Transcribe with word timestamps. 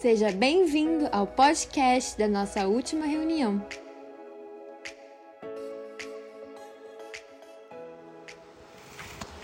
Seja 0.00 0.30
bem-vindo 0.30 1.08
ao 1.10 1.26
podcast 1.26 2.16
da 2.16 2.28
nossa 2.28 2.68
última 2.68 3.04
reunião. 3.04 3.60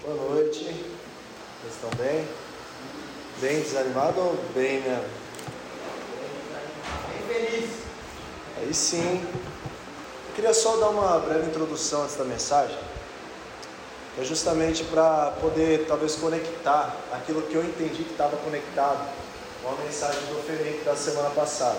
Boa 0.01 0.15
noite. 0.15 0.61
Vocês 0.61 1.75
estão 1.75 1.91
bem? 1.99 2.25
Bem 3.41 3.63
desanimado 3.63 4.21
ou 4.21 4.37
bem, 4.55 4.79
né? 4.83 5.05
Bem 7.09 7.49
feliz. 7.49 7.71
Aí 8.59 8.73
sim. 8.73 9.25
Eu 10.29 10.35
queria 10.37 10.55
só 10.55 10.77
dar 10.77 10.91
uma 10.91 11.19
breve 11.19 11.49
introdução 11.49 12.05
antes 12.05 12.15
da 12.15 12.25
mensagem. 12.25 12.79
É 14.21 14.23
justamente 14.23 14.85
para 14.85 15.33
poder 15.41 15.85
talvez 15.89 16.15
conectar 16.15 16.95
aquilo 17.11 17.43
que 17.43 17.57
eu 17.57 17.65
entendi 17.65 18.05
que 18.05 18.13
estava 18.13 18.37
conectado 18.37 19.24
com 19.65 19.71
a 19.71 19.85
mensagem 19.85 20.21
do 20.27 20.43
Felipe 20.47 20.85
da 20.85 20.95
semana 20.95 21.31
passada. 21.31 21.79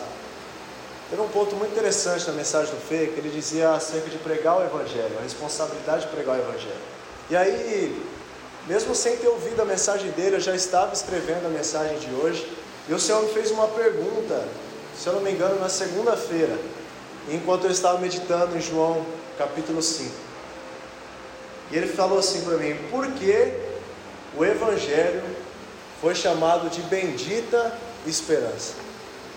Teve 1.08 1.22
um 1.22 1.28
ponto 1.28 1.56
muito 1.56 1.72
interessante 1.72 2.26
na 2.26 2.34
mensagem 2.34 2.74
do 2.74 2.82
Fê, 2.82 3.12
que 3.14 3.20
ele 3.20 3.30
dizia 3.30 3.70
acerca 3.74 4.10
de 4.10 4.18
pregar 4.18 4.58
o 4.58 4.64
Evangelho, 4.64 5.16
a 5.20 5.22
responsabilidade 5.22 6.06
de 6.06 6.08
pregar 6.08 6.36
o 6.36 6.40
Evangelho. 6.40 6.82
E 7.30 7.36
aí, 7.36 8.04
mesmo 8.68 8.96
sem 8.96 9.18
ter 9.18 9.28
ouvido 9.28 9.62
a 9.62 9.66
mensagem 9.66 10.10
dele, 10.12 10.38
eu 10.38 10.40
já 10.40 10.56
estava 10.56 10.94
escrevendo 10.94 11.46
a 11.46 11.50
mensagem 11.50 12.00
de 12.00 12.12
hoje, 12.16 12.52
e 12.90 12.94
o 12.94 13.00
Senhor 13.00 13.22
me 13.22 13.32
fez 13.32 13.52
uma 13.52 13.68
pergunta, 13.68 14.44
se 14.98 15.06
eu 15.06 15.14
não 15.14 15.22
me 15.22 15.32
engano, 15.32 15.60
na 15.60 15.70
segunda-feira, 15.70 16.58
enquanto 17.30 17.66
eu 17.66 17.72
estava 17.72 18.00
meditando 18.00 18.58
em 18.58 18.62
João 18.62 19.06
capítulo 19.38 19.84
5. 19.84 20.12
E 21.72 21.78
ele 21.78 21.88
falou 21.88 22.18
assim 22.18 22.42
para 22.42 22.58
mim: 22.58 22.76
por 22.90 23.06
que 23.12 23.54
o 24.36 24.44
Evangelho 24.44 25.35
foi 26.06 26.14
chamado 26.14 26.70
de 26.70 26.84
bendita 26.84 27.76
esperança? 28.06 28.74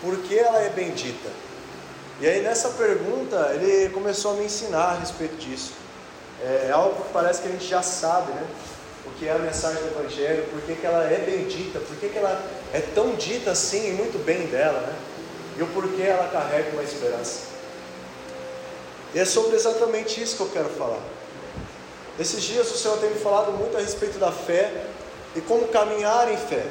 Por 0.02 0.19
que 0.19 0.38
ela 0.38 0.61
é 0.61 0.69
bendita? 0.69 1.30
E 2.20 2.28
aí 2.28 2.42
nessa 2.42 2.69
pergunta 2.69 3.52
ele 3.55 3.88
começou 3.88 4.33
a 4.33 4.34
me 4.34 4.44
ensinar 4.44 4.91
a 4.91 4.98
respeito 4.98 5.36
disso. 5.36 5.72
É 6.42 6.70
algo 6.70 7.05
que 7.05 7.11
parece 7.11 7.41
que 7.41 7.48
a 7.48 7.52
gente 7.52 7.66
já 7.66 7.80
sabe, 7.80 8.33
né? 8.33 8.46
O 9.06 9.11
que 9.12 9.27
é 9.27 9.33
a 9.33 9.39
mensagem 9.39 9.83
do 9.83 9.98
Evangelho, 9.98 10.44
por 10.50 10.61
que, 10.61 10.74
que 10.74 10.84
ela 10.84 11.05
é 11.05 11.16
bendita, 11.16 11.78
por 11.80 11.96
que, 11.96 12.11
que 12.11 12.19
ela 12.19 12.39
é 12.74 12.80
tão 12.94 13.14
dita 13.14 13.52
assim 13.52 13.89
e 13.89 13.92
muito 13.92 14.22
bem 14.22 14.46
dela, 14.48 14.80
né? 14.83 14.94
E 15.56 15.62
o 15.62 15.66
porquê 15.69 16.02
ela 16.02 16.28
carrega 16.28 16.72
uma 16.72 16.83
esperança. 16.83 17.44
E 19.14 19.19
é 19.19 19.24
sobre 19.24 19.56
exatamente 19.56 20.22
isso 20.22 20.36
que 20.36 20.42
eu 20.42 20.50
quero 20.50 20.69
falar. 20.69 21.00
Esses 22.20 22.42
dias 22.42 22.70
o 22.70 22.77
Senhor 22.77 22.98
tem 22.98 23.08
me 23.08 23.19
falado 23.19 23.52
muito 23.52 23.74
a 23.74 23.80
respeito 23.80 24.19
da 24.19 24.30
fé 24.30 24.84
e 25.39 25.41
como 25.42 25.69
caminhar 25.69 26.33
em 26.33 26.36
fé, 26.36 26.67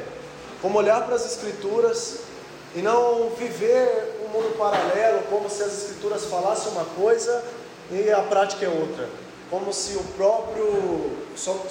como 0.61 0.77
olhar 0.77 1.05
para 1.05 1.15
as 1.15 1.25
Escrituras 1.25 2.17
e 2.75 2.81
não 2.81 3.29
viver 3.29 4.19
um 4.25 4.27
mundo 4.27 4.57
paralelo, 4.57 5.21
como 5.29 5.49
se 5.49 5.63
as 5.63 5.71
Escrituras 5.71 6.25
falassem 6.25 6.73
uma 6.73 6.83
coisa 6.83 7.45
e 7.89 8.11
a 8.11 8.19
prática 8.23 8.65
é 8.65 8.69
outra, 8.69 9.07
como 9.49 9.71
se 9.71 9.95
o 9.95 10.03
próprio, 10.17 11.11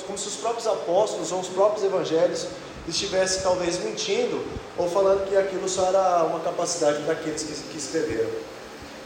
como 0.07 0.17
se 0.17 0.29
os 0.29 0.37
próprios 0.37 0.67
apóstolos 0.67 1.31
ou 1.33 1.41
os 1.41 1.49
próprios 1.49 1.85
evangelhos 1.85 2.47
estivessem 2.89 3.43
talvez 3.43 3.79
mentindo 3.85 4.43
ou 4.79 4.89
falando 4.89 5.29
que 5.29 5.37
aquilo 5.37 5.69
só 5.69 5.89
era 5.89 6.25
uma 6.25 6.41
capacidade 6.41 7.03
daqueles 7.03 7.43
que, 7.43 7.53
que 7.73 7.77
escreveram. 7.77 8.31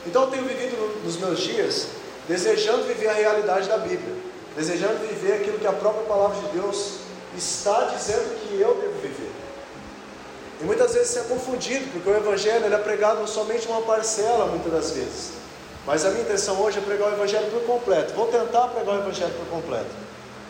Então 0.06 0.22
eu 0.22 0.30
tenho 0.30 0.44
vivido 0.44 1.02
nos 1.04 1.16
meus 1.16 1.40
dias 1.40 1.88
desejando 2.28 2.84
viver 2.84 3.08
a 3.08 3.14
realidade 3.14 3.68
da 3.68 3.78
Bíblia, 3.78 4.14
desejando 4.56 5.04
viver 5.08 5.40
aquilo 5.40 5.58
que 5.58 5.66
a 5.66 5.72
própria 5.72 6.04
palavra 6.04 6.36
de 6.40 6.60
Deus 6.60 7.09
está 7.36 7.84
dizendo 7.84 8.38
que 8.40 8.60
eu 8.60 8.74
devo 8.74 9.00
viver. 9.00 9.30
E 10.60 10.64
muitas 10.64 10.92
vezes 10.92 11.10
isso 11.10 11.18
é 11.20 11.22
confundido, 11.22 11.90
porque 11.92 12.08
o 12.08 12.16
Evangelho 12.16 12.72
é 12.72 12.78
pregado 12.78 13.26
somente 13.26 13.66
uma 13.66 13.80
parcela, 13.82 14.46
muitas 14.46 14.72
das 14.72 14.90
vezes. 14.90 15.30
Mas 15.86 16.04
a 16.04 16.10
minha 16.10 16.22
intenção 16.22 16.60
hoje 16.60 16.78
é 16.78 16.82
pregar 16.82 17.08
o 17.08 17.14
Evangelho 17.14 17.50
por 17.50 17.62
completo. 17.62 18.12
Vou 18.12 18.26
tentar 18.26 18.68
pregar 18.68 18.96
o 18.96 18.98
Evangelho 18.98 19.32
por 19.34 19.46
completo, 19.46 19.90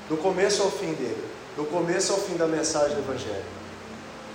do 0.08 0.16
começo 0.16 0.62
ao 0.62 0.70
fim 0.70 0.92
dele, 0.94 1.24
do 1.56 1.64
começo 1.64 2.12
ao 2.12 2.18
fim 2.18 2.36
da 2.36 2.46
mensagem 2.46 2.96
do 2.96 3.02
Evangelho. 3.02 3.44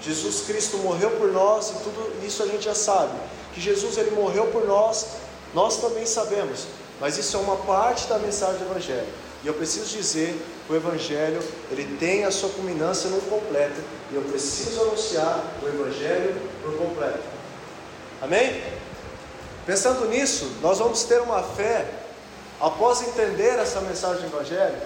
Jesus 0.02 0.46
Cristo 0.46 0.78
morreu 0.78 1.12
por 1.12 1.32
nós 1.32 1.72
e 1.72 1.74
tudo 1.84 2.26
isso 2.26 2.44
a 2.44 2.48
gente 2.48 2.64
já 2.64 2.76
sabe. 2.76 3.14
Que 3.54 3.60
Jesus 3.60 3.98
ele 3.98 4.12
morreu 4.12 4.48
por 4.48 4.66
nós, 4.66 5.08
nós 5.54 5.78
também 5.78 6.06
sabemos. 6.06 6.68
Mas 7.02 7.18
isso 7.18 7.36
é 7.36 7.40
uma 7.40 7.58
parte 7.58 8.08
da 8.08 8.18
mensagem 8.18 8.60
do 8.60 8.72
Evangelho. 8.72 9.08
E 9.46 9.48
eu 9.48 9.54
preciso 9.54 9.86
dizer 9.96 10.36
que 10.66 10.74
o 10.74 10.76
Evangelho 10.76 11.40
ele 11.70 11.98
tem 12.00 12.26
a 12.26 12.32
sua 12.32 12.50
culminância 12.50 13.12
no 13.12 13.22
completo. 13.22 13.80
E 14.12 14.16
eu 14.16 14.24
preciso 14.24 14.82
anunciar 14.82 15.40
o 15.62 15.68
Evangelho 15.68 16.36
por 16.64 16.76
completo. 16.76 17.24
Amém? 18.24 18.64
Pensando 19.64 20.08
nisso, 20.08 20.52
nós 20.64 20.80
vamos 20.80 21.04
ter 21.04 21.22
uma 21.22 21.44
fé, 21.44 21.86
após 22.60 23.04
entender 23.04 23.60
essa 23.60 23.82
mensagem 23.82 24.28
do 24.28 24.36
Evangelho, 24.36 24.82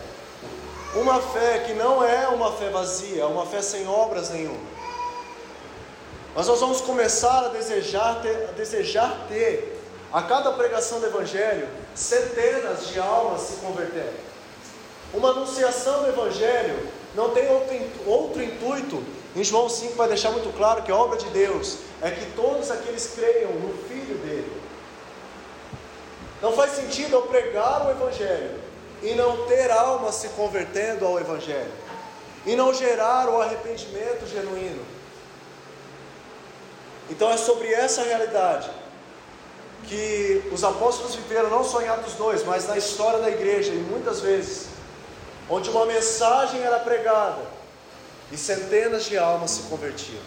uma 0.93 1.21
fé 1.21 1.59
que 1.59 1.71
não 1.71 2.03
é 2.03 2.27
uma 2.27 2.51
fé 2.51 2.69
vazia, 2.69 3.21
é 3.21 3.25
uma 3.25 3.45
fé 3.45 3.61
sem 3.61 3.87
obras 3.87 4.29
nenhuma. 4.29 4.59
Mas 6.35 6.47
nós 6.47 6.59
vamos 6.59 6.81
começar 6.81 7.45
a 7.45 7.47
desejar 7.47 8.21
ter, 8.21 8.49
a 8.49 8.51
desejar 8.51 9.25
ter 9.29 9.81
a 10.11 10.21
cada 10.21 10.51
pregação 10.51 10.99
do 10.99 11.05
Evangelho 11.05 11.69
centenas 11.95 12.89
de 12.89 12.99
almas 12.99 13.39
se 13.43 13.53
convertendo. 13.65 14.28
Uma 15.13 15.29
anunciação 15.29 16.03
do 16.03 16.09
Evangelho 16.09 16.87
não 17.15 17.31
tem 17.31 17.47
outro, 18.05 18.43
intuito. 18.43 19.03
Em 19.35 19.43
João 19.43 19.69
5 19.69 19.95
vai 19.95 20.07
deixar 20.07 20.31
muito 20.31 20.55
claro 20.55 20.83
que 20.83 20.91
a 20.91 20.95
obra 20.95 21.17
de 21.17 21.25
Deus 21.27 21.77
é 22.01 22.11
que 22.11 22.25
todos 22.31 22.69
aqueles 22.71 23.13
creiam 23.15 23.51
no 23.51 23.73
Filho 23.87 24.17
dele. 24.19 24.61
Não 26.41 26.53
faz 26.53 26.71
sentido 26.71 27.13
eu 27.13 27.21
pregar 27.23 27.87
o 27.87 27.91
Evangelho 27.91 28.59
e 29.01 29.13
não 29.13 29.45
ter 29.45 29.71
almas 29.71 30.15
se 30.15 30.29
convertendo 30.29 31.05
ao 31.05 31.19
Evangelho, 31.19 31.71
e 32.45 32.55
não 32.55 32.73
gerar 32.73 33.29
o 33.29 33.41
arrependimento 33.41 34.27
genuíno. 34.27 34.83
Então 37.09 37.29
é 37.31 37.37
sobre 37.37 37.71
essa 37.73 38.03
realidade 38.03 38.69
que 39.85 40.43
os 40.51 40.63
apóstolos 40.63 41.15
viveram 41.15 41.49
não 41.49 41.63
só 41.63 41.81
em 41.81 41.87
Atos 41.87 42.13
2, 42.13 42.43
mas 42.43 42.67
na 42.67 42.77
história 42.77 43.19
da 43.19 43.29
igreja, 43.29 43.71
e 43.71 43.77
muitas 43.77 44.19
vezes, 44.19 44.67
onde 45.49 45.69
uma 45.69 45.85
mensagem 45.85 46.61
era 46.61 46.79
pregada 46.79 47.41
e 48.31 48.37
centenas 48.37 49.05
de 49.05 49.17
almas 49.17 49.51
se 49.51 49.61
convertiam. 49.63 50.21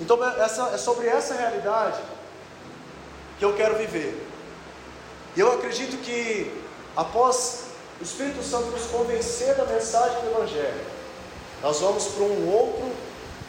Então 0.00 0.18
essa, 0.24 0.70
é 0.74 0.78
sobre 0.78 1.06
essa 1.06 1.34
realidade 1.34 2.00
que 3.38 3.44
eu 3.44 3.54
quero 3.54 3.76
viver. 3.76 4.26
E 5.36 5.40
eu 5.40 5.52
acredito 5.52 5.98
que 5.98 6.50
após 6.96 7.64
o 8.00 8.02
Espírito 8.02 8.42
Santo 8.42 8.66
nos 8.66 8.86
convencer 8.86 9.54
da 9.54 9.64
mensagem 9.64 10.20
do 10.22 10.30
Evangelho, 10.30 10.80
nós 11.62 11.80
vamos 11.80 12.06
para 12.06 12.24
um 12.24 12.50
outro, 12.50 12.90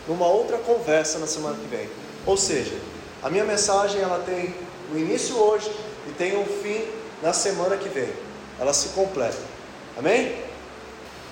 numa 0.07 0.27
outra 0.27 0.57
conversa 0.57 1.17
na 1.19 1.27
semana 1.27 1.55
que 1.55 1.67
vem. 1.67 1.89
Ou 2.25 2.35
seja, 2.35 2.77
a 3.23 3.29
minha 3.29 3.45
mensagem 3.45 4.01
ela 4.01 4.21
tem 4.25 4.53
o 4.93 4.97
início 4.97 5.37
hoje 5.37 5.71
e 6.07 6.11
tem 6.11 6.37
um 6.37 6.45
fim 6.45 6.85
na 7.21 7.31
semana 7.31 7.77
que 7.77 7.87
vem. 7.87 8.11
Ela 8.59 8.73
se 8.73 8.89
completa. 8.89 9.50
Amém? 9.97 10.35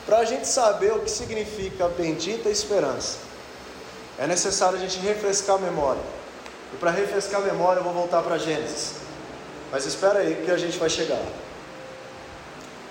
Para 0.06 0.20
a 0.20 0.25
gente 0.25 0.47
saber 0.47 0.92
o 0.94 1.00
que 1.00 1.12
significa 1.12 1.88
bendita 1.90 2.50
esperança, 2.50 3.18
é 4.18 4.25
necessário 4.25 4.78
a 4.78 4.81
gente 4.81 5.00
refrescar 5.00 5.58
a 5.58 5.59
memória. 5.59 6.02
E 6.74 6.78
para 6.78 6.92
refrescar 6.92 7.42
a 7.42 7.46
memória, 7.46 7.80
eu 7.80 7.84
vou 7.84 7.94
voltar 7.94 8.22
para 8.22 8.38
Gênesis. 8.38 8.94
Mas 9.72 9.86
espera 9.86 10.19
aí 10.19 10.44
que 10.44 10.52
a 10.52 10.58
gente 10.58 10.78
vai 10.78 10.90
chegar. 10.90 11.24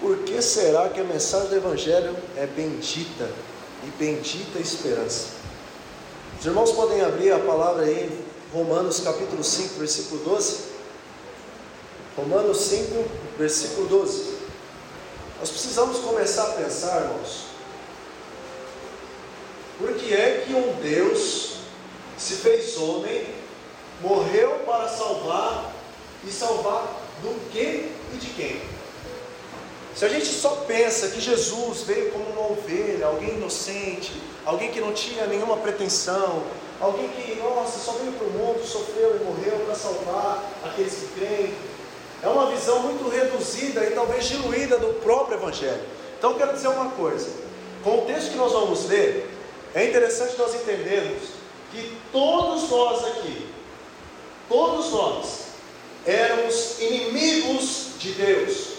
Por 0.01 0.19
que 0.19 0.41
será 0.41 0.89
que 0.89 1.01
a 1.01 1.05
mensagem 1.05 1.49
do 1.49 1.57
Evangelho 1.57 2.17
é 2.37 2.47
bendita 2.47 3.29
e 3.85 3.91
bendita 3.99 4.61
esperança? 4.61 5.39
Os 6.39 6.47
irmãos 6.47 6.71
podem 6.71 7.03
abrir 7.03 7.33
a 7.33 7.39
palavra 7.41 7.85
aí, 7.85 8.25
Romanos 8.53 9.01
capítulo 9.01 9.43
5, 9.43 9.75
versículo 9.75 10.23
12. 10.25 10.59
Romanos 12.17 12.59
5, 12.59 13.05
versículo 13.37 13.89
12. 13.89 14.38
Nós 15.39 15.51
precisamos 15.51 15.99
começar 16.01 16.43
a 16.43 16.53
pensar, 16.55 17.03
irmãos, 17.03 17.45
por 19.79 19.95
que 19.95 20.13
é 20.13 20.45
que 20.45 20.53
um 20.53 20.73
Deus 20.83 21.59
se 22.19 22.35
fez 22.35 22.77
homem, 22.77 23.25
morreu 24.01 24.63
para 24.67 24.89
salvar 24.89 25.73
e 26.25 26.31
salvar 26.33 26.89
do 27.23 27.51
que 27.53 27.93
e 28.13 28.17
de 28.17 28.27
quem? 28.31 28.61
Se 29.95 30.05
a 30.05 30.09
gente 30.09 30.27
só 30.27 30.65
pensa 30.67 31.09
que 31.09 31.21
Jesus 31.21 31.83
veio 31.83 32.11
como 32.11 32.25
uma 32.31 32.53
ovelha, 32.53 33.07
alguém 33.07 33.35
inocente, 33.35 34.21
alguém 34.45 34.73
que 34.73 34.81
não 34.81 34.93
tinha 34.93 35.27
nenhuma 35.27 35.57
pretensão, 35.59 36.43
alguém 36.81 37.09
que, 37.11 37.37
nossa, 37.37 37.79
só 37.79 37.93
veio 37.93 38.13
para 38.13 38.27
o 38.27 38.31
mundo, 38.31 38.67
sofreu 38.67 39.17
e 39.17 39.25
morreu 39.25 39.65
para 39.67 39.75
salvar 39.77 40.51
aqueles 40.65 40.95
que 40.95 41.21
creem, 41.21 41.55
é 42.23 42.29
uma 42.29 42.51
visão 42.51 42.81
muito 42.81 43.09
reduzida 43.09 43.85
e 43.85 43.91
talvez 43.91 44.27
diluída 44.27 44.79
do 44.79 44.95
próprio 45.01 45.39
Evangelho. 45.39 45.83
Então, 46.19 46.35
quero 46.35 46.53
dizer 46.53 46.69
uma 46.69 46.91
coisa: 46.91 47.29
com 47.83 47.99
o 47.99 48.07
texto 48.07 48.33
que 48.33 48.37
nós 48.37 48.53
vamos 48.53 48.87
ler, 48.87 49.31
é 49.75 49.87
interessante 49.87 50.37
nós 50.39 50.55
entendermos 50.55 51.29
que 51.71 51.97
todos 52.11 52.69
nós 52.71 53.05
aqui, 53.05 53.47
todos 54.49 54.91
nós, 54.91 55.43
éramos 56.07 56.81
inimigos 56.81 57.91
de 57.99 58.13
Deus. 58.13 58.79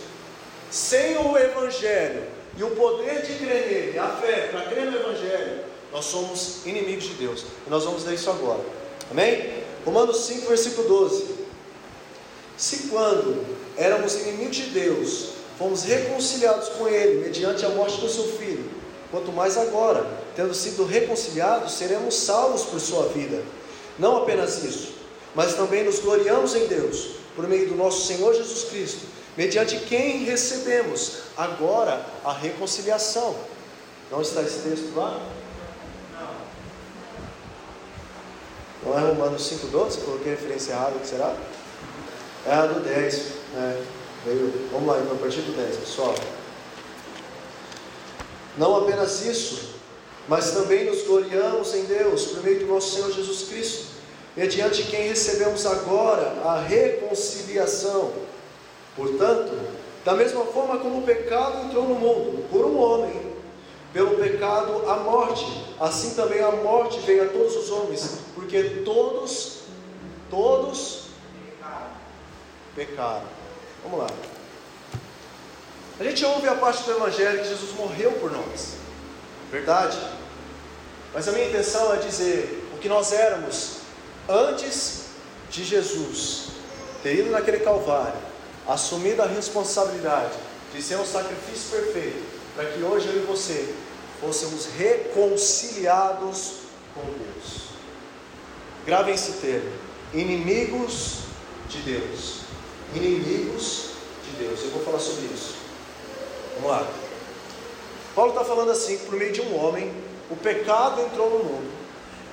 Sem 0.69 1.17
o 1.17 1.35
Evangelho 1.37 2.23
e 2.55 2.63
o 2.63 2.71
poder 2.71 3.23
de 3.23 3.33
crer 3.43 3.67
nele, 3.67 3.99
a 3.99 4.09
fé 4.09 4.49
para 4.51 4.63
crer 4.63 4.85
no 4.85 4.97
Evangelho, 4.97 5.61
nós 5.91 6.05
somos 6.05 6.65
inimigos 6.65 7.05
de 7.05 7.13
Deus. 7.13 7.45
E 7.65 7.69
nós 7.69 7.85
vamos 7.85 8.03
ler 8.03 8.15
isso 8.15 8.29
agora. 8.29 8.63
Amém? 9.09 9.63
Romanos 9.85 10.17
5, 10.25 10.47
versículo 10.47 10.87
12. 10.87 11.38
Se 12.59 12.89
quando 12.89 13.45
éramos 13.77 14.15
inimigos 14.15 14.57
de 14.57 14.63
Deus, 14.63 15.29
fomos 15.57 15.83
reconciliados 15.83 16.67
com 16.67 16.89
Ele 16.89 17.21
mediante 17.23 17.65
a 17.65 17.69
morte 17.69 18.01
do 18.01 18.09
seu 18.09 18.25
Filho, 18.37 18.69
quanto 19.09 19.31
mais 19.31 19.57
agora, 19.57 20.05
tendo 20.35 20.53
sido 20.53 20.83
reconciliados, 20.83 21.71
seremos 21.71 22.15
salvos 22.15 22.63
por 22.63 22.81
sua 22.81 23.07
vida. 23.07 23.41
Não 23.97 24.17
apenas 24.17 24.61
isso, 24.61 24.91
mas 25.33 25.55
também 25.55 25.85
nos 25.85 25.99
gloriamos 25.99 26.53
em 26.53 26.67
Deus, 26.67 27.11
por 27.33 27.47
meio 27.47 27.69
do 27.69 27.75
nosso 27.75 28.05
Senhor 28.05 28.33
Jesus 28.33 28.65
Cristo, 28.65 29.05
mediante 29.37 29.77
quem 29.77 30.25
recebemos 30.25 31.19
agora 31.37 32.05
a 32.25 32.33
reconciliação. 32.33 33.37
Não 34.11 34.21
está 34.21 34.41
esse 34.41 34.59
texto 34.67 34.93
lá? 34.97 35.17
Não 38.83 38.97
é 38.97 39.01
Romanos 39.01 39.49
5,12? 39.49 40.03
Coloquei 40.03 40.31
referência 40.31 40.73
errada, 40.73 40.97
o 40.97 40.99
que 40.99 41.07
será? 41.07 41.33
É 42.49 42.53
a 42.53 42.65
do 42.65 42.79
10. 42.79 43.25
É, 43.55 43.81
veio. 44.25 44.51
Vamos 44.71 44.87
lá, 44.87 44.99
então, 44.99 45.15
a 45.15 45.19
partir 45.19 45.41
do 45.41 45.55
10, 45.55 45.77
pessoal. 45.77 46.15
Não 48.57 48.75
apenas 48.75 49.23
isso, 49.23 49.75
mas 50.27 50.49
também 50.49 50.85
nos 50.85 51.03
gloriamos 51.03 51.75
em 51.75 51.83
Deus, 51.85 52.25
por 52.25 52.43
meio 52.43 52.61
do 52.61 52.65
nosso 52.65 52.95
Senhor 52.95 53.11
Jesus 53.11 53.47
Cristo, 53.49 53.85
mediante 54.35 54.81
quem 54.83 55.09
recebemos 55.09 55.63
agora 55.67 56.41
a 56.43 56.59
reconciliação. 56.59 58.13
Portanto, 58.95 59.51
da 60.03 60.15
mesma 60.15 60.43
forma 60.45 60.79
como 60.79 61.01
o 61.01 61.03
pecado 61.03 61.67
entrou 61.67 61.87
no 61.87 61.95
mundo 61.95 62.49
por 62.49 62.65
um 62.65 62.79
homem, 62.79 63.31
pelo 63.93 64.17
pecado 64.17 64.89
a 64.89 64.95
morte, 64.97 65.45
assim 65.79 66.15
também 66.15 66.41
a 66.41 66.51
morte 66.51 66.99
veio 67.01 67.25
a 67.25 67.27
todos 67.27 67.55
os 67.55 67.69
homens, 67.69 68.21
porque 68.33 68.81
todos, 68.83 69.59
todos 70.31 71.08
pecaram. 72.79 73.27
Vamos 73.83 73.99
lá. 73.99 74.07
A 75.99 76.03
gente 76.05 76.23
ouve 76.23 76.47
a 76.47 76.55
parte 76.55 76.83
do 76.83 76.91
Evangelho 76.91 77.39
que 77.39 77.49
Jesus 77.49 77.73
morreu 77.73 78.13
por 78.13 78.31
nós, 78.31 78.75
verdade? 79.51 79.97
Mas 81.13 81.27
a 81.27 81.33
minha 81.33 81.49
intenção 81.49 81.93
é 81.93 81.97
dizer 81.97 82.69
o 82.73 82.77
que 82.77 82.87
nós 82.87 83.11
éramos 83.11 83.79
antes 84.29 85.07
de 85.51 85.65
Jesus 85.65 86.51
ter 87.03 87.15
ido 87.15 87.31
naquele 87.31 87.59
Calvário, 87.59 88.19
assumido 88.65 89.21
a 89.23 89.25
responsabilidade 89.25 90.37
de 90.73 90.81
ser 90.81 90.95
um 90.95 91.05
sacrifício 91.05 91.71
perfeito 91.71 92.23
para 92.55 92.65
que 92.65 92.81
hoje 92.81 93.09
eu 93.09 93.23
e 93.23 93.25
você 93.25 93.75
fôssemos 94.21 94.67
reconciliados 94.77 96.59
com 96.93 97.01
Deus. 97.01 97.69
Gravem 98.85 99.15
esse 99.15 99.33
termo: 99.33 99.69
inimigos 100.13 101.23
de 101.67 101.79
Deus. 101.79 102.48
Inimigos 102.95 103.91
de 104.25 104.43
Deus. 104.43 104.63
Eu 104.63 104.71
vou 104.71 104.83
falar 104.83 104.99
sobre 104.99 105.25
isso. 105.33 105.55
Vamos 106.55 106.71
lá. 106.71 106.87
Paulo 108.15 108.31
está 108.31 108.43
falando 108.43 108.71
assim: 108.71 108.97
por 108.99 109.15
meio 109.15 109.31
de 109.31 109.41
um 109.41 109.63
homem, 109.63 109.93
o 110.29 110.35
pecado 110.35 111.01
entrou 111.01 111.29
no 111.29 111.43
mundo, 111.43 111.71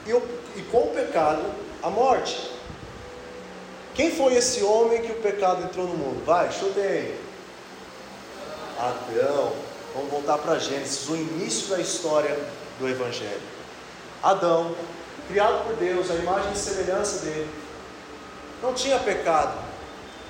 e, 0.06 0.12
o, 0.12 0.22
e 0.56 0.62
com 0.62 0.84
o 0.84 0.90
pecado, 0.90 1.44
a 1.82 1.90
morte. 1.90 2.50
Quem 3.94 4.10
foi 4.10 4.34
esse 4.34 4.62
homem 4.62 5.00
que 5.00 5.12
o 5.12 5.16
pecado 5.16 5.62
entrou 5.62 5.86
no 5.86 5.96
mundo? 5.96 6.24
Vai, 6.24 6.52
chutem 6.52 6.84
aí. 6.84 7.20
Adão. 8.78 9.52
Vamos 9.94 10.10
voltar 10.10 10.36
para 10.36 10.58
Gênesis, 10.58 11.08
o 11.08 11.16
início 11.16 11.68
da 11.68 11.80
história 11.80 12.38
do 12.78 12.86
Evangelho. 12.86 13.40
Adão, 14.22 14.74
criado 15.28 15.64
por 15.64 15.74
Deus, 15.76 16.10
a 16.10 16.14
imagem 16.16 16.52
e 16.52 16.56
semelhança 16.56 17.24
dele, 17.24 17.48
não 18.62 18.74
tinha 18.74 18.98
pecado. 18.98 19.56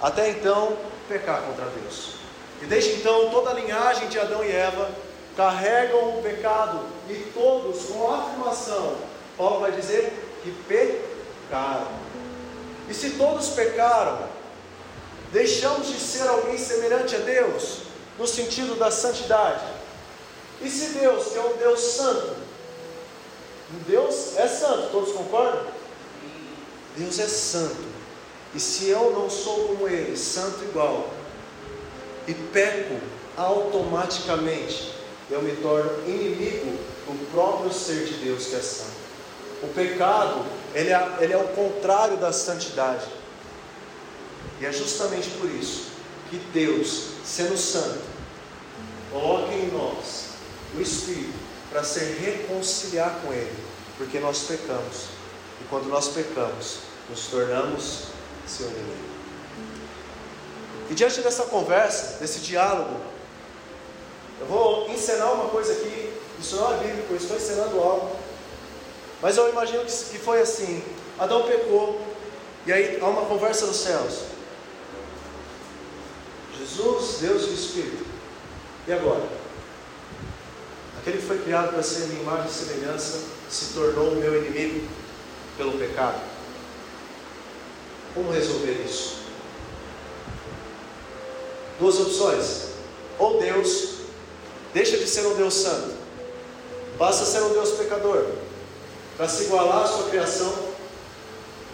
Até 0.00 0.30
então, 0.30 0.76
pecar 1.08 1.42
contra 1.42 1.66
Deus. 1.66 2.16
E 2.62 2.66
desde 2.66 2.94
então, 2.94 3.30
toda 3.30 3.50
a 3.50 3.54
linhagem 3.54 4.08
de 4.08 4.18
Adão 4.18 4.44
e 4.44 4.50
Eva 4.50 4.90
carregam 5.36 6.18
o 6.18 6.22
pecado 6.22 6.80
e 7.08 7.14
todos, 7.34 7.84
com 7.86 8.10
afirmação, 8.10 8.96
Paulo 9.36 9.60
vai 9.60 9.72
dizer 9.72 10.12
que 10.42 10.50
pecaram. 10.66 11.88
E 12.88 12.94
se 12.94 13.10
todos 13.10 13.50
pecaram, 13.50 14.18
deixamos 15.32 15.88
de 15.88 15.98
ser 15.98 16.26
alguém 16.28 16.56
semelhante 16.56 17.14
a 17.14 17.18
Deus? 17.18 17.86
no 18.18 18.26
sentido 18.26 18.78
da 18.78 18.90
santidade. 18.90 19.64
E 20.60 20.70
se 20.70 20.98
Deus, 20.98 21.28
que 21.28 21.38
é 21.38 21.42
um 21.42 21.56
Deus 21.56 21.80
santo, 21.80 22.36
Deus 23.86 24.36
é 24.36 24.48
santo, 24.48 24.90
todos 24.90 25.12
concordam? 25.12 25.66
Deus 26.96 27.18
é 27.18 27.26
santo. 27.26 27.95
E 28.54 28.60
se 28.60 28.88
eu 28.88 29.12
não 29.12 29.28
sou 29.28 29.68
como 29.68 29.88
Ele, 29.88 30.16
santo 30.16 30.64
igual, 30.64 31.10
e 32.26 32.34
peco 32.34 32.98
automaticamente, 33.36 34.92
eu 35.30 35.42
me 35.42 35.54
torno 35.56 36.08
inimigo 36.08 36.78
do 37.06 37.30
próprio 37.32 37.72
ser 37.72 38.04
de 38.04 38.14
Deus 38.14 38.46
que 38.46 38.56
é 38.56 38.60
santo. 38.60 38.96
O 39.62 39.68
pecado, 39.68 40.44
ele 40.74 40.90
é, 40.90 41.16
ele 41.20 41.32
é 41.32 41.36
o 41.36 41.48
contrário 41.48 42.16
da 42.16 42.32
santidade. 42.32 43.06
E 44.60 44.66
é 44.66 44.72
justamente 44.72 45.30
por 45.30 45.50
isso 45.50 45.88
que 46.30 46.36
Deus, 46.52 47.08
sendo 47.24 47.56
santo, 47.56 48.02
coloque 49.10 49.54
em 49.54 49.70
nós 49.70 50.26
o 50.76 50.80
Espírito 50.80 51.34
para 51.70 51.82
se 51.84 52.00
reconciliar 52.00 53.20
com 53.22 53.32
Ele, 53.32 53.56
porque 53.96 54.18
nós 54.18 54.44
pecamos. 54.44 55.06
E 55.60 55.64
quando 55.68 55.88
nós 55.88 56.08
pecamos, 56.08 56.78
nos 57.08 57.26
tornamos 57.26 58.15
inimigo. 58.62 59.06
E 60.90 60.94
diante 60.94 61.20
dessa 61.20 61.44
conversa, 61.44 62.18
desse 62.18 62.40
diálogo, 62.40 63.00
eu 64.40 64.46
vou 64.46 64.88
ensinar 64.90 65.32
uma 65.32 65.48
coisa 65.48 65.72
aqui, 65.72 66.12
isso 66.38 66.56
não 66.56 66.74
é 66.74 66.76
bíblico, 66.78 67.12
eu 67.12 67.16
estou 67.16 67.36
ensinando 67.36 67.80
algo, 67.80 68.16
mas 69.20 69.36
eu 69.36 69.48
imagino 69.48 69.84
que 69.84 70.18
foi 70.18 70.40
assim: 70.40 70.82
Adão 71.18 71.44
pecou, 71.44 72.00
e 72.66 72.72
aí 72.72 72.98
há 73.00 73.06
uma 73.06 73.26
conversa 73.26 73.66
nos 73.66 73.76
céus. 73.76 74.24
Jesus, 76.58 77.18
Deus 77.20 77.42
e 77.44 77.54
Espírito. 77.54 78.06
E 78.86 78.92
agora? 78.92 79.22
Aquele 80.98 81.18
que 81.18 81.26
foi 81.26 81.38
criado 81.38 81.72
para 81.72 81.82
ser 81.82 82.06
minha 82.06 82.22
imagem 82.22 82.46
e 82.46 82.52
semelhança 82.52 83.20
se 83.48 83.74
tornou 83.74 84.16
meu 84.16 84.44
inimigo 84.44 84.88
pelo 85.56 85.78
pecado. 85.78 86.20
Como 88.16 88.32
resolver 88.32 88.82
isso? 88.82 89.18
Duas 91.78 92.00
opções. 92.00 92.68
Ou 93.18 93.38
Deus 93.38 93.96
deixa 94.72 94.96
de 94.96 95.06
ser 95.06 95.26
um 95.26 95.34
Deus 95.34 95.52
santo, 95.52 95.94
passa 96.98 97.24
a 97.24 97.26
ser 97.26 97.42
um 97.42 97.52
Deus 97.52 97.72
pecador, 97.72 98.26
para 99.16 99.28
se 99.28 99.44
igualar 99.44 99.84
à 99.84 99.86
sua 99.86 100.08
criação. 100.08 100.52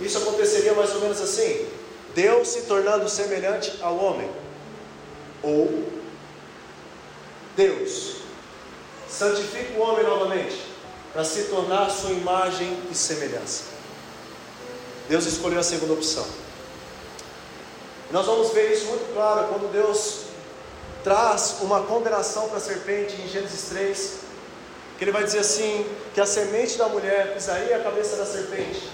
Isso 0.01 0.19
aconteceria 0.19 0.75
mais 0.75 0.93
ou 0.95 1.01
menos 1.01 1.21
assim: 1.21 1.67
Deus 2.13 2.49
se 2.49 2.63
tornando 2.63 3.09
semelhante 3.09 3.79
ao 3.81 3.97
homem 3.97 4.29
ou 5.43 5.85
Deus 7.57 8.17
santifica 9.09 9.79
o 9.79 9.83
homem 9.83 10.05
novamente 10.05 10.57
para 11.13 11.25
se 11.25 11.45
tornar 11.45 11.91
sua 11.91 12.11
imagem 12.11 12.77
e 12.91 12.95
semelhança. 12.95 13.72
Deus 15.09 15.27
escolheu 15.27 15.59
a 15.59 15.63
segunda 15.63 15.93
opção. 15.95 16.25
Nós 18.11 18.27
vamos 18.27 18.53
ver 18.53 18.73
isso 18.73 18.87
muito 18.87 19.13
claro 19.15 19.49
quando 19.49 19.73
Deus 19.73 20.21
traz 21.03 21.57
uma 21.63 21.83
condenação 21.83 22.49
para 22.49 22.59
a 22.59 22.61
serpente 22.61 23.21
em 23.21 23.29
Gênesis 23.29 23.71
3, 23.71 24.19
que 24.99 25.05
ele 25.05 25.13
vai 25.13 25.25
dizer 25.25 25.41
assim: 25.41 25.87
que 26.15 26.21
a 26.21 26.27
semente 26.27 26.77
da 26.79 26.89
mulher 26.89 27.35
pisaria 27.35 27.77
a 27.77 27.83
cabeça 27.83 28.17
da 28.17 28.27
serpente. 28.27 28.89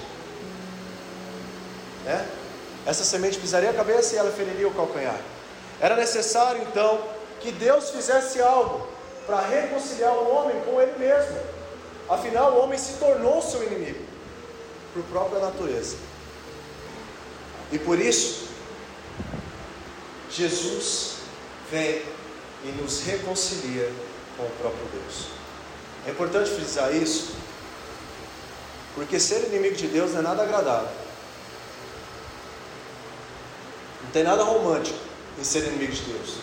Né? 2.04 2.26
Essa 2.86 3.04
semente 3.04 3.38
pisaria 3.38 3.70
a 3.70 3.74
cabeça 3.74 4.14
e 4.14 4.18
ela 4.18 4.30
feriria 4.30 4.68
o 4.68 4.74
calcanhar. 4.74 5.20
Era 5.80 5.94
necessário 5.96 6.62
então 6.62 7.00
que 7.40 7.52
Deus 7.52 7.90
fizesse 7.90 8.40
algo 8.40 8.88
para 9.26 9.40
reconciliar 9.40 10.14
o 10.14 10.30
homem 10.34 10.58
com 10.62 10.80
ele 10.80 10.98
mesmo. 10.98 11.36
Afinal, 12.08 12.52
o 12.52 12.62
homem 12.62 12.78
se 12.78 12.94
tornou 12.94 13.42
seu 13.42 13.62
inimigo 13.64 14.07
por 14.98 15.04
própria 15.04 15.40
natureza. 15.40 15.96
E 17.70 17.78
por 17.78 17.98
isso, 17.98 18.48
Jesus 20.30 21.16
vem 21.70 22.02
e 22.64 22.68
nos 22.80 23.02
reconcilia 23.02 23.90
com 24.36 24.44
o 24.44 24.50
próprio 24.60 24.86
Deus. 24.92 25.26
É 26.06 26.10
importante 26.10 26.50
frisar 26.50 26.94
isso, 26.94 27.36
Porque 28.94 29.20
ser 29.20 29.46
inimigo 29.46 29.76
de 29.76 29.86
Deus 29.86 30.12
não 30.12 30.18
é 30.18 30.22
nada 30.22 30.42
agradável. 30.42 30.90
Não 34.02 34.10
tem 34.10 34.24
nada 34.24 34.42
romântico 34.42 34.98
em 35.38 35.44
ser 35.44 35.68
inimigo 35.68 35.92
de 35.92 36.02
Deus. 36.02 36.34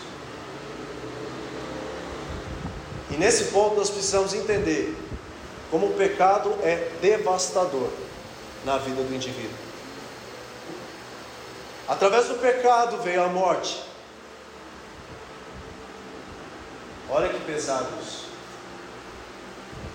E 3.10 3.16
nesse 3.18 3.44
ponto 3.46 3.76
nós 3.76 3.90
precisamos 3.90 4.32
entender 4.32 4.96
como 5.70 5.88
o 5.88 5.94
pecado 5.94 6.50
é 6.62 6.92
devastador 7.02 7.90
na 8.66 8.78
vida 8.78 9.00
do 9.00 9.14
indivíduo. 9.14 9.56
Através 11.86 12.26
do 12.26 12.34
pecado 12.34 12.98
veio 12.98 13.22
a 13.22 13.28
morte. 13.28 13.80
Olha 17.08 17.28
que 17.28 17.38
pesado 17.44 17.88
isso. 18.02 18.26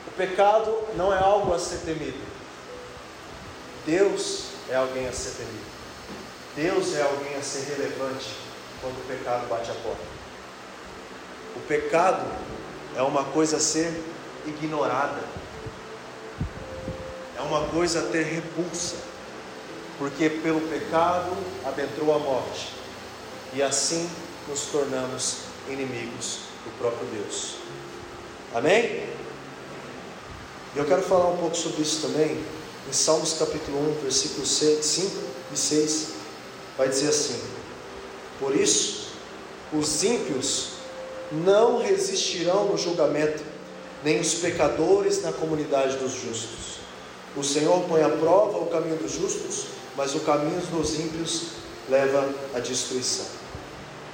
O 0.08 0.12
pecado 0.12 0.74
não 0.96 1.14
é 1.14 1.20
algo 1.20 1.54
a 1.54 1.60
ser 1.60 1.80
temido. 1.80 2.26
Deus 3.86 4.52
é 4.70 4.76
alguém 4.76 5.06
a 5.06 5.12
ser 5.12 5.32
temido. 5.32 5.66
Deus 6.56 6.96
é 6.96 7.02
alguém 7.02 7.36
a 7.36 7.42
ser 7.42 7.74
relevante 7.74 8.34
quando 8.80 8.98
o 8.98 9.08
pecado 9.08 9.48
bate 9.50 9.70
a 9.70 9.74
porta. 9.74 10.04
O 11.58 11.60
pecado 11.68 12.26
é 12.96 13.02
uma 13.02 13.26
coisa 13.26 13.58
a 13.58 13.60
ser 13.60 14.02
ignorada, 14.46 15.22
é 17.42 17.44
uma 17.44 17.68
coisa 17.70 18.04
ter 18.04 18.24
repulsa, 18.24 18.96
porque 19.98 20.30
pelo 20.30 20.62
pecado 20.62 21.32
adentrou 21.66 22.14
a 22.14 22.20
morte, 22.20 22.74
e 23.54 23.64
assim 23.64 24.08
nos 24.48 24.66
tornamos 24.68 25.38
inimigos 25.68 26.42
do 26.64 26.78
próprio 26.78 27.08
Deus. 27.08 27.56
Amém? 28.54 29.08
Eu 30.76 30.86
quero 30.86 31.02
falar 31.02 31.30
um 31.30 31.38
pouco 31.38 31.58
sobre 31.58 31.82
isso 31.82 32.08
também, 32.08 32.44
em 32.88 32.94
Salmos 32.94 33.34
capítulo 33.34 33.92
1, 34.00 34.04
versículos 34.04 34.50
5 34.50 35.12
e 35.52 35.58
6, 35.58 36.08
vai 36.78 36.90
dizer 36.90 37.10
assim: 37.10 37.42
Por 38.40 38.56
isso, 38.56 39.14
os 39.74 40.04
ímpios 40.04 40.74
não 41.32 41.82
resistirão 41.82 42.66
no 42.66 42.78
julgamento, 42.78 43.44
nem 44.04 44.20
os 44.20 44.36
pecadores 44.36 45.22
na 45.24 45.32
comunidade 45.32 45.98
dos 45.98 46.14
justos. 46.14 46.81
O 47.36 47.44
Senhor 47.44 47.84
põe 47.88 48.04
à 48.04 48.10
prova 48.10 48.58
o 48.58 48.68
caminho 48.68 48.98
dos 48.98 49.14
justos, 49.14 49.68
mas 49.96 50.14
o 50.16 50.20
caminho 50.22 50.60
dos 50.68 51.00
ímpios 51.00 51.52
leva 51.90 52.28
à 52.54 52.60
destruição. 52.60 53.26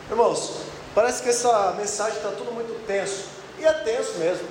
Irmãos, 0.09 0.53
parece 0.93 1.23
que 1.23 1.29
essa 1.29 1.73
mensagem 1.73 2.17
está 2.17 2.29
tudo 2.29 2.51
muito 2.51 2.85
tenso, 2.85 3.25
e 3.59 3.65
é 3.65 3.73
tenso 3.73 4.17
mesmo. 4.19 4.47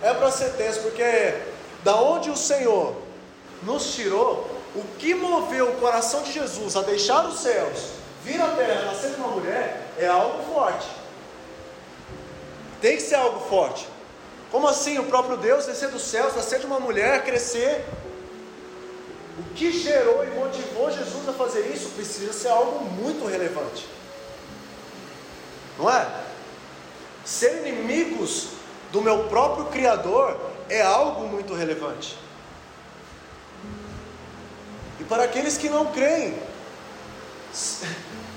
É 0.00 0.14
para 0.14 0.30
ser 0.30 0.50
tenso, 0.52 0.80
porque 0.80 1.34
da 1.82 1.96
onde 1.96 2.30
o 2.30 2.36
Senhor 2.36 2.94
nos 3.62 3.92
tirou, 3.94 4.48
o 4.74 4.82
que 4.98 5.14
moveu 5.14 5.68
o 5.68 5.80
coração 5.80 6.22
de 6.22 6.32
Jesus 6.32 6.76
a 6.76 6.82
deixar 6.82 7.26
os 7.26 7.40
céus, 7.40 7.90
vir 8.24 8.40
à 8.40 8.48
terra, 8.48 8.86
nascer 8.86 9.14
uma 9.18 9.28
mulher, 9.28 9.88
é 9.98 10.06
algo 10.06 10.42
forte. 10.52 10.86
Tem 12.80 12.96
que 12.96 13.02
ser 13.02 13.16
algo 13.16 13.40
forte. 13.48 13.86
Como 14.52 14.68
assim 14.68 14.98
o 14.98 15.04
próprio 15.04 15.38
Deus 15.38 15.64
descer 15.64 15.88
dos 15.88 16.02
céus, 16.02 16.36
nascer 16.36 16.60
de 16.60 16.66
uma 16.66 16.78
mulher, 16.78 17.24
crescer? 17.24 17.86
O 19.38 19.54
que 19.54 19.72
gerou 19.72 20.22
e 20.22 20.26
motivou 20.28 20.92
Jesus 20.92 21.26
a 21.26 21.32
fazer 21.32 21.72
isso 21.74 21.88
precisa 21.96 22.34
ser 22.34 22.48
algo 22.48 22.84
muito 22.84 23.26
relevante. 23.26 23.88
Não 25.78 25.90
é? 25.90 26.06
Ser 27.24 27.66
inimigos 27.66 28.48
do 28.92 29.00
meu 29.00 29.24
próprio 29.24 29.64
Criador 29.66 30.38
é 30.68 30.82
algo 30.82 31.26
muito 31.28 31.54
relevante. 31.54 32.18
E 35.00 35.04
para 35.04 35.24
aqueles 35.24 35.56
que 35.56 35.70
não 35.70 35.86
creem, 35.86 36.38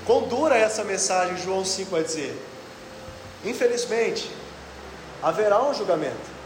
quão 0.06 0.22
dura 0.22 0.56
é 0.56 0.62
essa 0.62 0.82
mensagem, 0.82 1.36
João 1.36 1.62
5 1.62 1.90
vai 1.90 2.02
dizer. 2.02 2.34
Infelizmente, 3.44 4.30
haverá 5.22 5.62
um 5.62 5.74
julgamento. 5.74 6.36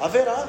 Haverá. 0.00 0.48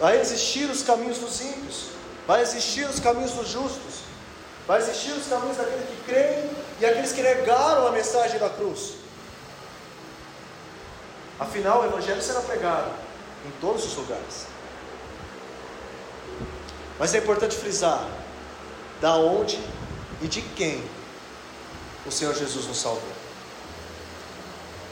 Vai 0.00 0.20
existir 0.20 0.68
os 0.70 0.82
caminhos 0.82 1.18
dos 1.18 1.40
ímpios, 1.40 1.90
vai 2.26 2.42
existir 2.42 2.84
os 2.88 2.98
caminhos 2.98 3.32
dos 3.32 3.48
justos, 3.48 4.00
vai 4.66 4.80
existir 4.80 5.12
os 5.12 5.26
caminhos 5.28 5.56
daqueles 5.56 5.88
que 5.88 6.04
creem 6.04 6.50
e 6.80 6.86
aqueles 6.86 7.12
que 7.12 7.22
negaram 7.22 7.86
a 7.86 7.92
mensagem 7.92 8.38
da 8.38 8.50
cruz. 8.50 8.94
Afinal, 11.38 11.82
o 11.82 11.84
Evangelho 11.86 12.22
será 12.22 12.40
pregado 12.40 12.90
em 13.46 13.50
todos 13.60 13.84
os 13.84 13.94
lugares. 13.96 14.46
Mas 16.98 17.14
é 17.14 17.18
importante 17.18 17.56
frisar 17.56 18.06
da 19.00 19.16
onde 19.16 19.60
e 20.22 20.28
de 20.28 20.40
quem 20.40 20.82
o 22.06 22.10
Senhor 22.10 22.34
Jesus 22.34 22.66
nos 22.66 22.78
salvou. 22.78 23.23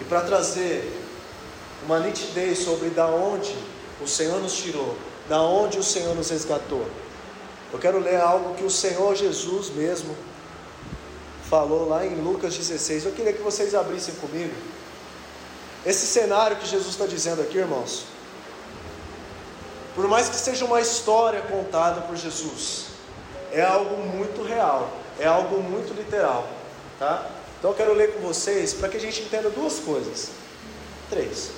E 0.01 0.05
para 0.05 0.23
trazer 0.23 0.93
uma 1.85 2.01
nitidez 2.01 2.59
sobre 2.59 2.91
da 2.91 3.07
onde 3.07 3.57
o 4.01 4.07
Senhor 4.07 4.41
nos 4.41 4.55
tirou, 4.55 4.97
da 5.29 5.41
onde 5.41 5.79
o 5.79 5.83
Senhor 5.83 6.15
nos 6.15 6.31
resgatou, 6.31 6.87
eu 7.73 7.79
quero 7.79 7.99
ler 7.99 8.21
algo 8.21 8.55
que 8.55 8.65
o 8.65 8.71
Senhor 8.71 9.15
Jesus 9.17 9.71
mesmo 9.71 10.15
falou 11.49 11.89
lá 11.89 12.05
em 12.05 12.15
Lucas 12.15 12.57
16. 12.57 13.07
Eu 13.07 13.13
queria 13.13 13.33
que 13.33 13.43
vocês 13.43 13.75
abrissem 13.75 14.15
comigo. 14.17 14.55
Esse 15.85 16.07
cenário 16.07 16.57
que 16.57 16.67
Jesus 16.67 16.91
está 16.91 17.07
dizendo 17.07 17.43
aqui, 17.43 17.59
irmãos, 17.59 18.05
por 19.95 20.07
mais 20.07 20.29
que 20.29 20.37
seja 20.37 20.65
uma 20.65 20.81
história 20.81 21.43
contada 21.43 22.03
por 22.03 22.17
Jesus, 22.17 22.87
é 23.53 23.63
algo 23.63 23.97
muito 23.97 24.43
real, 24.43 24.91
é 25.19 25.27
algo 25.27 25.61
muito 25.61 25.93
literal, 25.93 26.49
tá? 26.99 27.27
Então 27.63 27.71
eu 27.71 27.77
quero 27.77 27.95
ler 27.95 28.13
com 28.15 28.19
vocês 28.23 28.75
para 28.75 28.89
que 28.89 28.97
a 28.97 29.01
gente 29.01 29.23
entenda 29.23 29.49
duas 29.49 29.79
coisas. 29.79 30.31
Três. 31.09 31.53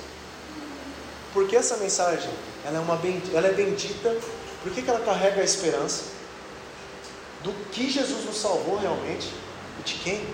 Porque 1.33 1.55
essa 1.55 1.77
mensagem, 1.77 2.29
ela 2.63 2.77
é, 2.77 2.79
uma 2.79 2.95
bendita, 2.95 3.35
ela 3.35 3.47
é 3.47 3.51
bendita, 3.51 4.15
por 4.61 4.71
que, 4.71 4.83
que 4.83 4.89
ela 4.89 4.99
carrega 4.99 5.41
a 5.41 5.43
esperança? 5.43 6.03
Do 7.41 7.51
que 7.71 7.89
Jesus 7.89 8.23
nos 8.23 8.37
salvou 8.37 8.77
realmente 8.77 9.33
e 9.79 9.83
de 9.83 9.95
quem? 9.95 10.17
O 10.17 10.27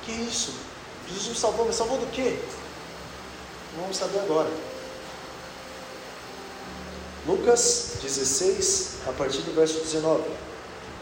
que, 0.00 0.06
que 0.06 0.12
é 0.12 0.24
isso? 0.24 0.54
Jesus 1.06 1.28
nos 1.28 1.38
salvou, 1.38 1.66
mas 1.66 1.76
salvou 1.76 1.98
do 1.98 2.10
quê? 2.10 2.38
Vamos 3.78 3.98
saber 3.98 4.20
agora. 4.20 4.50
Lucas 7.26 7.98
16, 8.00 8.92
a 9.06 9.12
partir 9.12 9.42
do 9.42 9.54
verso 9.54 9.78
19. 9.80 10.24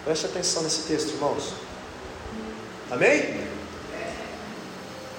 Preste 0.04 0.26
atenção 0.26 0.64
nesse 0.64 0.82
texto, 0.82 1.10
irmãos. 1.10 1.65
Amém? 2.90 3.46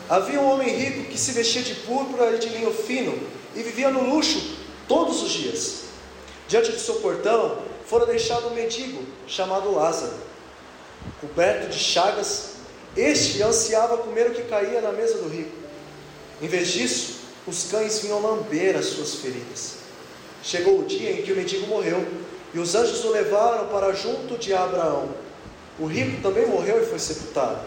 Havia 0.09 0.39
um 0.39 0.49
homem 0.51 0.69
rico 0.69 1.11
que 1.11 1.19
se 1.19 1.33
vestia 1.33 1.61
de 1.61 1.75
púrpura 1.75 2.33
e 2.33 2.39
de 2.39 2.47
linho 2.47 2.73
fino 2.73 3.19
e 3.53 3.61
vivia 3.61 3.89
no 3.89 4.09
luxo 4.09 4.55
todos 4.87 5.21
os 5.21 5.31
dias. 5.31 5.81
Diante 6.47 6.71
do 6.71 6.79
seu 6.79 6.95
portão 6.95 7.57
fora 7.85 8.05
deixado 8.05 8.47
um 8.47 8.53
mendigo 8.53 9.03
chamado 9.27 9.73
Lázaro, 9.73 10.13
coberto 11.19 11.67
de 11.69 11.77
chagas. 11.77 12.55
Este 12.95 13.43
ansiava 13.43 13.97
comer 13.97 14.27
o 14.27 14.33
que 14.33 14.43
caía 14.43 14.79
na 14.79 14.93
mesa 14.93 15.17
do 15.17 15.27
rico. 15.27 15.51
Em 16.41 16.47
vez 16.47 16.69
disso, 16.69 17.17
os 17.45 17.65
cães 17.69 17.99
vinham 17.99 18.21
lamber 18.21 18.77
as 18.77 18.85
suas 18.85 19.15
feridas. 19.15 19.75
Chegou 20.41 20.79
o 20.79 20.85
dia 20.85 21.11
em 21.11 21.21
que 21.21 21.33
o 21.33 21.35
mendigo 21.35 21.67
morreu, 21.67 22.07
e 22.53 22.59
os 22.59 22.75
anjos 22.75 23.03
o 23.03 23.11
levaram 23.11 23.67
para 23.67 23.93
junto 23.93 24.37
de 24.37 24.53
Abraão. 24.53 25.09
O 25.79 25.85
rico 25.85 26.21
também 26.21 26.47
morreu 26.47 26.81
e 26.81 26.85
foi 26.85 26.99
sepultado. 26.99 27.59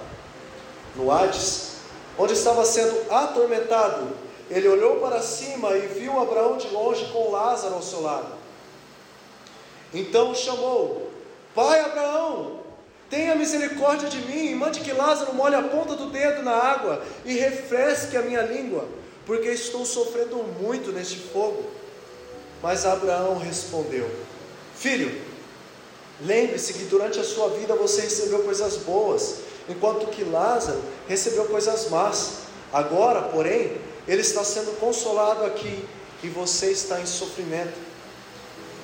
No 0.96 1.10
Hades, 1.10 1.76
onde 2.18 2.32
estava 2.32 2.64
sendo 2.64 3.12
atormentado, 3.12 4.08
ele 4.50 4.68
olhou 4.68 4.96
para 4.96 5.22
cima 5.22 5.76
e 5.76 5.86
viu 5.86 6.18
Abraão 6.20 6.56
de 6.56 6.68
longe 6.68 7.06
com 7.12 7.30
Lázaro 7.30 7.74
ao 7.74 7.82
seu 7.82 8.02
lado. 8.02 8.32
Então 9.94 10.34
chamou: 10.34 11.10
Pai 11.54 11.80
Abraão, 11.80 12.60
tenha 13.08 13.36
misericórdia 13.36 14.08
de 14.08 14.18
mim 14.18 14.50
e 14.50 14.54
mande 14.54 14.80
que 14.80 14.92
Lázaro 14.92 15.34
molhe 15.34 15.54
a 15.54 15.62
ponta 15.62 15.94
do 15.94 16.06
dedo 16.06 16.42
na 16.42 16.52
água 16.52 17.02
e 17.24 17.34
refresque 17.34 18.16
a 18.16 18.22
minha 18.22 18.42
língua, 18.42 18.88
porque 19.24 19.48
estou 19.48 19.84
sofrendo 19.84 20.36
muito 20.60 20.90
neste 20.90 21.16
fogo. 21.16 21.70
Mas 22.60 22.84
Abraão 22.84 23.38
respondeu: 23.38 24.10
Filho, 24.74 25.29
lembre-se 26.24 26.72
que 26.74 26.84
durante 26.84 27.18
a 27.18 27.24
sua 27.24 27.48
vida 27.50 27.74
você 27.74 28.02
recebeu 28.02 28.40
coisas 28.40 28.76
boas, 28.78 29.36
enquanto 29.68 30.06
que 30.08 30.24
Lázaro 30.24 30.80
recebeu 31.08 31.44
coisas 31.46 31.88
más. 31.90 32.40
Agora, 32.72 33.22
porém, 33.22 33.76
ele 34.06 34.20
está 34.20 34.44
sendo 34.44 34.78
consolado 34.78 35.44
aqui 35.44 35.84
e 36.22 36.28
você 36.28 36.70
está 36.70 37.00
em 37.00 37.06
sofrimento. 37.06 37.78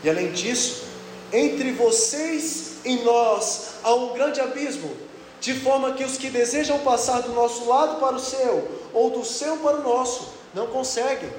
E 0.02 0.10
além 0.10 0.32
disso, 0.32 0.84
entre 1.32 1.72
vocês 1.72 2.76
e 2.84 2.96
nós 2.96 3.70
há 3.82 3.94
um 3.94 4.12
grande 4.12 4.40
abismo, 4.40 4.96
de 5.40 5.54
forma 5.54 5.92
que 5.92 6.04
os 6.04 6.16
que 6.16 6.30
desejam 6.30 6.78
passar 6.80 7.22
do 7.22 7.32
nosso 7.32 7.66
lado 7.66 8.00
para 8.00 8.16
o 8.16 8.20
seu, 8.20 8.68
ou 8.92 9.10
do 9.10 9.24
seu 9.24 9.56
para 9.58 9.76
o 9.76 9.82
nosso, 9.82 10.32
não 10.54 10.68
conseguem. 10.68 11.30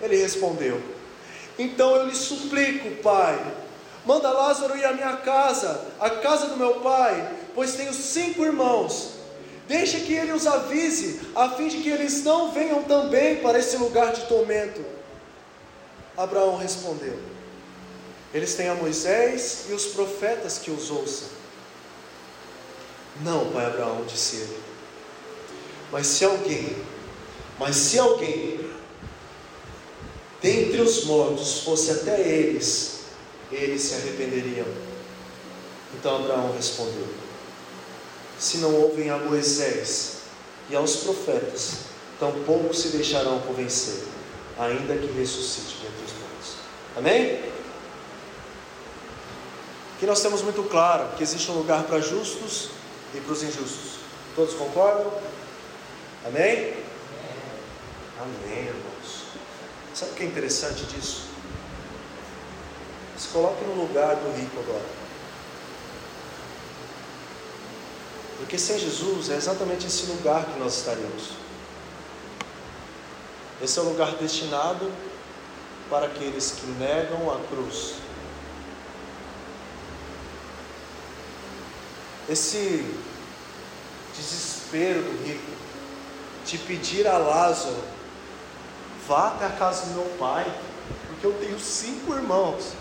Ele 0.00 0.16
respondeu: 0.16 0.80
Então 1.58 1.94
eu 1.96 2.06
lhe 2.06 2.14
suplico, 2.14 3.02
pai, 3.02 3.38
manda 4.04 4.30
Lázaro 4.30 4.76
ir 4.76 4.84
à 4.84 4.92
minha 4.92 5.16
casa, 5.18 5.86
à 5.98 6.10
casa 6.10 6.46
do 6.46 6.56
meu 6.56 6.80
pai, 6.80 7.36
pois 7.54 7.74
tenho 7.74 7.92
cinco 7.92 8.44
irmãos. 8.44 9.20
Deixa 9.68 10.00
que 10.00 10.12
ele 10.12 10.32
os 10.32 10.46
avise, 10.46 11.20
a 11.34 11.50
fim 11.50 11.68
de 11.68 11.78
que 11.78 11.88
eles 11.88 12.24
não 12.24 12.50
venham 12.50 12.82
também 12.82 13.36
para 13.36 13.58
esse 13.58 13.76
lugar 13.76 14.12
de 14.12 14.22
tormento. 14.22 14.84
Abraão 16.16 16.56
respondeu: 16.56 17.16
Eles 18.34 18.54
têm 18.54 18.68
a 18.68 18.74
Moisés 18.74 19.66
e 19.68 19.72
os 19.72 19.86
profetas 19.86 20.58
que 20.58 20.70
os 20.70 20.90
ouçam. 20.90 21.28
Não, 23.22 23.50
pai 23.52 23.66
Abraão, 23.66 24.04
disse 24.06 24.36
ele. 24.36 24.58
Mas 25.92 26.06
se 26.06 26.24
alguém, 26.24 26.76
mas 27.58 27.76
se 27.76 27.98
alguém 27.98 28.60
dentre 30.40 30.80
os 30.80 31.04
mortos 31.04 31.60
fosse 31.60 31.90
até 31.90 32.20
eles, 32.20 32.99
eles 33.50 33.82
se 33.82 33.94
arrependeriam. 33.94 34.66
Então 35.94 36.16
Abraão 36.16 36.52
respondeu: 36.54 37.06
Se 38.38 38.58
não 38.58 38.74
ouvem 38.74 39.10
a 39.10 39.18
Moisés 39.18 40.18
e 40.68 40.76
aos 40.76 40.96
profetas, 40.96 41.90
tampouco 42.18 42.74
se 42.74 42.88
deixarão 42.88 43.40
convencer, 43.40 44.04
ainda 44.58 44.96
que 44.96 45.06
ressuscite 45.06 45.78
dentre 45.82 46.04
os 46.04 46.12
mortos. 46.12 46.54
Amém? 46.96 47.50
Aqui 49.96 50.06
nós 50.06 50.22
temos 50.22 50.42
muito 50.42 50.62
claro 50.64 51.14
que 51.16 51.22
existe 51.22 51.50
um 51.50 51.54
lugar 51.54 51.84
para 51.84 52.00
justos 52.00 52.70
e 53.14 53.20
para 53.20 53.32
os 53.32 53.42
injustos. 53.42 53.98
Todos 54.34 54.54
concordam? 54.54 55.12
Amém? 56.24 56.74
Amém, 58.18 58.64
irmãos. 58.66 59.24
Sabe 59.94 60.12
o 60.12 60.14
que 60.14 60.22
é 60.22 60.26
interessante 60.26 60.84
disso? 60.84 61.29
Se 63.20 63.28
coloque 63.28 63.62
no 63.64 63.74
lugar 63.74 64.16
do 64.16 64.34
rico 64.34 64.58
agora. 64.60 64.86
Porque 68.38 68.56
sem 68.56 68.78
Jesus 68.78 69.28
é 69.28 69.36
exatamente 69.36 69.86
esse 69.86 70.06
lugar 70.06 70.46
que 70.46 70.58
nós 70.58 70.78
estaríamos. 70.78 71.32
Esse 73.60 73.78
é 73.78 73.82
o 73.82 73.84
lugar 73.84 74.12
destinado 74.12 74.90
para 75.90 76.06
aqueles 76.06 76.52
que 76.52 76.66
negam 76.66 77.30
a 77.30 77.38
cruz. 77.48 77.96
Esse 82.26 82.90
desespero 84.16 85.02
do 85.02 85.26
rico 85.26 85.52
de 86.46 86.56
pedir 86.56 87.06
a 87.06 87.18
Lázaro: 87.18 87.84
vá 89.06 89.28
até 89.28 89.44
a 89.44 89.50
casa 89.50 89.86
do 89.86 89.96
meu 89.96 90.16
pai, 90.18 90.50
porque 91.06 91.26
eu 91.26 91.34
tenho 91.34 91.60
cinco 91.60 92.14
irmãos. 92.14 92.72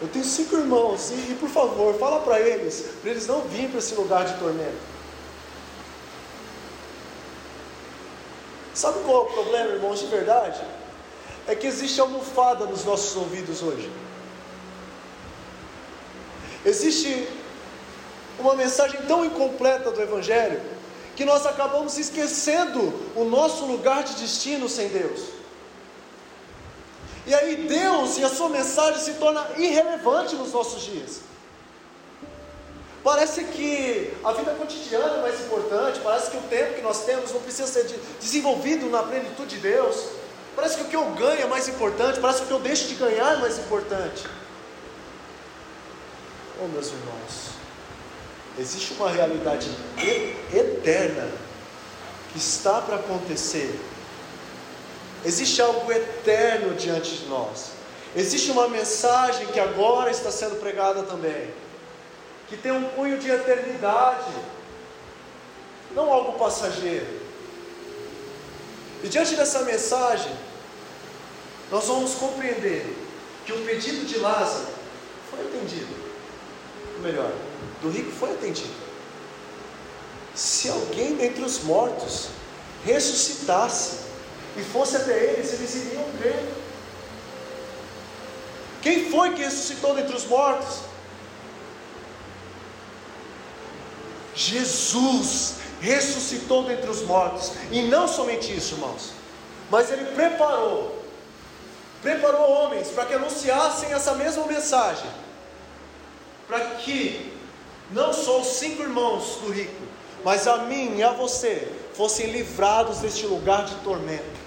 Eu 0.00 0.08
tenho 0.08 0.24
cinco 0.24 0.56
irmãos, 0.56 1.10
e, 1.10 1.32
e 1.32 1.36
por 1.38 1.48
favor, 1.48 1.94
fala 1.98 2.20
para 2.20 2.40
eles, 2.40 2.86
para 3.02 3.10
eles 3.10 3.26
não 3.26 3.42
virem 3.42 3.68
para 3.68 3.78
esse 3.78 3.94
lugar 3.94 4.24
de 4.24 4.38
tormento. 4.38 4.90
Sabe 8.74 9.00
qual 9.04 9.26
é 9.26 9.28
o 9.28 9.32
problema, 9.32 9.70
irmãos, 9.72 10.00
de 10.00 10.06
verdade? 10.06 10.60
É 11.46 11.54
que 11.54 11.66
existe 11.66 12.00
almofada 12.00 12.64
nos 12.64 12.84
nossos 12.84 13.14
ouvidos 13.16 13.62
hoje. 13.62 13.90
Existe 16.64 17.28
uma 18.38 18.54
mensagem 18.54 19.00
tão 19.02 19.24
incompleta 19.24 19.90
do 19.90 20.00
Evangelho 20.00 20.62
que 21.14 21.24
nós 21.26 21.44
acabamos 21.44 21.98
esquecendo 21.98 22.80
o 23.14 23.24
nosso 23.24 23.66
lugar 23.66 24.02
de 24.02 24.14
destino 24.14 24.68
sem 24.68 24.88
Deus. 24.88 25.39
E 27.30 27.34
aí 27.34 27.54
Deus 27.58 28.18
e 28.18 28.24
a 28.24 28.28
sua 28.28 28.48
mensagem 28.48 29.00
se 29.00 29.12
torna 29.12 29.46
irrelevante 29.56 30.34
nos 30.34 30.52
nossos 30.52 30.82
dias. 30.82 31.20
Parece 33.04 33.44
que 33.44 34.12
a 34.24 34.32
vida 34.32 34.52
cotidiana 34.54 35.18
é 35.18 35.22
mais 35.22 35.40
importante, 35.40 36.00
parece 36.00 36.32
que 36.32 36.36
o 36.36 36.42
tempo 36.42 36.74
que 36.74 36.82
nós 36.82 37.04
temos 37.04 37.32
não 37.32 37.40
precisa 37.40 37.68
ser 37.68 37.84
desenvolvido 38.20 38.90
na 38.90 39.04
plenitude 39.04 39.54
de 39.54 39.58
Deus. 39.58 40.08
Parece 40.56 40.78
que 40.78 40.82
o 40.82 40.86
que 40.86 40.96
eu 40.96 41.04
ganho 41.12 41.42
é 41.42 41.46
mais 41.46 41.68
importante, 41.68 42.18
parece 42.18 42.40
que 42.40 42.44
o 42.46 42.48
que 42.48 42.54
eu 42.54 42.58
deixo 42.58 42.88
de 42.88 42.96
ganhar 42.96 43.34
é 43.34 43.36
mais 43.36 43.60
importante. 43.60 44.24
Oh, 46.60 46.66
meus 46.66 46.88
irmãos, 46.88 47.50
existe 48.58 48.92
uma 48.94 49.08
realidade 49.08 49.70
eterna 50.52 51.28
que 52.32 52.38
está 52.38 52.80
para 52.80 52.96
acontecer. 52.96 53.78
Existe 55.24 55.60
algo 55.60 55.90
eterno 55.92 56.74
diante 56.74 57.16
de 57.16 57.26
nós. 57.26 57.72
Existe 58.16 58.50
uma 58.50 58.68
mensagem 58.68 59.46
que 59.48 59.60
agora 59.60 60.10
está 60.10 60.30
sendo 60.30 60.56
pregada 60.56 61.02
também, 61.02 61.50
que 62.48 62.56
tem 62.56 62.72
um 62.72 62.88
cunho 62.90 63.18
de 63.18 63.30
eternidade, 63.30 64.32
não 65.94 66.12
algo 66.12 66.38
passageiro. 66.38 67.20
E 69.04 69.08
diante 69.08 69.36
dessa 69.36 69.62
mensagem, 69.62 70.32
nós 71.70 71.84
vamos 71.86 72.14
compreender 72.14 72.96
que 73.46 73.52
o 73.52 73.64
pedido 73.64 74.04
de 74.06 74.18
Lázaro 74.18 74.66
foi 75.30 75.40
atendido. 75.40 75.94
Ou 76.96 77.02
melhor, 77.02 77.32
do 77.80 77.90
rico 77.90 78.10
foi 78.10 78.32
atendido. 78.32 78.74
Se 80.34 80.68
alguém 80.68 81.14
dentre 81.14 81.42
os 81.42 81.62
mortos 81.62 82.28
ressuscitasse 82.84 84.09
e 84.56 84.62
fosse 84.62 84.96
até 84.96 85.16
eles, 85.16 85.52
eles 85.52 85.74
iriam 85.74 86.04
crer. 86.18 86.42
Quem 88.82 89.10
foi 89.10 89.34
que 89.34 89.42
ressuscitou 89.42 89.94
dentre 89.94 90.16
os 90.16 90.24
mortos? 90.24 90.80
Jesus 94.34 95.56
ressuscitou 95.80 96.64
dentre 96.64 96.88
os 96.88 97.02
mortos. 97.02 97.52
E 97.70 97.82
não 97.82 98.08
somente 98.08 98.54
isso, 98.56 98.74
irmãos, 98.74 99.12
mas 99.70 99.90
ele 99.90 100.04
preparou, 100.14 101.04
preparou 102.02 102.50
homens 102.50 102.88
para 102.88 103.06
que 103.06 103.14
anunciassem 103.14 103.92
essa 103.92 104.14
mesma 104.14 104.46
mensagem, 104.46 105.10
para 106.48 106.60
que 106.76 107.32
não 107.90 108.12
só 108.12 108.40
os 108.40 108.48
cinco 108.48 108.82
irmãos 108.82 109.38
do 109.42 109.52
rico, 109.52 109.82
mas 110.24 110.46
a 110.46 110.58
mim 110.58 110.96
e 110.96 111.02
a 111.02 111.12
você 111.12 111.70
fossem 111.94 112.30
livrados 112.30 112.98
deste 112.98 113.26
lugar 113.26 113.64
de 113.64 113.74
tormento. 113.76 114.39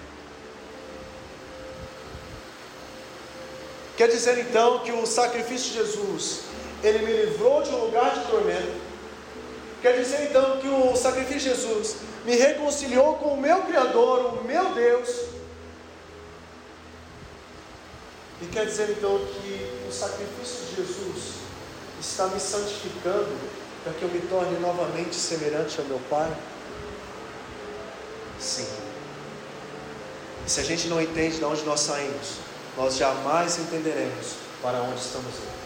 Quer 4.03 4.09
dizer 4.09 4.37
então 4.39 4.79
que 4.79 4.91
o 4.91 5.05
sacrifício 5.05 5.71
de 5.71 5.77
Jesus, 5.77 6.41
ele 6.83 7.05
me 7.05 7.13
livrou 7.13 7.63
de 7.63 7.69
um 7.69 7.85
lugar 7.85 8.13
de 8.13 8.25
tormento. 8.29 8.73
Quer 9.81 9.97
dizer 9.97 10.27
então 10.29 10.57
que 10.57 10.67
o 10.67 10.93
sacrifício 10.93 11.39
de 11.39 11.55
Jesus 11.55 11.95
me 12.25 12.35
reconciliou 12.35 13.15
com 13.15 13.29
o 13.29 13.39
meu 13.39 13.61
Criador, 13.61 14.41
o 14.41 14.43
meu 14.43 14.73
Deus. 14.73 15.09
E 18.41 18.45
quer 18.47 18.65
dizer 18.65 18.89
então 18.89 19.19
que 19.19 19.87
o 19.87 19.91
sacrifício 19.93 20.65
de 20.65 20.75
Jesus 20.75 21.35
está 22.01 22.27
me 22.27 22.41
santificando 22.41 23.33
para 23.85 23.93
que 23.93 24.03
eu 24.03 24.09
me 24.09 24.19
torne 24.27 24.59
novamente 24.59 25.15
semelhante 25.15 25.79
ao 25.79 25.85
meu 25.85 26.01
Pai? 26.09 26.29
Sim. 28.37 28.67
E 30.45 30.51
se 30.51 30.59
a 30.59 30.63
gente 30.63 30.89
não 30.89 31.01
entende 31.01 31.37
de 31.37 31.45
onde 31.45 31.63
nós 31.63 31.79
saímos, 31.79 32.51
nós 32.77 32.95
jamais 32.95 33.59
entenderemos 33.59 34.35
para 34.61 34.81
onde 34.81 34.99
estamos 34.99 35.35
indo. 35.35 35.63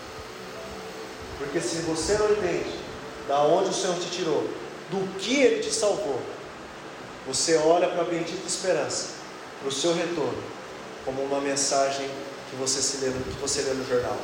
Porque 1.40 1.62
se 1.62 1.78
você 1.78 2.18
não 2.18 2.32
entende 2.32 2.80
da 3.28 3.42
onde 3.42 3.70
o 3.70 3.74
Senhor 3.74 3.96
te 3.98 4.10
tirou, 4.10 4.50
do 4.90 5.18
que 5.18 5.42
Ele 5.42 5.62
te 5.62 5.72
salvou, 5.72 6.20
você 7.26 7.58
olha 7.58 7.88
para 7.88 8.02
a 8.02 8.06
bendita 8.06 8.48
esperança, 8.48 9.10
para 9.60 9.70
o 9.70 9.72
seu 9.72 9.94
retorno, 9.94 10.42
como 11.06 11.22
uma 11.24 11.40
mensagem 11.40 12.10
que 12.50 12.56
você, 12.56 12.82
se 12.82 12.98
lê, 12.98 13.12
que 13.12 13.40
você 13.40 13.62
lê 13.62 13.74
no 13.74 13.88
jornal, 13.88 14.18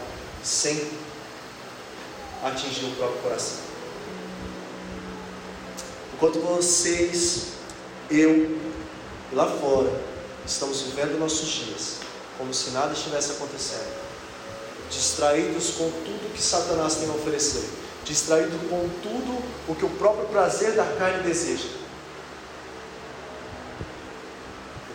sem 0.43 0.89
atingir 2.43 2.86
o 2.86 2.96
próprio 2.96 3.22
coração. 3.22 3.58
Enquanto 6.13 6.39
vocês, 6.39 7.54
eu 8.10 8.58
lá 9.32 9.48
fora 9.48 9.91
estamos 10.46 10.82
vivendo 10.82 11.19
nossos 11.19 11.48
dias 11.50 11.98
como 12.38 12.54
se 12.54 12.72
nada 12.72 12.93
estivesse 12.93 13.32
acontecendo, 13.32 13.93
distraídos 14.89 15.72
com 15.72 15.89
tudo 15.89 16.34
que 16.34 16.41
Satanás 16.41 16.96
tem 16.96 17.10
a 17.10 17.13
oferecer, 17.13 17.69
distraídos 18.04 18.60
com 18.69 18.89
tudo 19.02 19.43
o 19.67 19.76
que 19.76 19.86
o 19.86 19.89
próprio 19.89 20.28
prazer 20.28 20.74
da 20.74 20.86
carne 20.98 21.24
deseja. 21.24 21.67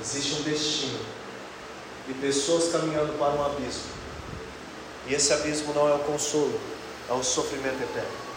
Existe 0.01 0.35
um 0.35 0.43
destino 0.43 0.99
de 2.07 2.15
pessoas 2.15 2.71
caminhando 2.73 3.19
para 3.19 3.35
um 3.35 3.45
abismo, 3.45 3.99
e 5.07 5.15
esse 5.15 5.33
abismo 5.33 5.73
não 5.75 5.89
é 5.89 5.95
o 5.95 5.99
consolo, 6.01 6.59
é 7.09 7.13
o 7.13 7.23
sofrimento 7.23 7.83
eterno. 7.83 8.29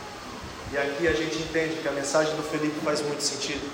E 0.72 0.78
aqui 0.78 1.08
a 1.08 1.14
gente 1.14 1.38
entende 1.38 1.82
que 1.82 1.88
a 1.88 1.92
mensagem 1.92 2.34
do 2.36 2.44
Felipe 2.44 2.80
faz 2.84 3.02
muito 3.02 3.22
sentido. 3.22 3.70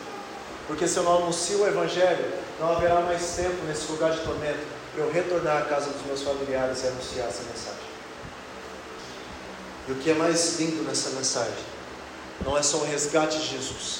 Porque 0.65 0.87
se 0.87 0.97
eu 0.97 1.03
não 1.03 1.17
anuncio 1.17 1.61
o 1.61 1.67
Evangelho, 1.67 2.33
não 2.59 2.71
haverá 2.71 3.01
mais 3.01 3.35
tempo 3.35 3.63
nesse 3.67 3.89
lugar 3.91 4.11
de 4.11 4.21
tormento 4.21 4.76
para 4.97 5.05
eu 5.05 5.11
retornar 5.11 5.61
à 5.61 5.65
casa 5.65 5.91
dos 5.91 6.01
meus 6.07 6.23
familiares 6.23 6.83
e 6.83 6.87
anunciar 6.87 7.27
essa 7.27 7.43
mensagem. 7.43 7.87
E 9.87 9.91
o 9.91 9.95
que 9.95 10.09
é 10.09 10.15
mais 10.15 10.59
lindo 10.59 10.83
nessa 10.83 11.11
mensagem 11.11 11.63
não 12.43 12.57
é 12.57 12.63
só 12.63 12.77
o 12.77 12.83
resgate 12.83 13.37
de 13.37 13.47
Jesus, 13.47 13.99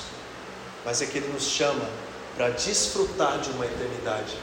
mas 0.84 1.00
é 1.00 1.06
que 1.06 1.20
Ele 1.20 1.32
nos 1.32 1.44
chama 1.44 1.88
para 2.36 2.50
desfrutar 2.50 3.40
de 3.40 3.52
uma 3.52 3.68
eternidade. 3.68 4.40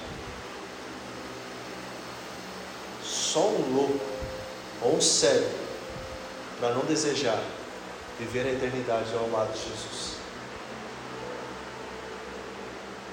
Só 3.03 3.49
um 3.49 3.75
louco 3.75 4.05
ou 4.81 4.95
um 4.95 5.01
cego 5.01 5.51
para 6.61 6.73
não 6.73 6.85
desejar 6.85 7.43
viver 8.17 8.47
a 8.47 8.53
eternidade 8.53 9.13
ao 9.13 9.29
lado 9.29 9.53
de 9.53 9.59
Jesus. 9.59 10.19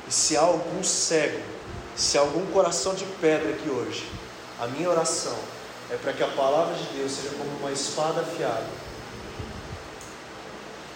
E 0.07 0.13
se 0.13 0.37
há 0.37 0.41
algum 0.41 0.83
cego, 0.83 1.50
se 1.95 2.17
algum 2.17 2.45
coração 2.47 2.93
de 2.95 3.05
pedra 3.19 3.49
aqui 3.49 3.69
hoje, 3.69 4.09
a 4.59 4.67
minha 4.67 4.89
oração 4.89 5.37
é 5.89 5.95
para 5.95 6.13
que 6.13 6.23
a 6.23 6.27
palavra 6.27 6.73
de 6.75 6.85
Deus 6.97 7.11
seja 7.11 7.35
como 7.35 7.49
uma 7.59 7.71
espada 7.71 8.21
afiada 8.21 8.67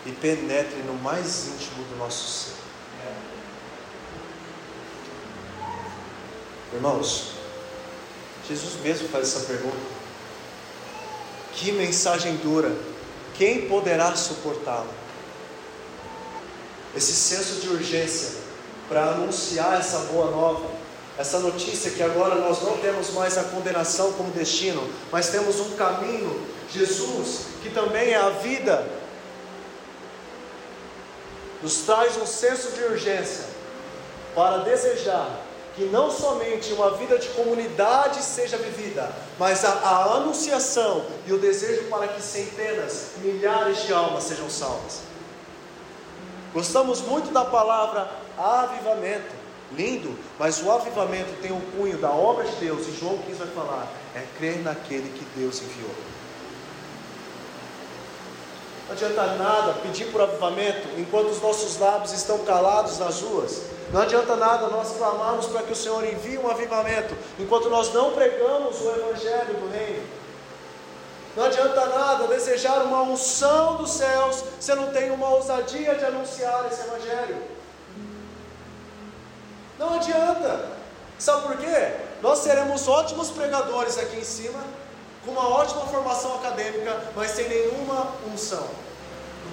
e 0.05 0.11
penetre 0.11 0.83
no 0.83 0.93
mais 0.93 1.47
íntimo 1.47 1.83
do 1.85 1.97
nosso 1.97 2.27
ser. 2.27 2.55
Irmãos, 6.73 7.31
Jesus 8.47 8.81
mesmo 8.81 9.07
faz 9.07 9.29
essa 9.29 9.45
pergunta. 9.45 9.95
Que 11.53 11.71
mensagem 11.71 12.35
dura, 12.37 12.75
quem 13.35 13.67
poderá 13.67 14.13
suportá-la? 14.15 14.93
Esse 16.93 17.13
senso 17.13 17.61
de 17.61 17.69
urgência 17.69 18.39
para 18.89 19.11
anunciar 19.11 19.79
essa 19.79 19.99
boa 20.11 20.29
nova, 20.31 20.69
essa 21.17 21.39
notícia 21.39 21.91
que 21.91 22.03
agora 22.03 22.35
nós 22.35 22.61
não 22.61 22.77
temos 22.77 23.11
mais 23.11 23.37
a 23.37 23.43
condenação 23.43 24.13
como 24.13 24.31
destino, 24.31 24.87
mas 25.11 25.29
temos 25.29 25.59
um 25.59 25.75
caminho, 25.75 26.45
Jesus, 26.69 27.45
que 27.63 27.69
também 27.69 28.11
é 28.11 28.17
a 28.17 28.29
vida, 28.29 28.85
nos 31.61 31.77
traz 31.77 32.17
um 32.17 32.25
senso 32.25 32.71
de 32.71 32.83
urgência 32.83 33.45
para 34.35 34.57
desejar 34.57 35.45
que 35.75 35.85
não 35.85 36.09
somente 36.09 36.71
uma 36.71 36.91
vida 36.91 37.17
de 37.17 37.27
comunidade 37.29 38.21
seja 38.23 38.57
vivida, 38.57 39.11
mas 39.37 39.65
a, 39.65 39.71
a, 39.71 40.15
anunciação 40.15 41.05
e 41.27 41.33
o 41.33 41.37
desejo 41.37 41.89
para 41.89 42.07
que 42.07 42.21
centenas, 42.21 43.11
milhares 43.17 43.83
de 43.83 43.93
almas 43.93 44.23
sejam 44.23 44.49
salvas. 44.49 45.01
Gostamos 46.53 47.01
muito 47.01 47.31
da 47.31 47.43
palavra 47.43 48.09
avivamento, 48.37 49.34
lindo, 49.75 50.17
mas 50.39 50.61
o 50.61 50.71
avivamento 50.71 51.33
tem 51.41 51.51
o 51.51 51.61
cunho 51.75 51.97
da 51.97 52.09
obra 52.09 52.45
de 52.45 52.55
Deus, 52.55 52.87
e 52.87 52.97
João 52.99 53.17
15 53.17 53.37
vai 53.37 53.47
falar: 53.47 53.87
é 54.15 54.23
crer 54.37 54.63
naquele 54.63 55.09
que 55.09 55.25
Deus 55.39 55.61
enviou. 55.61 55.95
Não 58.87 58.93
adianta 58.93 59.25
nada 59.35 59.73
pedir 59.81 60.05
por 60.11 60.21
avivamento 60.21 60.87
enquanto 60.97 61.29
os 61.29 61.41
nossos 61.41 61.79
lábios 61.79 62.11
estão 62.11 62.37
calados 62.39 62.99
nas 62.99 63.19
ruas. 63.21 63.63
Não 63.91 64.01
adianta 64.01 64.35
nada 64.35 64.67
nós 64.67 64.95
clamarmos 64.95 65.47
para 65.47 65.63
que 65.63 65.73
o 65.73 65.75
Senhor 65.75 66.03
envie 66.05 66.37
um 66.37 66.49
avivamento 66.49 67.15
enquanto 67.39 67.69
nós 67.69 67.91
não 67.93 68.11
pregamos 68.11 68.79
o 68.81 68.89
Evangelho 68.89 69.53
do 69.55 69.71
Reino. 69.71 70.03
Não 71.35 71.45
adianta 71.45 71.85
nada 71.87 72.27
desejar 72.27 72.83
uma 72.83 73.01
unção 73.01 73.75
dos 73.75 73.91
céus 73.91 74.43
se 74.59 74.73
não 74.75 74.91
tem 74.91 75.11
uma 75.11 75.29
ousadia 75.29 75.95
de 75.95 76.05
anunciar 76.05 76.67
esse 76.71 76.81
Evangelho. 76.81 77.54
Não 79.77 79.95
adianta. 79.95 80.71
Sabe 81.17 81.47
por 81.47 81.57
quê? 81.57 81.93
Nós 82.21 82.39
seremos 82.39 82.87
ótimos 82.87 83.29
pregadores 83.29 83.97
aqui 83.97 84.17
em 84.17 84.23
cima, 84.23 84.59
com 85.23 85.31
uma 85.31 85.47
ótima 85.47 85.85
formação 85.87 86.35
acadêmica, 86.35 86.99
mas 87.15 87.31
sem 87.31 87.47
nenhuma 87.47 88.11
unção. 88.31 88.67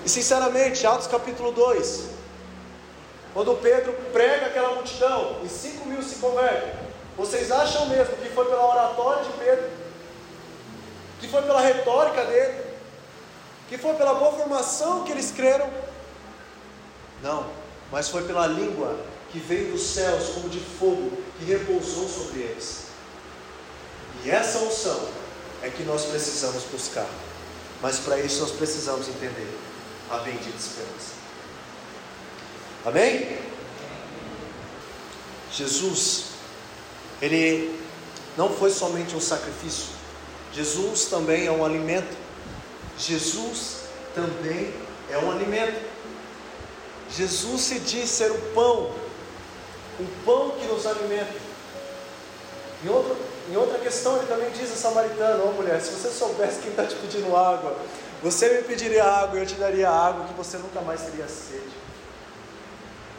E 0.04 0.08
sinceramente, 0.08 0.87
Atos 0.87 1.06
capítulo 1.06 1.52
2, 1.52 2.11
quando 3.32 3.61
Pedro 3.61 3.92
prega 4.12 4.46
aquela 4.46 4.74
multidão 4.74 5.38
e 5.44 5.48
5 5.48 5.87
mil 5.87 6.02
se 6.02 6.16
convertem, 6.16 6.72
vocês 7.16 7.50
acham 7.52 7.87
mesmo 7.87 8.16
que 8.16 8.28
foi 8.30 8.46
pela 8.46 8.66
oratória 8.66 9.22
de 9.24 9.32
Pedro, 9.32 9.70
que 11.20 11.28
foi 11.28 11.42
pela 11.42 11.61
retórica 11.61 12.24
dele, 12.24 12.61
que 13.68 13.78
foi 13.78 13.94
pela 13.94 14.14
boa 14.14 14.32
formação 14.32 15.04
que 15.04 15.12
eles 15.12 15.30
creram? 15.30 15.70
Não, 17.22 17.46
mas 17.90 18.08
foi 18.08 18.24
pela 18.24 18.46
língua 18.46 18.96
que 19.32 19.38
veio 19.38 19.72
dos 19.72 19.82
céus 19.82 20.28
como 20.34 20.48
de 20.48 20.60
fogo, 20.60 21.10
que 21.38 21.44
repousou 21.44 22.08
sobre 22.08 22.40
eles. 22.40 22.82
E 24.24 24.30
essa 24.30 24.58
unção 24.58 25.08
é 25.62 25.70
que 25.70 25.82
nós 25.82 26.04
precisamos 26.04 26.62
buscar. 26.64 27.08
Mas 27.80 27.98
para 27.98 28.20
isso 28.20 28.40
nós 28.40 28.52
precisamos 28.52 29.08
entender 29.08 29.48
a 30.10 30.18
bendita 30.18 30.56
esperança. 30.56 31.12
Amém? 32.84 33.38
Jesus, 35.50 36.24
ele 37.20 37.80
não 38.36 38.50
foi 38.50 38.70
somente 38.70 39.14
um 39.16 39.20
sacrifício, 39.20 40.02
Jesus 40.52 41.06
também 41.06 41.46
é 41.46 41.50
um 41.50 41.64
alimento. 41.64 42.14
Jesus 42.98 43.84
também 44.14 44.72
é 45.10 45.16
um 45.18 45.30
alimento. 45.30 45.80
Jesus 47.10 47.60
se 47.62 47.78
diz 47.80 48.10
ser 48.10 48.30
o 48.30 48.38
pão, 48.54 48.94
o 50.00 50.24
pão 50.24 50.50
que 50.59 50.66
nos 50.66 50.87
alimenta. 50.87 51.35
Em 52.85 52.88
outra, 52.88 53.14
em 53.50 53.57
outra 53.57 53.78
questão, 53.78 54.16
ele 54.16 54.26
também 54.26 54.50
diz 54.50 54.72
a 54.72 54.76
samaritana: 54.76 55.42
Ó 55.44 55.48
oh, 55.48 55.52
mulher, 55.52 55.81
se 55.81 55.90
você 55.90 56.09
soubesse 56.09 56.61
quem 56.61 56.70
está 56.70 56.85
te 56.85 56.94
pedindo 56.96 57.37
água, 57.37 57.76
você 58.22 58.48
me 58.48 58.62
pediria 58.62 59.05
água 59.05 59.38
e 59.38 59.42
eu 59.42 59.46
te 59.46 59.55
daria 59.55 59.90
água 59.90 60.26
que 60.26 60.35
você 60.35 60.57
nunca 60.57 60.81
mais 60.81 61.02
teria 61.02 61.28
sede. 61.28 61.72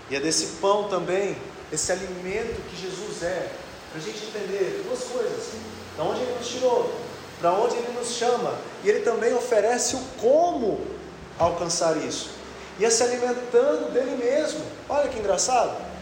E 0.09 0.15
é 0.15 0.19
desse 0.19 0.57
pão 0.61 0.89
também, 0.89 1.37
esse 1.71 1.91
alimento 1.91 2.61
que 2.69 2.81
Jesus 2.81 3.23
é, 3.23 3.49
para 3.91 4.01
a 4.01 4.03
gente 4.03 4.25
entender 4.25 4.83
duas 4.87 5.03
coisas: 5.03 5.53
da 5.97 6.03
onde 6.03 6.21
Ele 6.21 6.35
nos 6.37 6.47
tirou, 6.47 6.93
para 7.39 7.53
onde 7.53 7.75
Ele 7.75 7.91
nos 7.97 8.09
chama, 8.09 8.53
e 8.83 8.89
Ele 8.89 8.99
também 8.99 9.33
oferece 9.33 9.95
o 9.95 10.01
como 10.19 10.81
alcançar 11.39 11.97
isso. 11.97 12.31
E 12.79 12.85
é 12.85 12.89
se 12.89 13.03
alimentando 13.03 13.91
dele 13.91 14.17
mesmo. 14.17 14.61
Olha 14.89 15.07
que 15.07 15.19
engraçado. 15.19 15.92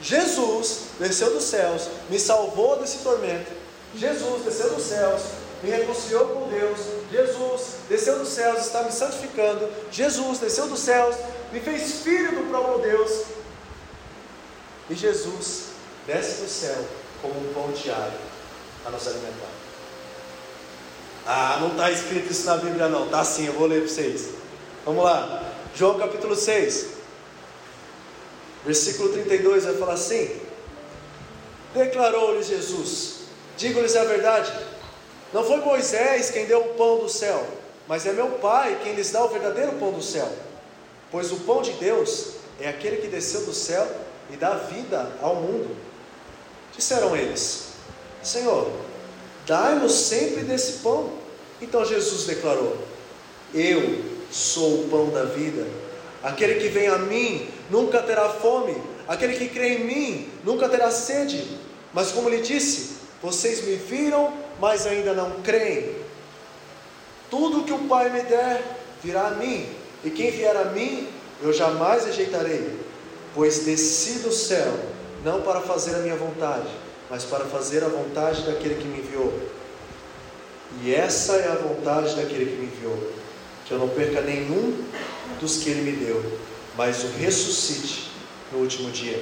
Jesus 0.00 0.80
desceu 0.98 1.32
dos 1.32 1.44
céus, 1.44 1.88
me 2.08 2.18
salvou 2.18 2.78
desse 2.78 2.98
tormento. 2.98 3.50
Jesus 3.94 4.44
desceu 4.44 4.70
dos 4.70 4.84
céus, 4.84 5.22
me 5.62 5.70
reconciliou 5.70 6.26
com 6.26 6.48
Deus. 6.48 6.78
Jesus 7.10 7.62
desceu 7.88 8.18
dos 8.18 8.28
céus, 8.28 8.66
está 8.66 8.82
me 8.82 8.92
santificando. 8.92 9.68
Jesus 9.90 10.38
desceu 10.38 10.68
dos 10.68 10.80
céus, 10.80 11.16
me 11.52 11.60
fez 11.60 12.00
filho 12.02 12.30
do 12.32 12.50
próprio 12.50 12.78
Deus. 12.78 13.24
E 14.90 14.94
Jesus 14.94 15.64
desce 16.06 16.42
do 16.42 16.48
céu 16.48 16.84
como 17.20 17.34
um 17.34 17.52
pão 17.52 17.72
diário 17.72 18.18
a 18.86 18.90
nos 18.90 19.06
alimentar. 19.06 19.58
Ah, 21.26 21.58
não 21.60 21.72
está 21.72 21.90
escrito 21.90 22.32
isso 22.32 22.46
na 22.46 22.56
Bíblia, 22.56 22.88
não. 22.88 23.04
Está 23.04 23.22
sim, 23.24 23.46
eu 23.46 23.52
vou 23.52 23.66
ler 23.66 23.82
para 23.82 23.88
vocês. 23.88 24.30
Vamos 24.86 25.04
lá. 25.04 25.44
João 25.74 25.98
capítulo 25.98 26.34
6, 26.34 26.86
versículo 28.68 29.08
32 29.08 29.64
vai 29.64 29.74
falar 29.76 29.94
assim: 29.94 30.30
Declarou-lhes 31.74 32.46
Jesus: 32.46 33.14
Digo-lhes 33.56 33.96
a 33.96 34.04
verdade 34.04 34.52
não 35.32 35.42
foi 35.42 35.56
Moisés 35.56 36.30
quem 36.30 36.46
deu 36.46 36.60
o 36.60 36.74
pão 36.74 36.98
do 36.98 37.08
céu, 37.08 37.46
mas 37.86 38.06
é 38.06 38.12
meu 38.12 38.28
Pai 38.32 38.78
quem 38.82 38.94
lhes 38.94 39.10
dá 39.10 39.24
o 39.24 39.28
verdadeiro 39.28 39.72
pão 39.72 39.92
do 39.92 40.02
céu. 40.02 40.30
Pois 41.10 41.32
o 41.32 41.36
pão 41.40 41.62
de 41.62 41.72
Deus 41.72 42.32
é 42.60 42.68
aquele 42.68 42.98
que 42.98 43.08
desceu 43.08 43.46
do 43.46 43.54
céu 43.54 43.86
e 44.30 44.36
dá 44.36 44.54
vida 44.54 45.10
ao 45.22 45.36
mundo. 45.36 45.74
Disseram 46.76 47.16
eles: 47.16 47.68
Senhor, 48.22 48.70
dai-nos 49.46 49.92
sempre 49.92 50.42
desse 50.42 50.80
pão. 50.80 51.10
Então 51.60 51.86
Jesus 51.86 52.26
declarou: 52.26 52.76
Eu 53.54 54.04
sou 54.30 54.82
o 54.82 54.88
pão 54.88 55.08
da 55.08 55.24
vida. 55.24 55.66
Aquele 56.22 56.60
que 56.60 56.68
vem 56.68 56.88
a 56.88 56.98
mim 56.98 57.50
nunca 57.70 58.02
terá 58.02 58.28
fome, 58.28 58.76
aquele 59.06 59.36
que 59.36 59.48
crê 59.48 59.76
em 59.76 59.84
mim 59.84 60.30
nunca 60.44 60.68
terá 60.68 60.90
sede. 60.90 61.58
Mas 61.92 62.12
como 62.12 62.28
lhe 62.28 62.40
disse, 62.40 62.98
vocês 63.22 63.64
me 63.64 63.76
viram 63.76 64.32
mas 64.60 64.86
ainda 64.86 65.12
não 65.14 65.30
creem. 65.42 65.96
Tudo 67.30 67.64
que 67.64 67.72
o 67.72 67.86
Pai 67.88 68.10
me 68.10 68.22
der 68.22 68.62
virá 69.02 69.28
a 69.28 69.30
mim, 69.30 69.68
e 70.04 70.10
quem 70.10 70.30
vier 70.30 70.56
a 70.56 70.64
mim, 70.66 71.08
eu 71.42 71.52
jamais 71.52 72.04
rejeitarei, 72.04 72.76
pois 73.34 73.60
desci 73.60 74.20
do 74.20 74.32
céu, 74.32 74.72
não 75.24 75.42
para 75.42 75.60
fazer 75.60 75.94
a 75.94 75.98
minha 75.98 76.16
vontade, 76.16 76.68
mas 77.08 77.24
para 77.24 77.44
fazer 77.44 77.84
a 77.84 77.88
vontade 77.88 78.42
daquele 78.42 78.76
que 78.76 78.88
me 78.88 78.98
enviou. 78.98 79.32
E 80.82 80.94
essa 80.94 81.36
é 81.36 81.48
a 81.48 81.54
vontade 81.54 82.14
daquele 82.16 82.46
que 82.46 82.56
me 82.56 82.66
enviou, 82.66 83.12
que 83.66 83.72
eu 83.72 83.78
não 83.78 83.88
perca 83.88 84.20
nenhum 84.20 84.84
dos 85.40 85.58
que 85.58 85.70
ele 85.70 85.82
me 85.82 85.92
deu, 85.92 86.38
mas 86.78 87.02
o 87.02 87.08
ressuscite 87.08 88.08
no 88.52 88.60
último 88.60 88.88
dia. 88.92 89.20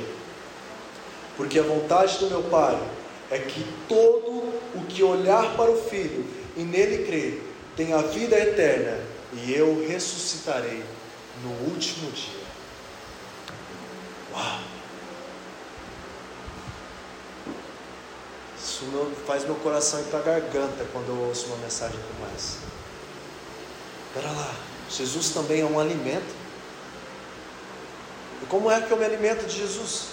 Porque 1.38 1.58
a 1.58 1.62
vontade 1.62 2.18
do 2.18 2.28
meu 2.28 2.42
Pai 2.44 2.78
é 3.30 3.38
que 3.38 3.66
todo 3.88 4.52
o 4.74 4.84
que 4.86 5.02
olhar 5.02 5.56
para 5.56 5.70
o 5.70 5.82
Filho 5.88 6.24
e 6.54 6.62
nele 6.62 7.06
crer 7.06 7.42
tenha 7.74 8.00
vida 8.02 8.36
eterna, 8.38 8.98
e 9.32 9.52
eu 9.52 9.86
ressuscitarei 9.86 10.82
no 11.42 11.50
último 11.70 12.10
dia. 12.10 12.46
Uau! 14.32 14.60
Isso 18.58 19.12
faz 19.26 19.44
meu 19.44 19.54
coração 19.56 20.00
ir 20.00 20.04
para 20.04 20.20
a 20.20 20.22
garganta 20.22 20.86
quando 20.92 21.08
eu 21.08 21.18
ouço 21.26 21.46
uma 21.46 21.56
mensagem 21.58 21.98
como 21.98 22.30
essa. 22.34 22.58
Espera 24.08 24.30
lá, 24.32 24.54
Jesus 24.90 25.30
também 25.30 25.60
é 25.60 25.64
um 25.64 25.78
alimento. 25.78 26.45
E 28.46 28.48
como 28.48 28.70
é 28.70 28.80
que 28.80 28.92
eu 28.92 28.96
me 28.96 29.04
alimento 29.04 29.44
de 29.44 29.58
Jesus? 29.58 30.10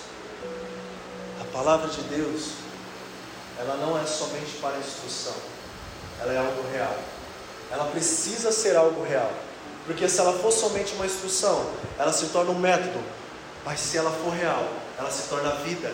A 1.40 1.44
palavra 1.56 1.88
de 1.88 2.02
Deus, 2.02 2.54
ela 3.60 3.78
não 3.78 3.96
é 3.96 4.04
somente 4.08 4.58
para 4.60 4.76
instrução, 4.78 5.36
ela 6.20 6.34
é 6.34 6.38
algo 6.40 6.64
real. 6.74 6.96
Ela 7.72 7.86
precisa 7.86 8.52
ser 8.52 8.76
algo 8.76 9.04
real. 9.04 9.32
Porque 9.86 10.10
se 10.10 10.20
ela 10.20 10.34
for 10.34 10.52
somente 10.52 10.96
uma 10.96 11.06
instrução, 11.06 11.64
ela 12.00 12.12
se 12.12 12.28
torna 12.28 12.50
um 12.50 12.58
método. 12.58 13.00
Mas 13.64 13.80
se 13.80 14.00
ela 14.00 14.10
for 14.10 14.34
real, 14.34 14.68
ela 14.98 15.12
se 15.12 15.30
torna 15.30 15.52
vida. 15.58 15.94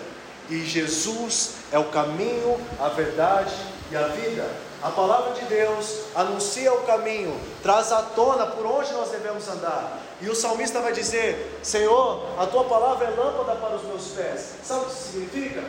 E 0.50 0.66
Jesus 0.66 1.56
é 1.74 1.78
o 1.80 1.86
caminho, 1.86 2.58
a 2.80 2.88
verdade 2.88 3.54
e 3.92 3.98
a 3.98 4.08
vida. 4.08 4.50
A 4.82 4.90
palavra 4.90 5.34
de 5.34 5.46
Deus 5.46 6.04
anuncia 6.16 6.74
o 6.74 6.84
caminho, 6.84 7.38
traz 7.62 7.92
à 7.92 8.02
tona 8.02 8.46
por 8.46 8.66
onde 8.66 8.94
nós 8.94 9.10
devemos 9.10 9.48
andar. 9.50 10.09
E 10.22 10.30
o 10.30 10.36
salmista 10.36 10.82
vai 10.82 10.92
dizer: 10.92 11.60
Senhor, 11.64 12.26
a 12.38 12.46
tua 12.46 12.66
palavra 12.66 13.08
é 13.08 13.10
lâmpada 13.10 13.56
para 13.56 13.76
os 13.76 13.84
meus 13.84 14.08
pés. 14.08 14.54
Sabe 14.64 14.82
o 14.82 14.86
que 14.86 14.96
significa? 14.96 15.64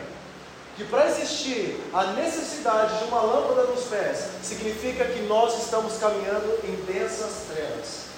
Que 0.75 0.83
para 0.85 1.07
existir 1.07 1.81
a 1.93 2.05
necessidade 2.13 2.97
de 2.97 3.03
uma 3.05 3.21
lâmpada 3.21 3.63
nos 3.63 3.83
pés, 3.85 4.29
significa 4.43 5.05
que 5.05 5.21
nós 5.23 5.63
estamos 5.63 5.97
caminhando 5.97 6.59
em 6.63 6.75
densas 6.91 7.45
trevas. 7.51 8.11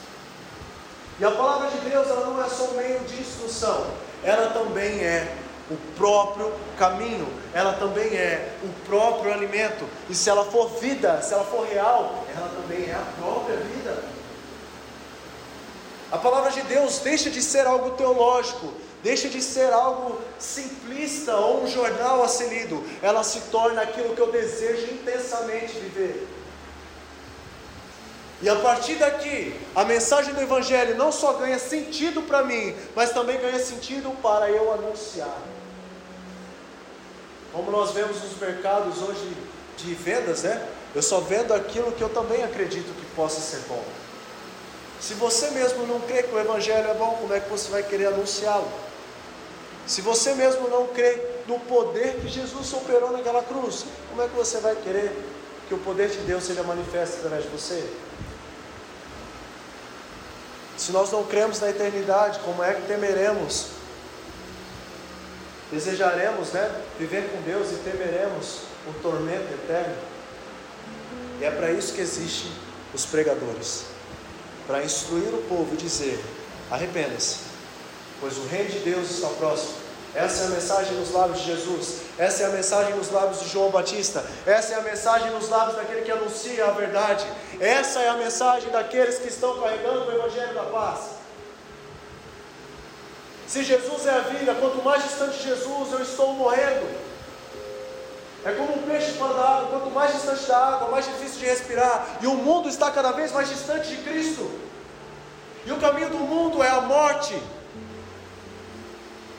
E 1.20 1.26
a 1.26 1.32
palavra 1.32 1.70
de 1.70 1.78
Deus, 1.90 2.08
ela 2.08 2.26
não 2.26 2.44
é 2.44 2.50
só 2.50 2.66
um 2.66 2.78
meio 2.78 3.00
de 3.02 3.22
instrução, 3.22 3.86
ela 4.24 4.50
também 4.50 5.00
é 5.00 5.36
o 5.70 5.78
próprio 5.96 6.52
caminho, 6.78 7.28
ela 7.54 7.74
também 7.74 8.16
é 8.16 8.56
o 8.64 8.88
próprio 8.88 9.32
alimento. 9.32 9.86
E 10.10 10.16
se 10.16 10.30
ela 10.30 10.44
for 10.46 10.70
vida, 10.80 11.22
se 11.22 11.34
ela 11.34 11.44
for 11.44 11.66
real, 11.68 12.24
ela 12.36 12.50
também 12.50 12.90
é 12.90 12.94
a 12.94 13.22
própria 13.22 13.58
vida. 13.58 14.13
A 16.14 16.18
palavra 16.20 16.52
de 16.52 16.62
Deus 16.62 17.00
deixa 17.00 17.32
de 17.32 17.42
ser 17.42 17.66
algo 17.66 17.98
teológico, 17.98 18.72
deixa 19.02 19.28
de 19.28 19.42
ser 19.42 19.74
algo 19.74 20.22
simplista 20.38 21.36
ou 21.36 21.64
um 21.64 21.68
jornal 21.68 22.22
a 22.22 22.28
ser 22.28 22.50
lido, 22.50 22.84
ela 23.02 23.24
se 23.24 23.40
torna 23.50 23.82
aquilo 23.82 24.14
que 24.14 24.22
eu 24.22 24.32
desejo 24.32 24.94
intensamente 24.94 25.74
viver. 25.74 26.28
E 28.44 28.48
a 28.48 28.56
partir 28.58 28.94
daqui, 28.98 29.60
a 29.74 29.84
mensagem 29.86 30.36
do 30.36 30.42
Evangelho 30.42 30.96
não 30.96 31.12
só 31.12 31.34
ganha 31.34 31.58
sentido 31.58 32.22
para 32.22 32.44
mim, 32.44 32.76
mas 32.96 33.12
também 33.12 33.40
ganha 33.40 33.58
sentido 33.58 34.16
para 34.22 34.52
eu 34.52 34.72
anunciar. 34.72 35.40
Como 37.52 37.72
nós 37.72 37.90
vemos 37.90 38.22
nos 38.22 38.38
mercados 38.38 39.02
hoje 39.02 39.36
de 39.78 39.96
vendas, 39.96 40.44
né? 40.44 40.64
Eu 40.94 41.02
só 41.02 41.22
vendo 41.22 41.56
aquilo 41.56 41.92
que 41.92 42.04
eu 42.04 42.10
também 42.10 42.44
acredito 42.44 42.94
que 43.00 43.16
possa 43.16 43.42
ser 43.42 43.64
bom. 43.68 43.84
Se 45.04 45.16
você 45.16 45.50
mesmo 45.50 45.86
não 45.86 46.00
crê 46.00 46.24
que 46.24 46.34
o 46.34 46.40
Evangelho 46.40 46.90
é 46.90 46.94
bom, 46.94 47.18
como 47.20 47.34
é 47.34 47.40
que 47.42 47.50
você 47.50 47.70
vai 47.70 47.84
querer 47.84 48.06
anunciá-lo? 48.06 48.72
Se 49.86 50.00
você 50.00 50.34
mesmo 50.34 50.70
não 50.70 50.88
crê 50.88 51.22
no 51.46 51.60
poder 51.60 52.22
que 52.22 52.30
Jesus 52.30 52.72
operou 52.72 53.12
naquela 53.12 53.44
cruz, 53.44 53.84
como 54.10 54.22
é 54.22 54.30
que 54.30 54.34
você 54.34 54.60
vai 54.60 54.78
querer 54.78 55.12
que 55.68 55.74
o 55.74 55.78
poder 55.80 56.08
de 56.08 56.20
Deus 56.20 56.46
seja 56.46 56.64
manifesto 56.64 57.18
através 57.18 57.44
de 57.44 57.50
você? 57.50 57.86
Se 60.78 60.94
nós 60.94 61.12
não 61.12 61.26
cremos 61.26 61.60
na 61.60 61.70
eternidade, 61.70 62.40
como 62.40 62.64
é 62.64 62.74
que 62.74 62.88
temeremos 62.88 63.72
Desejaremos 65.70 66.52
né, 66.52 66.82
viver 67.00 67.30
com 67.30 67.42
Deus 67.42 67.72
e 67.72 67.76
temeremos 67.78 68.60
o 68.88 68.94
tormento 69.02 69.52
eterno. 69.54 69.96
E 71.42 71.44
é 71.46 71.50
para 71.50 71.72
isso 71.72 71.94
que 71.94 72.02
existem 72.02 72.52
os 72.94 73.06
pregadores 73.08 73.93
para 74.68 74.84
instruir 74.84 75.34
o 75.34 75.44
povo 75.44 75.70
e 75.74 75.78
dizer: 75.78 76.24
arrependa-se, 76.70 77.40
pois 78.20 78.38
o 78.38 78.46
reino 78.48 78.70
de 78.70 78.80
Deus 78.80 79.10
está 79.12 79.28
próximo. 79.30 79.84
Essa 80.16 80.44
é 80.44 80.46
a 80.46 80.50
mensagem 80.50 80.94
nos 80.94 81.12
lábios 81.12 81.40
de 81.40 81.46
Jesus, 81.46 82.02
essa 82.20 82.44
é 82.44 82.46
a 82.46 82.50
mensagem 82.50 82.96
nos 82.96 83.10
lábios 83.10 83.40
de 83.40 83.50
João 83.50 83.72
Batista, 83.72 84.24
essa 84.46 84.74
é 84.74 84.78
a 84.78 84.82
mensagem 84.82 85.32
nos 85.32 85.50
lábios 85.50 85.76
daquele 85.76 86.04
que 86.04 86.12
anuncia 86.12 86.68
a 86.68 86.72
verdade, 86.72 87.26
essa 87.60 88.00
é 88.00 88.10
a 88.10 88.14
mensagem 88.14 88.70
daqueles 88.70 89.18
que 89.18 89.28
estão 89.28 89.60
carregando 89.60 90.06
o 90.06 90.12
Evangelho 90.12 90.54
da 90.54 90.64
paz. 90.66 91.00
Se 93.48 93.64
Jesus 93.64 94.06
é 94.06 94.12
a 94.12 94.20
vida, 94.20 94.54
quanto 94.54 94.84
mais 94.84 95.04
distante 95.04 95.38
de 95.38 95.44
Jesus 95.46 95.92
eu 95.92 96.02
estou 96.04 96.34
morrendo. 96.34 97.03
É 98.46 98.52
como 98.52 98.74
um 98.74 98.82
peixe 98.84 99.12
fora 99.12 99.34
da 99.34 99.50
água, 99.50 99.68
quanto 99.70 99.90
mais 99.92 100.14
distante 100.14 100.46
da 100.46 100.58
água, 100.58 100.90
mais 100.90 101.06
difícil 101.06 101.40
de 101.40 101.46
respirar. 101.46 102.18
E 102.22 102.28
o 102.28 102.36
mundo 102.36 102.68
está 102.68 102.92
cada 102.92 103.12
vez 103.12 103.32
mais 103.32 103.48
distante 103.48 103.90
de 103.90 103.98
Cristo. 104.04 104.52
E 105.66 105.72
o 105.72 105.78
caminho 105.78 106.10
do 106.10 106.20
mundo 106.20 106.62
é 106.62 106.70
a 106.70 106.82
morte. 106.82 107.42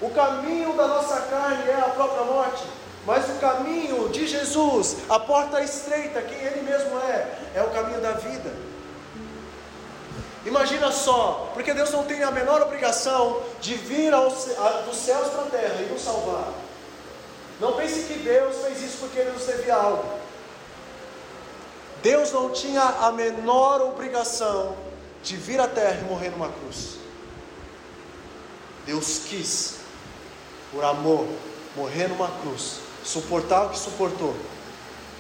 O 0.00 0.08
caminho 0.10 0.72
da 0.72 0.88
nossa 0.88 1.20
carne 1.20 1.68
é 1.68 1.74
a 1.74 1.90
própria 1.90 2.24
morte. 2.24 2.64
Mas 3.06 3.28
o 3.28 3.34
caminho 3.34 4.08
de 4.08 4.26
Jesus, 4.26 4.96
a 5.10 5.20
porta 5.20 5.60
estreita, 5.60 6.22
quem 6.22 6.38
Ele 6.38 6.62
mesmo 6.62 6.98
é, 7.00 7.38
é 7.54 7.62
o 7.62 7.68
caminho 7.68 8.00
da 8.00 8.12
vida. 8.12 8.50
Imagina 10.46 10.90
só, 10.90 11.50
porque 11.52 11.74
Deus 11.74 11.90
não 11.90 12.04
tem 12.04 12.22
a 12.22 12.30
menor 12.30 12.62
obrigação 12.62 13.42
de 13.60 13.74
vir 13.74 14.12
a, 14.14 14.20
dos 14.20 14.96
céus 14.96 15.28
para 15.28 15.42
a 15.42 15.46
terra 15.46 15.82
e 15.82 15.92
nos 15.92 16.02
salvar. 16.02 16.63
Não 17.60 17.74
pense 17.74 18.04
que 18.04 18.18
Deus 18.18 18.56
fez 18.64 18.82
isso 18.82 18.98
porque 19.00 19.18
Ele 19.18 19.30
nos 19.30 19.46
devia 19.46 19.74
algo. 19.74 20.18
Deus 22.02 22.32
não 22.32 22.50
tinha 22.50 22.82
a 22.82 23.12
menor 23.12 23.80
obrigação 23.80 24.76
de 25.22 25.36
vir 25.36 25.60
à 25.60 25.66
terra 25.66 26.00
e 26.00 26.04
morrer 26.04 26.30
numa 26.30 26.50
cruz. 26.50 26.96
Deus 28.84 29.22
quis, 29.26 29.76
por 30.70 30.84
amor, 30.84 31.26
morrer 31.74 32.08
numa 32.08 32.28
cruz, 32.42 32.80
suportar 33.02 33.66
o 33.66 33.70
que 33.70 33.78
suportou, 33.78 34.36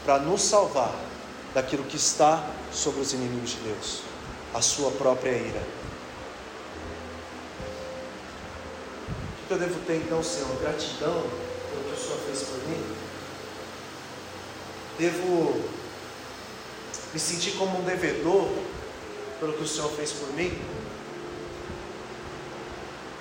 para 0.04 0.18
nos 0.18 0.42
salvar 0.42 0.92
daquilo 1.54 1.84
que 1.84 1.96
está 1.96 2.44
sobre 2.70 3.00
os 3.00 3.14
inimigos 3.14 3.50
de 3.50 3.56
Deus 3.60 4.02
a 4.52 4.60
sua 4.60 4.90
própria 4.90 5.30
ira. 5.30 5.62
O 9.42 9.46
que 9.46 9.54
eu 9.54 9.58
devo 9.58 9.80
ter 9.86 9.96
então, 9.96 10.22
Senhor? 10.22 10.54
Gratidão 10.60 11.22
Senhor 12.04 12.18
fez 12.26 12.42
por 12.42 12.68
mim? 12.68 12.96
Devo 14.98 15.60
me 17.12 17.18
sentir 17.18 17.52
como 17.52 17.78
um 17.78 17.84
devedor 17.84 18.48
pelo 19.40 19.54
que 19.54 19.62
o 19.62 19.68
Senhor 19.68 19.90
fez 19.92 20.12
por 20.12 20.32
mim? 20.34 20.56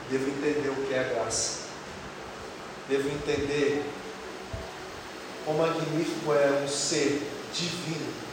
Devo 0.09 0.29
entender 0.29 0.69
o 0.69 0.85
que 0.87 0.93
é 0.93 0.99
a 0.99 1.03
graça. 1.03 1.63
Devo 2.89 3.09
entender 3.09 3.83
quão 5.45 5.57
magnífico 5.57 6.33
é 6.33 6.61
um 6.63 6.67
ser 6.67 7.21
divino 7.53 8.23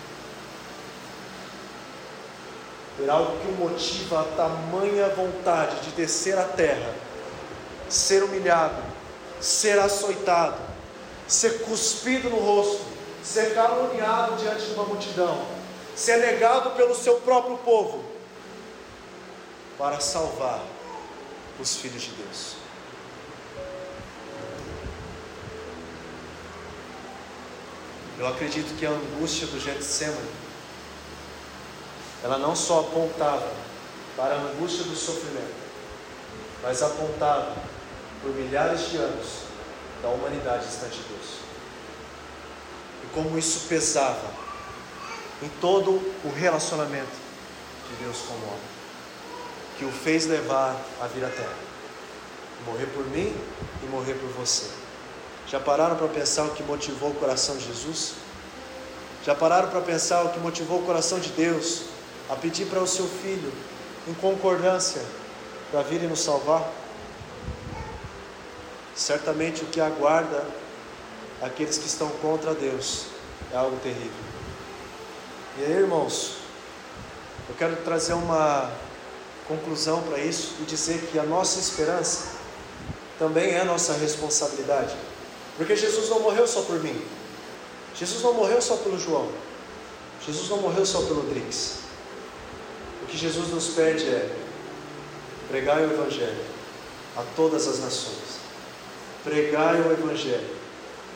Ter 3.00 3.08
algo 3.08 3.38
que 3.38 3.48
o 3.48 3.52
motiva 3.52 4.20
a 4.20 4.24
tamanha 4.24 5.08
vontade 5.08 5.80
de 5.80 5.90
descer 5.92 6.36
à 6.36 6.44
terra, 6.44 6.92
ser 7.88 8.22
humilhado, 8.22 8.82
ser 9.40 9.78
açoitado, 9.78 10.60
ser 11.26 11.62
cuspido 11.62 12.28
no 12.28 12.38
rosto, 12.38 12.84
ser 13.22 13.54
caluniado 13.54 14.36
diante 14.36 14.66
de 14.66 14.74
uma 14.74 14.84
multidão, 14.84 15.44
ser 15.94 16.18
negado 16.18 16.70
pelo 16.70 16.94
seu 16.94 17.20
próprio 17.20 17.56
povo, 17.58 18.04
para 19.78 19.98
salvar 20.00 20.60
os 21.58 21.76
filhos 21.76 22.02
de 22.02 22.10
Deus. 22.10 22.56
Eu 28.18 28.28
acredito 28.28 28.78
que 28.78 28.84
a 28.84 28.90
angústia 28.90 29.46
do 29.46 29.58
Getsemane 29.58 30.28
ela 32.22 32.36
não 32.36 32.54
só 32.54 32.80
apontava 32.80 33.50
para 34.16 34.34
a 34.34 34.38
angústia 34.38 34.84
do 34.84 34.94
sofrimento, 34.94 35.54
mas 36.62 36.82
apontava 36.82 37.56
por 38.22 38.30
milhares 38.34 38.90
de 38.90 38.96
anos 38.96 39.26
da 40.02 40.08
humanidade 40.08 40.66
distante 40.66 40.98
de 40.98 41.04
Deus. 41.04 41.40
E 43.04 43.06
como 43.14 43.38
isso 43.38 43.66
pesava 43.68 44.30
em 45.42 45.48
todo 45.60 45.92
o 46.24 46.32
relacionamento 46.34 47.12
de 47.88 48.04
Deus 48.04 48.18
com 48.18 48.34
o 48.34 48.48
homem. 48.48 48.80
que 49.78 49.86
o 49.86 49.90
fez 49.90 50.26
levar 50.26 50.76
a 51.00 51.06
vir 51.06 51.24
à 51.24 51.28
terra. 51.30 51.56
Morrer 52.66 52.84
por 52.88 53.02
mim 53.06 53.34
e 53.82 53.86
morrer 53.86 54.12
por 54.12 54.28
você. 54.28 54.66
Já 55.48 55.58
pararam 55.58 55.96
para 55.96 56.06
pensar 56.08 56.44
o 56.44 56.50
que 56.50 56.62
motivou 56.62 57.12
o 57.12 57.14
coração 57.14 57.56
de 57.56 57.64
Jesus? 57.64 58.12
Já 59.24 59.34
pararam 59.34 59.70
para 59.70 59.80
pensar 59.80 60.22
o 60.22 60.28
que 60.28 60.38
motivou 60.38 60.80
o 60.80 60.82
coração 60.84 61.18
de 61.18 61.30
Deus 61.30 61.84
a 62.28 62.36
pedir 62.36 62.66
para 62.66 62.80
o 62.80 62.86
seu 62.86 63.08
filho, 63.08 63.50
em 64.06 64.12
concordância, 64.12 65.02
para 65.70 65.80
vir 65.82 66.02
e 66.02 66.06
nos 66.06 66.20
salvar? 66.20 66.70
Certamente 69.00 69.64
o 69.64 69.66
que 69.68 69.80
aguarda 69.80 70.44
aqueles 71.40 71.78
que 71.78 71.86
estão 71.86 72.10
contra 72.20 72.52
Deus 72.52 73.06
é 73.50 73.56
algo 73.56 73.78
terrível. 73.78 74.10
E 75.58 75.64
aí, 75.64 75.72
irmãos, 75.72 76.34
eu 77.48 77.54
quero 77.54 77.76
trazer 77.76 78.12
uma 78.12 78.70
conclusão 79.48 80.02
para 80.02 80.18
isso 80.18 80.52
e 80.60 80.64
dizer 80.64 81.08
que 81.10 81.18
a 81.18 81.22
nossa 81.22 81.58
esperança 81.58 82.32
também 83.18 83.54
é 83.54 83.64
nossa 83.64 83.94
responsabilidade. 83.94 84.94
Porque 85.56 85.74
Jesus 85.74 86.10
não 86.10 86.20
morreu 86.20 86.46
só 86.46 86.60
por 86.60 86.78
mim. 86.80 87.02
Jesus 87.96 88.22
não 88.22 88.34
morreu 88.34 88.60
só 88.60 88.76
pelo 88.76 88.98
João. 88.98 89.30
Jesus 90.26 90.46
não 90.50 90.58
morreu 90.58 90.84
só 90.84 91.00
pelo 91.00 91.22
Drix. 91.22 91.78
O 93.02 93.06
que 93.06 93.16
Jesus 93.16 93.48
nos 93.48 93.68
pede 93.68 94.04
é 94.04 94.30
pregai 95.48 95.86
o 95.86 95.90
Evangelho 95.90 96.44
a 97.16 97.22
todas 97.34 97.66
as 97.66 97.78
nações. 97.78 98.39
Pregai 99.24 99.80
o 99.80 99.92
Evangelho 99.92 100.56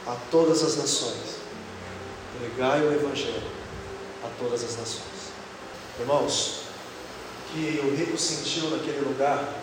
a 0.07 0.17
todas 0.31 0.63
as 0.63 0.77
nações. 0.77 1.39
Pregai 2.39 2.81
o 2.83 2.93
Evangelho 2.93 3.51
a 4.23 4.29
todas 4.39 4.63
as 4.63 4.77
nações. 4.77 5.33
Irmãos, 5.99 6.65
que 7.53 7.81
o 7.85 7.97
rico 7.97 8.19
sentiu 8.19 8.71
naquele 8.71 9.01
lugar 9.01 9.55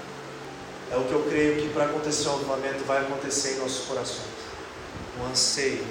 é 0.92 0.98
o 0.98 1.04
que 1.04 1.14
eu 1.14 1.24
creio 1.30 1.62
que 1.62 1.70
para 1.74 1.86
acontecer 1.86 2.28
o 2.28 2.34
avivamento 2.34 2.84
vai 2.86 3.00
acontecer 3.00 3.54
em 3.54 3.60
nossos 3.60 3.86
corações. 3.86 4.28
Um 5.20 5.28
anseio, 5.28 5.86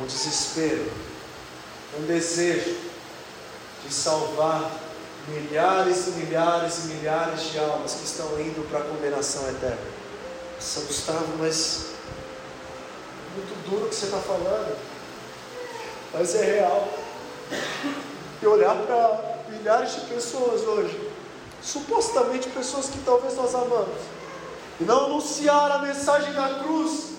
um 0.00 0.06
desespero, 0.06 0.90
um 1.98 2.02
desejo 2.06 2.76
de 3.86 3.92
salvar 3.92 4.70
milhares 5.28 6.08
e 6.08 6.10
milhares 6.10 6.84
e 6.84 6.88
milhares 6.88 7.50
de 7.50 7.58
almas 7.58 7.94
que 7.94 8.04
estão 8.04 8.38
indo 8.40 8.68
para 8.70 8.80
a 8.80 8.82
condenação 8.82 9.48
eterna. 9.48 9.97
São 10.60 10.82
Gustavo, 10.84 11.36
mas 11.38 11.86
muito 13.34 13.70
duro 13.70 13.86
o 13.86 13.88
que 13.88 13.94
você 13.94 14.06
está 14.06 14.18
falando, 14.18 14.76
mas 16.12 16.34
é 16.34 16.44
real. 16.44 16.88
E 18.42 18.46
olhar 18.46 18.74
para 18.74 19.38
milhares 19.48 19.94
de 19.94 20.00
pessoas 20.02 20.62
hoje, 20.62 21.10
supostamente 21.62 22.48
pessoas 22.50 22.86
que 22.86 22.98
talvez 23.04 23.34
nós 23.36 23.54
amamos, 23.54 23.98
e 24.80 24.84
não 24.84 25.06
anunciar 25.06 25.70
a 25.72 25.78
mensagem 25.78 26.32
da 26.32 26.60
cruz, 26.62 27.10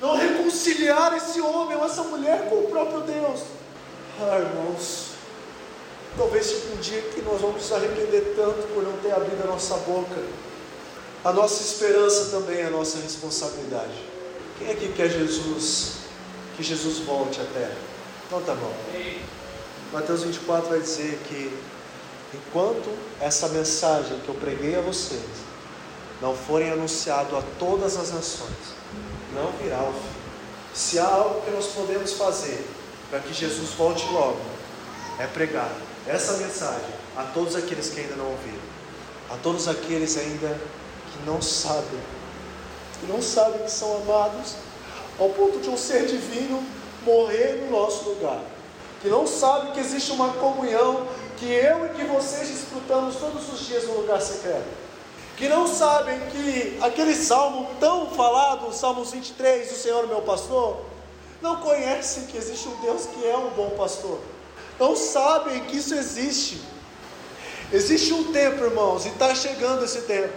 não 0.00 0.16
reconciliar 0.16 1.16
esse 1.16 1.40
homem 1.40 1.76
ou 1.76 1.84
essa 1.84 2.02
mulher 2.02 2.48
com 2.48 2.56
o 2.56 2.68
próprio 2.68 3.00
Deus. 3.00 3.40
Ah, 4.20 4.38
irmãos, 4.38 5.10
talvez 6.16 6.46
chegue 6.46 6.72
um 6.74 6.80
dia 6.80 7.02
que 7.02 7.22
nós 7.22 7.40
vamos 7.40 7.56
nos 7.56 7.72
arrepender 7.72 8.34
tanto 8.36 8.66
por 8.74 8.82
não 8.82 8.96
ter 8.98 9.12
abrido 9.12 9.42
a 9.44 9.46
nossa 9.46 9.76
boca. 9.76 10.20
A 11.24 11.32
nossa 11.32 11.62
esperança 11.62 12.36
também 12.36 12.62
é 12.62 12.66
a 12.66 12.70
nossa 12.70 12.98
responsabilidade. 12.98 13.94
Quem 14.58 14.72
aqui 14.72 14.92
quer 14.92 15.08
Jesus, 15.08 15.98
que 16.56 16.64
Jesus 16.64 16.98
volte 16.98 17.40
à 17.40 17.44
terra? 17.44 17.76
Então 18.26 18.42
tá 18.42 18.56
bom. 18.56 18.74
Mateus 19.92 20.24
24 20.24 20.68
vai 20.68 20.80
dizer 20.80 21.20
que 21.28 21.56
enquanto 22.34 22.92
essa 23.20 23.46
mensagem 23.50 24.18
que 24.18 24.28
eu 24.28 24.34
preguei 24.34 24.74
a 24.74 24.80
vocês 24.80 25.22
não 26.20 26.34
forem 26.34 26.72
anunciado 26.72 27.36
a 27.36 27.42
todas 27.56 27.96
as 27.96 28.12
nações, 28.12 28.74
não 29.32 29.52
virá 29.62 29.80
o 29.80 29.92
fim. 29.92 30.22
Se 30.74 30.98
há 30.98 31.06
algo 31.06 31.42
que 31.42 31.52
nós 31.52 31.66
podemos 31.68 32.14
fazer 32.14 32.66
para 33.10 33.20
que 33.20 33.32
Jesus 33.32 33.70
volte 33.74 34.04
logo, 34.10 34.40
é 35.20 35.28
pregar 35.28 35.70
essa 36.04 36.32
mensagem 36.38 36.94
a 37.16 37.22
todos 37.22 37.54
aqueles 37.54 37.90
que 37.90 38.00
ainda 38.00 38.16
não 38.16 38.28
ouviram, 38.28 38.58
a 39.30 39.36
todos 39.36 39.68
aqueles 39.68 40.16
ainda 40.18 40.58
que 41.12 41.26
não 41.26 41.40
sabem, 41.40 42.00
que 43.00 43.06
não 43.06 43.20
sabem 43.20 43.62
que 43.62 43.70
são 43.70 43.96
amados, 43.98 44.54
ao 45.18 45.28
ponto 45.30 45.60
de 45.60 45.68
um 45.68 45.76
ser 45.76 46.06
divino 46.06 46.62
morrer 47.04 47.64
no 47.64 47.70
nosso 47.70 48.08
lugar 48.08 48.40
que 49.02 49.08
não 49.08 49.26
sabem 49.26 49.72
que 49.72 49.80
existe 49.80 50.12
uma 50.12 50.32
comunhão 50.34 51.08
que 51.36 51.46
eu 51.46 51.86
e 51.86 51.88
que 51.88 52.04
vocês 52.04 52.48
desfrutamos 52.48 53.16
todos 53.16 53.52
os 53.52 53.66
dias 53.66 53.84
no 53.88 53.94
lugar 53.94 54.22
secreto. 54.22 54.64
Que 55.36 55.48
não 55.48 55.66
sabem 55.66 56.20
que 56.30 56.78
aquele 56.80 57.16
salmo 57.16 57.68
tão 57.80 58.10
falado, 58.10 58.68
o 58.68 58.72
Salmo 58.72 59.04
23, 59.04 59.72
o 59.72 59.74
Senhor 59.74 60.06
meu 60.06 60.22
pastor, 60.22 60.82
não 61.40 61.56
conhecem 61.56 62.26
que 62.26 62.36
existe 62.36 62.68
um 62.68 62.76
Deus 62.76 63.06
que 63.06 63.26
é 63.26 63.36
um 63.36 63.50
bom 63.50 63.70
pastor. 63.70 64.20
Não 64.78 64.94
sabem 64.94 65.64
que 65.64 65.78
isso 65.78 65.94
existe. 65.96 66.62
Existe 67.72 68.12
um 68.12 68.32
tempo, 68.32 68.62
irmãos, 68.62 69.04
e 69.04 69.08
está 69.08 69.34
chegando 69.34 69.84
esse 69.84 70.02
tempo, 70.02 70.32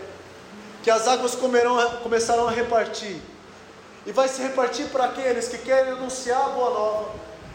que 0.86 0.92
as 0.92 1.08
águas 1.08 1.34
comerão, 1.34 1.78
começarão 2.04 2.48
a 2.48 2.52
repartir. 2.52 3.20
E 4.06 4.12
vai 4.12 4.28
se 4.28 4.40
repartir 4.40 4.86
para 4.90 5.06
aqueles 5.06 5.48
que 5.48 5.58
querem 5.58 5.94
anunciar 5.94 6.40
a 6.40 6.50
boa 6.50 6.70
nova 6.70 7.12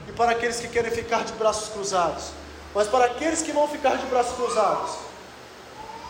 e 0.09 0.13
para 0.13 0.33
aqueles 0.33 0.59
que 0.59 0.67
querem 0.67 0.91
ficar 0.91 1.23
de 1.23 1.33
braços 1.35 1.69
cruzados. 1.69 2.33
Mas 2.75 2.89
para 2.89 3.05
aqueles 3.05 3.41
que 3.41 3.53
vão 3.53 3.69
ficar 3.69 3.99
de 3.99 4.07
braços 4.07 4.35
cruzados, 4.35 4.97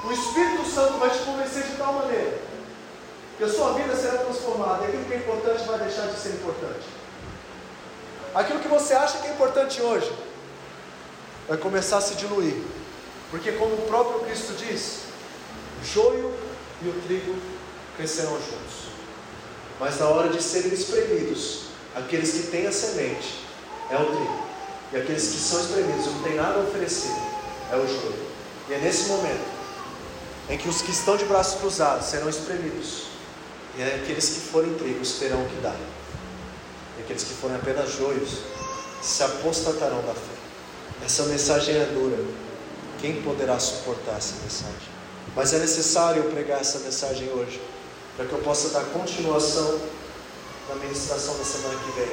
o 0.03 0.11
Espírito 0.11 0.65
Santo 0.65 0.95
vai 0.95 1.11
te 1.11 1.19
convencer 1.19 1.63
de 1.65 1.77
tal 1.77 1.93
maneira 1.93 2.39
que 3.37 3.45
a 3.45 3.49
sua 3.51 3.75
vida 3.75 3.95
será 3.95 4.17
transformada, 4.17 4.85
e 4.85 4.87
aquilo 4.87 5.05
que 5.05 5.13
é 5.13 5.17
importante 5.19 5.65
vai 5.65 5.79
deixar 5.79 6.07
de 6.07 6.19
ser 6.19 6.31
importante. 6.31 6.87
Aquilo 8.35 8.61
que 8.61 8.69
você 8.69 8.95
acha 8.95 9.19
que 9.19 9.27
é 9.27 9.33
importante 9.33 9.83
hoje 9.83 10.11
vai 11.47 11.59
começar 11.59 11.99
a 11.99 12.01
se 12.01 12.15
diluir, 12.15 12.63
porque, 13.31 13.53
como 13.53 13.75
o 13.75 13.87
próprio 13.89 14.21
Cristo 14.21 14.55
diz, 14.55 15.01
joio 15.85 16.50
e 16.83 16.89
o 16.89 17.03
trigo 17.07 17.37
crescerão 17.97 18.33
juntos, 18.33 18.91
mas 19.79 19.99
na 19.99 20.07
hora 20.09 20.29
de 20.29 20.43
serem 20.43 20.73
espremidos, 20.73 21.65
aqueles 21.95 22.33
que 22.33 22.43
têm 22.51 22.67
a 22.67 22.73
semente 22.73 23.41
é 23.91 23.97
o 23.97 24.07
trigo. 24.07 24.51
E 24.93 24.97
aqueles 24.97 25.29
que 25.29 25.39
são 25.39 25.61
espremidos 25.61 26.07
não 26.07 26.23
têm 26.23 26.35
nada 26.35 26.59
a 26.59 26.63
oferecer 26.63 27.13
é 27.71 27.77
o 27.77 27.87
joio. 27.87 28.27
E 28.69 28.75
é 28.75 28.79
nesse 28.79 29.09
momento 29.09 29.49
em 30.49 30.59
que 30.59 30.69
os 30.69 30.83
que 30.83 30.91
estão 30.91 31.17
de 31.17 31.25
braços 31.25 31.61
cruzados 31.61 32.07
serão 32.07 32.29
espremidos. 32.29 33.05
E 33.79 33.83
é 33.83 34.01
aqueles 34.03 34.29
que 34.29 34.41
forem 34.41 34.75
trigos 34.75 35.13
terão 35.13 35.45
o 35.45 35.49
que 35.49 35.61
dar. 35.61 35.77
E 36.99 37.03
aqueles 37.03 37.23
que 37.23 37.35
forem 37.35 37.57
apenas 37.57 37.93
joios 37.93 38.39
se 39.01 39.23
apostatarão 39.23 40.03
da 40.03 40.15
fé. 40.15 40.41
Essa 41.05 41.23
mensagem 41.25 41.77
é 41.77 41.85
dura. 41.87 42.23
Quem 43.01 43.23
poderá 43.23 43.59
suportar 43.59 44.17
essa 44.17 44.35
mensagem? 44.43 45.00
Mas 45.35 45.53
é 45.53 45.59
necessário 45.59 46.25
eu 46.25 46.31
pregar 46.31 46.61
essa 46.61 46.79
mensagem 46.81 47.29
hoje, 47.31 47.61
para 48.17 48.27
que 48.27 48.33
eu 48.33 48.39
possa 48.41 48.71
dar 48.71 48.85
continuação 48.87 49.81
na 50.69 50.75
ministração 50.77 51.37
da 51.39 51.45
semana 51.45 51.79
que 51.79 51.91
vem. 51.93 52.11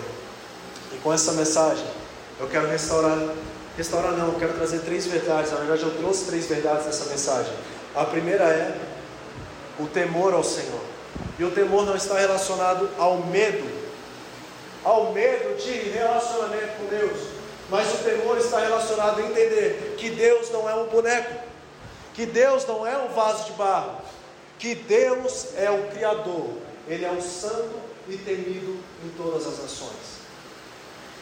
E 0.93 0.97
com 0.97 1.13
essa 1.13 1.31
mensagem, 1.33 1.85
eu 2.39 2.47
quero 2.47 2.67
restaurar, 2.67 3.17
restaurar 3.75 4.11
não, 4.13 4.27
eu 4.27 4.39
quero 4.39 4.53
trazer 4.53 4.79
três 4.79 5.05
verdades. 5.07 5.51
Na 5.51 5.57
verdade, 5.57 5.83
eu 5.83 5.97
trouxe 5.97 6.25
três 6.25 6.45
verdades 6.45 6.85
nessa 6.85 7.05
mensagem. 7.05 7.53
A 7.95 8.05
primeira 8.05 8.43
é 8.43 8.79
o 9.79 9.87
temor 9.87 10.33
ao 10.33 10.43
Senhor. 10.43 10.81
E 11.39 11.43
o 11.43 11.51
temor 11.51 11.85
não 11.85 11.95
está 11.95 12.17
relacionado 12.17 12.89
ao 12.97 13.17
medo, 13.17 13.69
ao 14.83 15.13
medo 15.13 15.55
de 15.57 15.71
relacionamento 15.71 16.77
com 16.77 16.85
Deus, 16.85 17.19
mas 17.69 17.93
o 17.93 17.97
temor 17.97 18.37
está 18.37 18.59
relacionado 18.59 19.19
a 19.19 19.23
entender 19.23 19.95
que 19.97 20.09
Deus 20.09 20.49
não 20.51 20.69
é 20.69 20.75
um 20.75 20.87
boneco, 20.87 21.46
que 22.17 22.25
Deus 22.25 22.65
não 22.65 22.85
é 22.85 22.97
um 22.97 23.09
vaso 23.09 23.45
de 23.45 23.51
barro, 23.51 24.01
que 24.57 24.73
Deus 24.73 25.49
é 25.55 25.69
o 25.69 25.87
Criador, 25.91 26.49
Ele 26.87 27.05
é 27.05 27.11
o 27.11 27.21
santo 27.21 27.79
e 28.09 28.17
temido 28.17 28.79
em 29.05 29.09
todas 29.15 29.45
as 29.45 29.59
nações. 29.59 30.17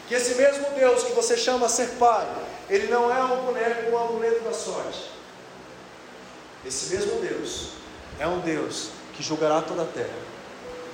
Que 0.08 0.14
esse 0.14 0.36
mesmo 0.36 0.70
Deus 0.70 1.02
que 1.02 1.12
você 1.12 1.36
chama 1.36 1.68
ser 1.68 1.88
Pai, 1.98 2.26
Ele 2.70 2.86
não 2.86 3.14
é 3.14 3.22
um 3.22 3.44
boneco 3.44 3.92
ou 3.92 3.98
um 3.98 4.08
amuleto 4.08 4.42
da 4.42 4.54
sorte. 4.54 5.10
Esse 6.64 6.94
mesmo 6.94 7.20
Deus 7.20 7.72
é 8.18 8.26
um 8.26 8.40
Deus 8.40 8.88
que 9.12 9.22
julgará 9.22 9.60
toda 9.60 9.82
a 9.82 9.86
terra. 9.86 10.16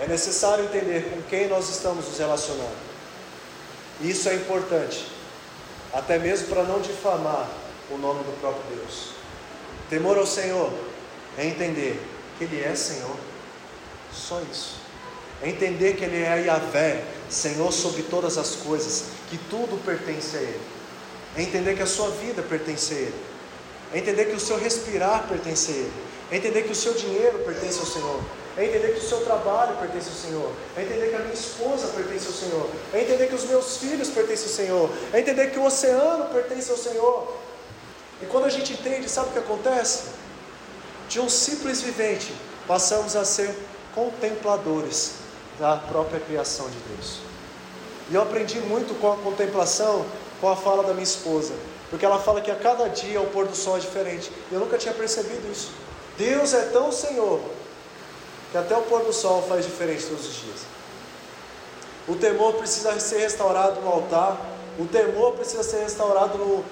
É 0.00 0.08
necessário 0.08 0.64
entender 0.64 1.10
com 1.10 1.22
quem 1.30 1.46
nós 1.46 1.68
estamos 1.68 2.08
nos 2.08 2.18
relacionando. 2.18 2.74
Isso 4.00 4.28
é 4.28 4.34
importante, 4.34 5.06
até 5.92 6.18
mesmo 6.18 6.48
para 6.48 6.64
não 6.64 6.80
difamar 6.80 7.48
o 7.88 7.96
nome 7.96 8.24
do 8.24 8.40
próprio 8.40 8.78
Deus. 8.78 9.11
Temor 9.92 10.16
ao 10.16 10.26
Senhor 10.26 10.72
é 11.36 11.44
entender 11.44 12.00
que 12.38 12.44
Ele 12.44 12.64
é 12.64 12.74
Senhor, 12.74 13.14
só 14.10 14.40
isso. 14.50 14.76
É 15.42 15.50
entender 15.50 15.96
que 15.96 16.04
Ele 16.06 16.22
é 16.22 16.46
Yahvé, 16.46 17.04
Senhor 17.28 17.70
sobre 17.70 18.02
todas 18.04 18.38
as 18.38 18.56
coisas, 18.56 19.08
que 19.28 19.36
tudo 19.50 19.78
pertence 19.84 20.34
a 20.34 20.40
Ele. 20.40 20.60
É 21.36 21.42
entender 21.42 21.76
que 21.76 21.82
a 21.82 21.86
sua 21.86 22.08
vida 22.08 22.40
pertence 22.40 22.94
a 22.94 22.96
Ele. 22.96 23.14
É 23.92 23.98
entender 23.98 24.24
que 24.24 24.34
o 24.34 24.40
seu 24.40 24.56
respirar 24.58 25.28
pertence 25.28 25.70
a 25.70 25.74
Ele. 25.74 25.92
É 26.30 26.36
entender 26.38 26.62
que 26.62 26.72
o 26.72 26.74
seu 26.74 26.94
dinheiro 26.94 27.40
pertence 27.40 27.78
ao 27.78 27.84
Senhor. 27.84 28.20
É 28.56 28.64
entender 28.64 28.94
que 28.94 28.98
o 28.98 29.06
seu 29.06 29.20
trabalho 29.20 29.76
pertence 29.76 30.08
ao 30.08 30.14
Senhor. 30.14 30.52
É 30.74 30.82
entender 30.84 31.10
que 31.10 31.16
a 31.16 31.18
minha 31.18 31.34
esposa 31.34 31.88
pertence 31.88 32.28
ao 32.28 32.32
Senhor. 32.32 32.70
É 32.94 33.02
entender 33.02 33.26
que 33.26 33.34
os 33.34 33.44
meus 33.44 33.76
filhos 33.76 34.08
pertencem 34.08 34.46
ao 34.46 34.54
Senhor. 34.54 34.90
É 35.12 35.20
entender 35.20 35.50
que 35.50 35.58
o 35.58 35.66
oceano 35.66 36.32
pertence 36.32 36.70
ao 36.70 36.78
Senhor. 36.78 37.51
E 38.22 38.26
quando 38.26 38.44
a 38.44 38.50
gente 38.50 38.72
entende, 38.72 39.08
sabe 39.08 39.30
o 39.30 39.32
que 39.32 39.38
acontece? 39.38 40.04
De 41.08 41.20
um 41.20 41.28
simples 41.28 41.82
vivente, 41.82 42.32
passamos 42.66 43.16
a 43.16 43.24
ser 43.24 43.54
contempladores 43.94 45.14
da 45.58 45.76
própria 45.76 46.20
criação 46.20 46.68
de 46.70 46.78
Deus. 46.94 47.18
E 48.10 48.14
eu 48.14 48.22
aprendi 48.22 48.60
muito 48.60 48.98
com 49.00 49.12
a 49.12 49.16
contemplação, 49.16 50.06
com 50.40 50.48
a 50.48 50.56
fala 50.56 50.82
da 50.82 50.92
minha 50.92 51.02
esposa. 51.02 51.52
Porque 51.90 52.04
ela 52.04 52.18
fala 52.18 52.40
que 52.40 52.50
a 52.50 52.56
cada 52.56 52.88
dia 52.88 53.20
o 53.20 53.26
pôr 53.26 53.46
do 53.46 53.54
sol 53.54 53.76
é 53.76 53.80
diferente. 53.80 54.30
Eu 54.50 54.60
nunca 54.60 54.78
tinha 54.78 54.94
percebido 54.94 55.50
isso. 55.50 55.70
Deus 56.16 56.54
é 56.54 56.62
tão 56.66 56.90
Senhor 56.90 57.40
que 58.50 58.58
até 58.58 58.76
o 58.76 58.82
pôr 58.82 59.02
do 59.02 59.12
sol 59.12 59.42
faz 59.48 59.64
diferente 59.64 60.06
todos 60.06 60.26
os 60.26 60.34
dias. 60.34 60.60
O 62.06 62.16
temor 62.16 62.54
precisa 62.54 62.98
ser 62.98 63.18
restaurado 63.18 63.80
no 63.80 63.88
altar, 63.88 64.38
o 64.78 64.86
temor 64.86 65.32
precisa 65.34 65.62
ser 65.62 65.82
restaurado 65.82 66.36
no, 66.38 66.64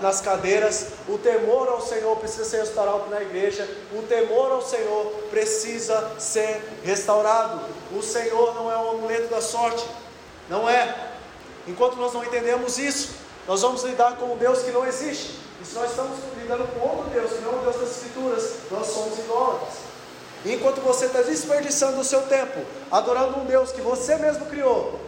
nas 0.00 0.20
cadeiras, 0.20 0.88
o 1.08 1.18
temor 1.18 1.68
ao 1.68 1.80
Senhor 1.80 2.16
precisa 2.16 2.44
ser 2.44 2.58
restaurado 2.58 3.10
na 3.10 3.20
igreja, 3.20 3.68
o 3.92 4.02
temor 4.02 4.52
ao 4.52 4.62
Senhor 4.62 5.06
precisa 5.30 6.12
ser 6.18 6.62
restaurado. 6.82 7.60
O 7.92 8.02
Senhor 8.02 8.54
não 8.54 8.72
é 8.72 8.76
o 8.76 8.90
amuleto 8.90 9.28
da 9.28 9.40
sorte, 9.40 9.86
não 10.48 10.68
é. 10.68 11.12
Enquanto 11.66 11.96
nós 11.96 12.12
não 12.14 12.24
entendemos 12.24 12.78
isso, 12.78 13.10
nós 13.46 13.60
vamos 13.62 13.82
lidar 13.82 14.16
com 14.16 14.32
um 14.32 14.36
Deus 14.36 14.60
que 14.60 14.70
não 14.70 14.86
existe. 14.86 15.38
E 15.60 15.64
se 15.64 15.74
nós 15.74 15.90
estamos 15.90 16.18
lidando 16.36 16.66
com 16.72 16.88
outro 16.88 17.10
Deus, 17.10 17.32
que 17.32 17.40
não 17.40 17.52
é 17.52 17.56
o 17.56 17.62
Deus 17.62 17.76
das 17.76 17.90
Escrituras, 17.90 18.54
nós 18.70 18.86
somos 18.86 19.18
idólatras. 19.18 19.74
E 20.44 20.54
enquanto 20.54 20.80
você 20.80 21.06
está 21.06 21.22
desperdiçando 21.22 22.00
o 22.00 22.04
seu 22.04 22.22
tempo 22.22 22.60
adorando 22.90 23.40
um 23.40 23.44
Deus 23.44 23.72
que 23.72 23.80
você 23.80 24.16
mesmo 24.16 24.46
criou, 24.46 25.00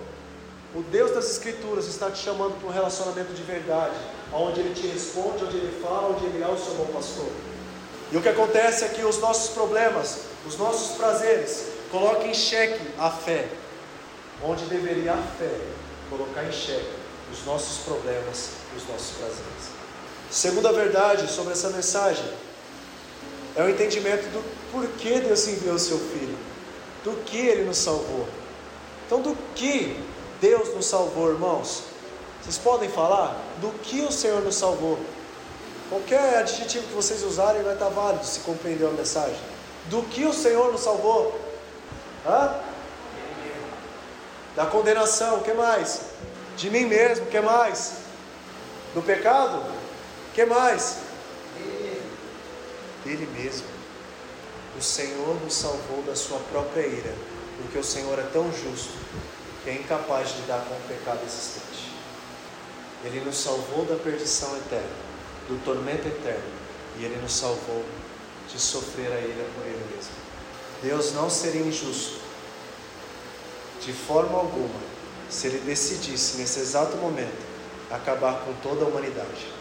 o 0.75 0.83
Deus 0.83 1.13
das 1.13 1.31
Escrituras 1.31 1.87
está 1.87 2.11
te 2.11 2.19
chamando 2.19 2.59
para 2.59 2.69
um 2.69 2.73
relacionamento 2.73 3.33
de 3.33 3.43
verdade, 3.43 3.95
onde 4.33 4.61
Ele 4.61 4.75
te 4.75 4.87
responde, 4.87 5.45
onde 5.45 5.57
Ele 5.57 5.81
fala, 5.83 6.11
onde 6.11 6.25
Ele 6.27 6.43
é 6.43 6.49
o 6.49 6.59
seu 6.59 6.75
bom 6.75 6.87
pastor. 6.87 7.31
E 8.11 8.17
o 8.17 8.23
que 8.23 8.29
acontece 8.29 8.85
é 8.85 8.89
que 8.89 9.05
os 9.05 9.19
nossos 9.19 9.51
problemas, 9.51 10.21
os 10.47 10.57
nossos 10.57 10.97
prazeres, 10.97 11.67
colocam 11.91 12.27
em 12.27 12.35
xeque 12.35 12.81
a 12.99 13.11
fé, 13.11 13.49
onde 14.43 14.65
deveria 14.65 15.13
a 15.13 15.23
fé 15.39 15.55
colocar 16.09 16.45
em 16.45 16.53
xeque 16.53 16.99
os 17.31 17.45
nossos 17.45 17.85
problemas 17.85 18.51
os 18.77 18.87
nossos 18.89 19.17
prazeres. 19.17 19.79
Segunda 20.31 20.73
verdade 20.73 21.31
sobre 21.31 21.53
essa 21.53 21.71
mensagem 21.71 22.25
é 23.57 23.63
o 23.63 23.69
entendimento 23.69 24.25
do 24.31 24.45
porquê 24.71 25.21
Deus 25.21 25.49
enviou 25.49 25.75
o 25.75 25.79
seu 25.79 25.99
Filho, 25.99 26.37
do 27.05 27.13
que 27.25 27.39
Ele 27.39 27.65
nos 27.65 27.79
salvou. 27.79 28.29
Então, 29.07 29.23
do 29.23 29.37
que 29.55 29.99
Deus 30.41 30.75
nos 30.75 30.87
salvou, 30.87 31.31
irmãos? 31.31 31.85
Vocês 32.49 32.65
podem 32.65 32.89
falar 32.89 33.37
do 33.61 33.69
que 33.83 34.01
o 34.01 34.11
Senhor 34.11 34.41
nos 34.41 34.55
salvou? 34.55 34.99
Qualquer 35.91 36.39
adjetivo 36.39 36.87
que 36.87 36.95
vocês 36.95 37.23
usarem 37.23 37.63
vai 37.63 37.75
estar 37.75 37.91
válido 37.91 38.25
se 38.25 38.41
compreender 38.41 38.87
a 38.87 38.91
mensagem. 38.91 39.39
Do 39.91 40.01
que 40.05 40.25
o 40.25 40.33
Senhor 40.33 40.73
nos 40.73 40.81
salvou? 40.81 41.39
Hã? 42.27 42.55
Da 44.57 44.65
condenação, 44.65 45.37
o 45.37 45.41
que 45.43 45.53
mais? 45.53 46.01
De 46.57 46.71
mim 46.71 46.87
mesmo, 46.87 47.27
o 47.27 47.29
que 47.29 47.39
mais? 47.39 47.99
Do 48.95 49.03
pecado? 49.03 49.59
O 49.59 50.33
que 50.33 50.47
mais? 50.47 51.01
Dele 53.05 53.29
mesmo. 53.39 53.67
O 54.79 54.81
Senhor 54.81 55.39
nos 55.45 55.53
salvou 55.53 56.03
da 56.07 56.17
sua 56.17 56.39
própria 56.51 56.87
ira, 56.87 57.15
porque 57.59 57.77
o 57.77 57.85
Senhor 57.85 58.19
é 58.19 58.27
tão 58.33 58.51
justo 58.51 58.97
que 59.63 59.69
é 59.69 59.75
incapaz 59.75 60.31
de 60.31 60.41
lidar 60.41 60.65
com 60.67 60.75
o 60.75 60.81
pecado 60.89 61.21
existente. 61.27 61.68
Ele 63.05 63.21
nos 63.21 63.37
salvou 63.37 63.85
da 63.85 63.97
perdição 63.97 64.57
eterna, 64.57 64.89
do 65.49 65.63
tormento 65.65 66.09
eterno, 66.09 66.51
e 66.99 67.05
Ele 67.05 67.21
nos 67.23 67.33
salvou 67.33 67.85
de 68.53 68.61
sofrer 68.61 69.13
a 69.13 69.21
ira 69.21 69.45
por 69.55 69.65
Ele 69.67 69.95
mesmo. 69.95 70.13
Deus 70.83 71.13
não 71.13 71.31
seria 71.31 71.63
injusto, 71.63 72.21
de 73.85 73.93
forma 73.93 74.39
alguma, 74.39 74.81
se 75.31 75.47
Ele 75.47 75.59
decidisse 75.61 76.39
nesse 76.39 76.61
exato 76.61 76.97
momento 76.97 77.47
acabar 77.91 78.41
com 78.45 78.53
toda 78.55 78.85
a 78.85 78.89
humanidade. 78.89 79.53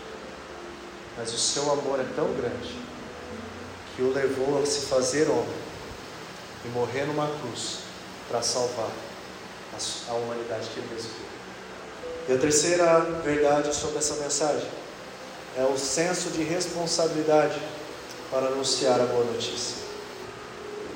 Mas 1.18 1.34
o 1.34 1.38
seu 1.38 1.72
amor 1.72 2.00
é 2.00 2.06
tão 2.16 2.34
grande 2.34 2.76
que 3.96 4.02
o 4.02 4.14
levou 4.14 4.62
a 4.62 4.66
se 4.66 4.82
fazer 4.82 5.30
homem 5.30 5.58
e 6.66 6.68
morrer 6.70 7.06
numa 7.06 7.28
cruz 7.40 7.80
para 8.30 8.42
salvar 8.42 8.92
a 10.10 10.14
humanidade 10.14 10.70
que 10.70 10.80
ele 10.80 10.94
mesmo. 10.94 11.37
E 12.28 12.34
a 12.34 12.38
terceira 12.38 13.00
verdade 13.24 13.74
sobre 13.74 14.00
essa 14.00 14.16
mensagem 14.16 14.68
é 15.58 15.64
o 15.64 15.78
senso 15.78 16.30
de 16.32 16.44
responsabilidade 16.44 17.58
para 18.30 18.48
anunciar 18.48 19.00
a 19.00 19.06
boa 19.06 19.24
notícia. 19.24 19.78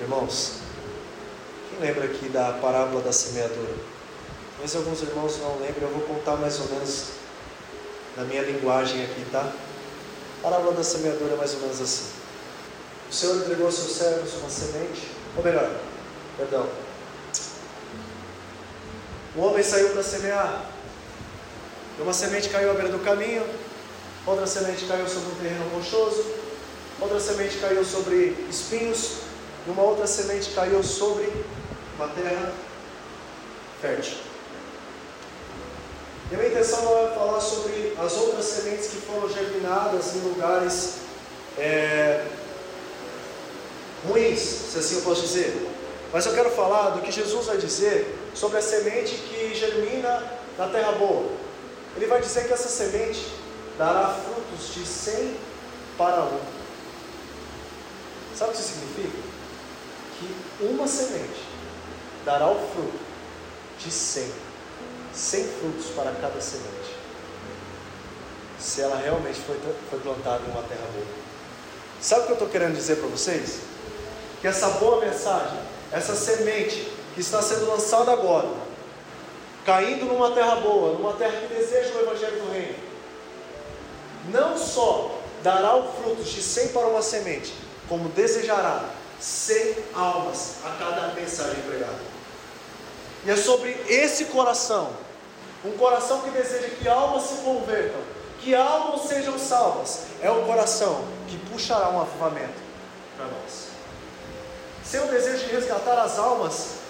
Irmãos, 0.01 0.55
quem 1.69 1.79
lembra 1.87 2.03
aqui 2.03 2.27
da 2.27 2.53
parábola 2.61 3.01
da 3.01 3.13
semeadura? 3.13 3.73
Talvez 4.51 4.75
alguns 4.75 5.01
irmãos 5.01 5.37
não 5.39 5.59
lembrem, 5.59 5.83
eu 5.83 5.89
vou 5.89 6.01
contar 6.01 6.35
mais 6.35 6.59
ou 6.59 6.67
menos 6.67 7.05
na 8.17 8.25
minha 8.25 8.41
linguagem 8.41 9.01
aqui, 9.03 9.25
tá? 9.31 9.51
A 10.39 10.43
parábola 10.43 10.73
da 10.73 10.83
semeadura 10.83 11.33
é 11.33 11.37
mais 11.37 11.53
ou 11.53 11.61
menos 11.61 11.79
assim. 11.79 12.09
O 13.09 13.13
Senhor 13.13 13.37
entregou 13.37 13.67
aos 13.67 13.75
seus 13.75 13.93
servos 13.93 14.33
uma 14.33 14.49
semente, 14.49 15.11
ou 15.37 15.43
melhor, 15.43 15.71
perdão, 16.37 16.67
o 19.33 19.41
homem 19.41 19.63
saiu 19.63 19.89
para 19.91 20.03
semear. 20.03 20.70
Uma 22.01 22.13
semente 22.13 22.49
caiu 22.49 22.71
à 22.71 22.73
beira 22.73 22.89
do 22.89 22.97
caminho, 22.99 23.45
outra 24.25 24.47
semente 24.47 24.85
caiu 24.85 25.07
sobre 25.07 25.29
um 25.29 25.35
terreno 25.35 25.69
rochoso, 25.75 26.25
outra 26.99 27.19
semente 27.19 27.57
caiu 27.57 27.85
sobre 27.85 28.35
espinhos, 28.49 29.17
e 29.67 29.69
uma 29.69 29.83
outra 29.83 30.07
semente 30.07 30.49
caiu 30.49 30.83
sobre 30.83 31.31
uma 31.95 32.07
terra 32.07 32.51
fértil. 33.79 34.17
E 36.31 36.33
a 36.33 36.37
minha 36.39 36.49
intenção 36.49 36.81
não 36.83 36.97
é 36.97 37.11
falar 37.11 37.39
sobre 37.39 37.93
as 38.03 38.17
outras 38.17 38.45
sementes 38.45 38.87
que 38.87 38.97
foram 38.97 39.29
germinadas 39.29 40.15
em 40.15 40.19
lugares 40.21 40.95
é, 41.59 42.25
ruins, 44.07 44.39
se 44.39 44.79
assim 44.79 44.95
eu 44.95 45.01
posso 45.03 45.21
dizer. 45.21 45.69
Mas 46.11 46.25
eu 46.25 46.33
quero 46.33 46.49
falar 46.49 46.89
do 46.89 47.01
que 47.01 47.11
Jesus 47.11 47.45
vai 47.45 47.57
dizer 47.57 48.17
sobre 48.33 48.57
a 48.57 48.61
semente 48.61 49.13
que 49.13 49.53
germina 49.53 50.23
na 50.57 50.67
terra 50.67 50.93
boa. 50.93 51.40
Ele 51.95 52.07
vai 52.07 52.21
dizer 52.21 52.47
que 52.47 52.53
essa 52.53 52.69
semente 52.69 53.33
dará 53.77 54.07
frutos 54.09 54.73
de 54.73 54.85
100 54.85 55.37
para 55.97 56.23
um. 56.23 56.39
Sabe 58.35 58.51
o 58.51 58.53
que 58.53 58.59
isso 58.61 58.69
significa? 58.73 59.17
Que 60.19 60.63
uma 60.65 60.87
semente 60.87 61.45
dará 62.25 62.49
o 62.49 62.55
fruto 62.55 62.99
de 63.79 63.91
100. 63.91 64.31
100 65.13 65.43
frutos 65.59 65.85
para 65.95 66.11
cada 66.13 66.39
semente. 66.39 66.95
Se 68.59 68.81
ela 68.81 68.95
realmente 68.95 69.39
foi, 69.41 69.59
foi 69.89 69.99
plantada 69.99 70.43
em 70.47 70.51
uma 70.51 70.63
terra 70.63 70.87
boa. 70.93 71.05
Sabe 71.99 72.21
o 72.21 72.25
que 72.25 72.31
eu 72.31 72.35
estou 72.35 72.49
querendo 72.49 72.75
dizer 72.75 72.97
para 72.97 73.07
vocês? 73.07 73.59
Que 74.39 74.47
essa 74.47 74.69
boa 74.69 75.03
mensagem, 75.03 75.59
essa 75.91 76.15
semente 76.15 76.91
que 77.13 77.21
está 77.21 77.41
sendo 77.41 77.67
lançada 77.67 78.11
agora, 78.11 78.47
caindo 79.65 80.05
numa 80.05 80.31
terra 80.31 80.55
boa, 80.55 80.93
numa 80.93 81.13
terra 81.13 81.39
que 81.41 81.53
deseja 81.53 81.93
o 81.95 82.01
Evangelho 82.01 82.41
do 82.41 82.51
Reino, 82.51 82.75
não 84.29 84.57
só 84.57 85.19
dará 85.43 85.75
o 85.75 85.91
fruto 85.93 86.23
de 86.23 86.41
100 86.41 86.69
para 86.69 86.87
uma 86.87 87.01
semente, 87.01 87.53
como 87.87 88.09
desejará 88.09 88.85
100 89.19 89.75
almas 89.93 90.55
a 90.65 90.69
cada 90.77 91.13
mensagem 91.13 91.61
pregada. 91.63 91.99
E 93.25 93.31
é 93.31 93.35
sobre 93.35 93.71
esse 93.87 94.25
coração, 94.25 94.89
um 95.63 95.71
coração 95.73 96.21
que 96.21 96.31
deseja 96.31 96.69
que 96.69 96.87
almas 96.87 97.23
se 97.23 97.35
convertam, 97.37 97.99
que 98.39 98.55
almas 98.55 99.01
sejam 99.01 99.37
salvas, 99.37 100.05
é 100.21 100.31
o 100.31 100.43
coração 100.45 101.05
que 101.27 101.37
puxará 101.51 101.89
um 101.89 102.01
avivamento 102.01 102.59
para 103.15 103.27
nós. 103.27 103.69
Seu 104.83 105.05
desejo 105.07 105.45
de 105.45 105.55
resgatar 105.55 105.99
as 105.99 106.17
almas 106.17 106.80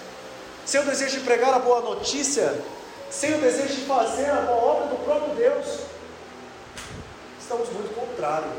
sem 0.64 0.80
o 0.80 0.84
desejo 0.84 1.18
de 1.18 1.24
pregar 1.24 1.54
a 1.54 1.58
boa 1.58 1.80
notícia, 1.80 2.54
sem 3.10 3.34
o 3.34 3.38
desejo 3.38 3.74
de 3.74 3.82
fazer 3.82 4.30
a 4.30 4.42
boa 4.42 4.62
obra 4.62 4.86
do 4.88 5.04
próprio 5.04 5.34
Deus, 5.34 5.80
estamos 7.40 7.68
muito 7.70 7.94
contrário 7.94 8.50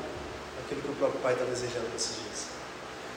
àquilo 0.63 0.81
que 0.81 0.89
o 0.89 0.95
próprio 0.95 1.19
Pai 1.21 1.33
está 1.33 1.45
desejando 1.45 1.89
nesses 1.93 2.15
dias. 2.15 2.47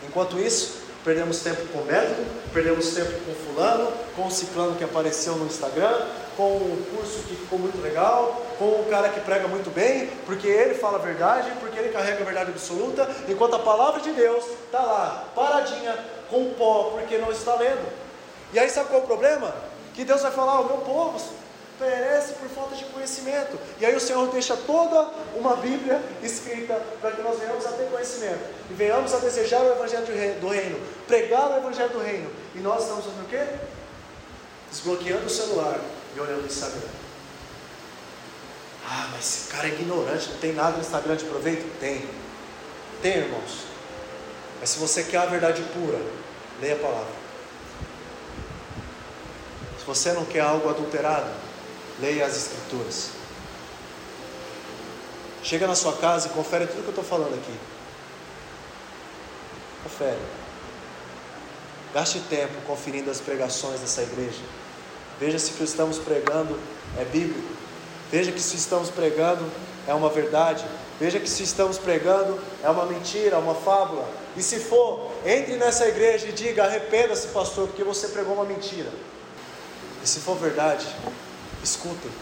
Enquanto 0.05 0.39
isso, 0.39 0.87
Perdemos 1.07 1.39
tempo 1.39 1.65
com 1.69 1.83
método, 1.83 2.27
perdemos 2.53 2.89
tempo 2.93 3.13
com 3.25 3.33
fulano, 3.33 3.93
com 4.17 4.27
o 4.27 4.31
ciclano 4.31 4.75
que 4.75 4.83
apareceu 4.83 5.37
no 5.37 5.47
Instagram, 5.47 6.05
com 6.37 6.57
o 6.57 6.87
curso 6.91 7.21
que 7.29 7.37
ficou 7.37 7.61
muito 7.61 7.81
legal, 7.81 8.45
com 8.59 8.65
o 8.65 8.87
cara 8.91 9.09
que 9.11 9.21
prega 9.21 9.47
muito 9.47 9.73
bem, 9.73 10.09
porque 10.27 10.49
ele 10.49 10.75
fala 10.75 10.99
a 10.99 11.01
verdade, 11.01 11.49
porque 11.61 11.79
ele 11.79 11.91
carrega 11.91 12.23
a 12.23 12.25
verdade 12.25 12.51
absoluta, 12.51 13.09
enquanto 13.29 13.55
a 13.55 13.61
palavra 13.61 14.01
de 14.01 14.11
Deus 14.11 14.45
está 14.65 14.83
lá, 14.83 15.29
paradinha, 15.33 15.97
com 16.29 16.53
pó, 16.55 16.91
porque 16.97 17.19
não 17.19 17.31
está 17.31 17.55
lendo. 17.55 17.87
E 18.53 18.59
aí 18.59 18.71
sabe 18.71 18.89
qual 18.89 19.01
é 19.01 19.05
o 19.05 19.07
problema? 19.07 19.55
Que 19.95 20.05
Deus 20.05 20.23
vai 20.23 20.31
falar, 20.31 20.61
o 20.61 20.67
meu 20.67 20.79
povo 20.79 21.19
perece 21.79 22.35
por 22.35 22.49
falta 22.49 22.75
de 22.75 22.85
conhecimento. 22.87 23.59
E 23.81 23.87
aí 23.87 23.95
o 23.95 24.01
Senhor 24.01 24.27
deixa 24.29 24.57
toda 24.57 25.11
uma 25.35 25.57
Bíblia 25.57 26.01
escrita 26.23 26.75
para 27.01 27.13
que 27.13 27.23
nós 27.23 27.39
venhamos 27.39 27.67
a 27.67 27.73
ter 27.73 27.91
conhecimento. 27.91 28.41
E 28.71 28.75
venhamos 28.75 29.13
a 29.13 29.19
desejar 29.19 29.61
o 29.63 29.73
Evangelho 29.73 30.07
do 30.41 30.49
Reino, 30.49 30.81
pregar 31.07 31.51
o 31.51 31.57
Evangelho 31.59 31.91
do 31.91 32.01
Reino. 32.01 32.31
E 32.55 32.59
nós 32.59 32.83
estamos 32.83 33.05
fazendo 33.05 33.25
o 33.25 33.29
quê? 33.29 33.45
Desbloqueando 34.71 35.27
o 35.27 35.31
celular 35.31 35.79
e 36.15 36.21
olhando 36.21 36.43
o 36.43 36.47
Instagram. 36.47 36.89
Ah, 38.89 39.09
mas 39.13 39.21
esse 39.21 39.49
cara 39.51 39.67
é 39.67 39.71
ignorante, 39.71 40.31
não 40.31 40.39
tem 40.39 40.53
nada 40.53 40.77
no 40.77 40.81
Instagram 40.81 41.17
de 41.17 41.25
proveito? 41.25 41.79
Tem. 41.81 42.09
Tem, 43.03 43.19
irmãos. 43.19 43.67
Mas 44.61 44.71
se 44.71 44.79
você 44.79 45.03
quer 45.03 45.19
a 45.19 45.27
verdade 45.27 45.63
pura, 45.75 46.01
leia 46.61 46.77
a 46.77 46.79
palavra. 46.79 47.26
Você 49.87 50.13
não 50.13 50.25
quer 50.25 50.41
algo 50.41 50.69
adulterado, 50.69 51.31
leia 52.01 52.27
as 52.27 52.37
Escrituras. 52.37 53.11
Chega 55.43 55.67
na 55.69 55.77
sua 55.77 55.93
casa 55.93 56.27
e 56.27 56.31
confere 56.31 56.67
tudo 56.67 56.83
que 56.83 56.89
eu 56.89 56.91
estou 56.91 57.05
falando 57.05 57.35
aqui. 57.35 57.57
Confere. 59.85 60.19
Gaste 61.95 62.19
tempo 62.29 62.55
conferindo 62.67 63.11
as 63.11 63.21
pregações 63.21 63.79
dessa 63.79 64.03
igreja. 64.03 64.43
Veja 65.21 65.39
se 65.39 65.53
o 65.53 65.55
que 65.55 65.63
estamos 65.63 65.99
pregando 65.99 66.59
é 66.99 67.05
bíblico. 67.05 67.49
Veja 68.11 68.33
que 68.33 68.41
se 68.41 68.57
estamos 68.57 68.91
pregando 68.91 69.49
é 69.87 69.95
uma 69.95 70.11
verdade. 70.11 70.65
Veja 70.99 71.21
que 71.21 71.31
se 71.31 71.45
estamos 71.45 71.79
pregando 71.79 72.41
é 72.65 72.69
uma 72.69 72.85
mentira, 72.87 73.39
uma 73.39 73.55
fábula. 73.55 74.09
E 74.37 74.43
se 74.43 74.59
for, 74.59 75.13
entre 75.25 75.57
nessa 75.57 75.87
igreja 75.87 76.27
e 76.27 76.33
diga: 76.33 76.65
arrependa-se, 76.65 77.29
pastor, 77.29 77.69
porque 77.69 77.85
você 77.85 78.09
pregou 78.09 78.35
uma 78.35 78.45
mentira. 78.45 78.91
E 80.07 80.09
se 80.09 80.21
for 80.21 80.37
verdade, 80.37 80.87
escutem. 81.65 82.13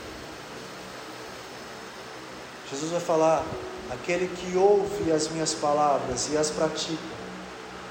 Jesus 2.70 2.90
vai 2.90 3.00
falar: 3.00 3.44
aquele 3.90 4.26
que 4.26 4.56
ouve 4.56 5.12
as 5.12 5.28
minhas 5.28 5.52
palavras 5.52 6.30
e 6.32 6.36
as 6.38 6.48
pratica, 6.48 6.96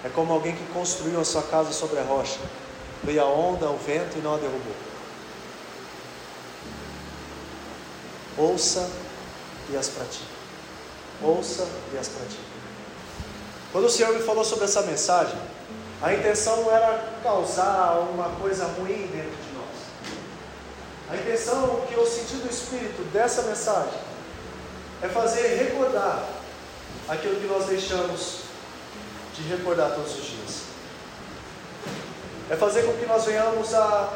é 0.04 0.10
como 0.10 0.34
alguém 0.34 0.56
que 0.56 0.66
construiu 0.74 1.22
a 1.22 1.24
sua 1.24 1.44
casa 1.44 1.72
sobre 1.72 2.00
a 2.00 2.02
rocha. 2.02 2.40
Veio 3.04 3.22
a 3.22 3.26
onda, 3.26 3.70
o 3.70 3.78
vento 3.78 4.18
e 4.18 4.22
não 4.22 4.34
a 4.34 4.38
derrubou. 4.38 4.74
Ouça 8.36 8.90
e 9.70 9.78
as 9.78 9.90
pratique. 9.90 10.26
Ouça 11.22 11.68
e 11.94 12.00
as 12.00 12.08
pratique. 12.08 12.42
Quando 13.72 13.86
o 13.86 13.92
Senhor 13.92 14.12
me 14.12 14.24
falou 14.24 14.44
sobre 14.44 14.66
essa 14.66 14.82
mensagem, 14.82 15.38
a 16.02 16.12
intenção 16.16 16.64
não 16.64 16.72
era 16.72 17.14
causar 17.22 18.00
uma 18.00 18.30
coisa 18.42 18.66
ruim 18.66 19.06
dentro. 19.06 19.43
A 21.10 21.16
intenção 21.16 21.86
que 21.88 21.94
eu 21.94 22.06
senti 22.06 22.36
do 22.38 22.50
Espírito 22.50 23.04
dessa 23.12 23.44
mensagem 23.44 24.00
é 25.02 25.08
fazer 25.10 25.56
recordar 25.56 26.26
aquilo 27.10 27.40
que 27.40 27.48
nós 27.48 27.66
deixamos 27.66 28.44
de 29.36 29.44
recordar 29.50 29.92
todos 29.96 30.18
os 30.18 30.26
dias. 30.26 30.64
É 32.50 32.56
fazer 32.56 32.84
com 32.84 32.94
que 32.94 33.06
nós 33.06 33.26
venhamos 33.26 33.74
a 33.74 34.14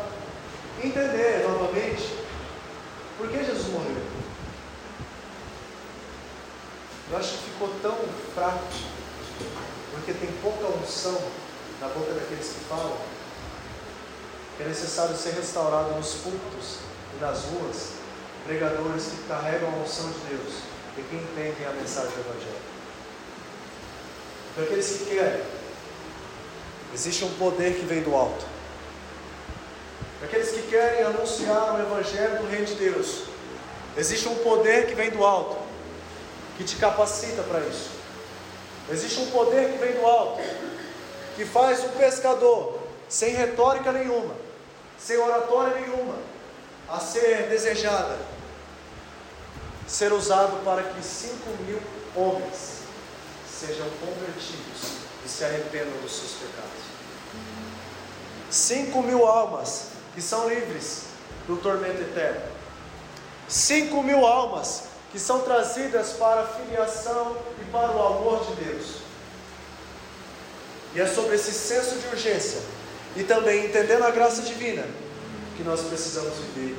entender 0.83 1.45
novamente 1.47 2.17
por 3.17 3.27
que 3.29 3.43
Jesus 3.43 3.67
morreu? 3.69 3.97
Eu 7.09 7.17
acho 7.17 7.31
que 7.31 7.49
ficou 7.51 7.69
tão 7.81 7.97
fraco, 8.35 8.63
porque 9.91 10.13
tem 10.13 10.29
pouca 10.41 10.67
unção 10.67 11.19
na 11.81 11.87
boca 11.87 12.13
daqueles 12.13 12.47
que 12.47 12.65
falam, 12.65 12.97
que 14.57 14.63
é 14.63 14.67
necessário 14.67 15.15
ser 15.15 15.35
restaurado 15.35 15.93
nos 15.93 16.15
púlpitos 16.15 16.79
e 17.15 17.21
nas 17.21 17.43
ruas, 17.43 17.91
pregadores 18.45 19.03
que 19.05 19.27
carregam 19.27 19.69
a 19.69 19.83
unção 19.83 20.09
de 20.11 20.19
Deus 20.35 20.55
e 20.97 21.01
que 21.01 21.15
entendem 21.15 21.67
a 21.67 21.71
mensagem 21.71 22.09
do 22.09 22.19
Evangelho. 22.19 22.67
Para 24.55 24.63
aqueles 24.63 24.87
que 24.87 25.05
querem, 25.05 25.43
existe 26.93 27.23
um 27.23 27.33
poder 27.35 27.75
que 27.75 27.85
vem 27.85 28.01
do 28.01 28.15
alto 28.15 28.57
aqueles 30.23 30.49
que 30.49 30.63
querem 30.63 31.03
anunciar 31.03 31.75
o 31.75 31.79
Evangelho 31.79 32.39
do 32.39 32.49
Reino 32.49 32.65
de 32.65 32.75
Deus, 32.75 33.23
existe 33.95 34.27
um 34.27 34.35
poder 34.35 34.87
que 34.87 34.95
vem 34.95 35.09
do 35.11 35.23
alto, 35.23 35.57
que 36.57 36.63
te 36.63 36.75
capacita 36.75 37.43
para 37.43 37.59
isso. 37.61 37.91
Existe 38.89 39.19
um 39.19 39.27
poder 39.27 39.71
que 39.71 39.77
vem 39.77 39.93
do 39.93 40.05
alto, 40.05 40.41
que 41.35 41.45
faz 41.45 41.83
o 41.83 41.89
pescador, 41.89 42.79
sem 43.07 43.33
retórica 43.33 43.91
nenhuma, 43.91 44.33
sem 44.97 45.17
oratória 45.17 45.81
nenhuma, 45.81 46.15
a 46.89 46.99
ser 46.99 47.47
desejada, 47.49 48.17
ser 49.87 50.11
usado 50.11 50.63
para 50.63 50.83
que 50.83 51.03
cinco 51.03 51.49
mil 51.63 51.81
homens 52.15 52.77
sejam 53.49 53.87
convertidos 53.99 54.97
e 55.25 55.29
se 55.29 55.43
arrependam 55.43 56.01
dos 56.01 56.11
seus 56.11 56.31
pecados. 56.31 56.87
Cinco 58.49 59.01
mil 59.03 59.25
almas 59.25 59.89
que 60.13 60.21
são 60.21 60.47
livres 60.49 61.03
do 61.47 61.57
tormento 61.57 62.01
eterno. 62.01 62.41
Cinco 63.47 64.03
mil 64.03 64.25
almas 64.25 64.83
que 65.11 65.19
são 65.19 65.41
trazidas 65.41 66.13
para 66.13 66.41
a 66.41 66.47
filiação 66.47 67.37
e 67.61 67.65
para 67.71 67.91
o 67.91 68.05
amor 68.05 68.45
de 68.45 68.63
Deus. 68.63 68.97
E 70.93 71.01
é 71.01 71.07
sobre 71.07 71.35
esse 71.35 71.51
senso 71.51 71.95
de 71.95 72.07
urgência 72.07 72.61
e 73.15 73.23
também 73.23 73.65
entendendo 73.65 74.03
a 74.03 74.11
graça 74.11 74.41
divina 74.41 74.85
que 75.55 75.63
nós 75.63 75.81
precisamos 75.81 76.33
viver 76.37 76.77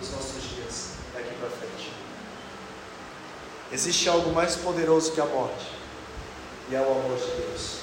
os 0.00 0.10
nossos 0.12 0.42
dias 0.54 0.90
daqui 1.14 1.34
para 1.40 1.48
frente. 1.48 1.92
Existe 3.72 4.08
algo 4.08 4.32
mais 4.32 4.56
poderoso 4.56 5.12
que 5.12 5.20
a 5.20 5.26
morte, 5.26 5.66
e 6.70 6.74
é 6.74 6.80
o 6.80 6.90
amor 6.90 7.16
de 7.16 7.42
Deus. 7.42 7.78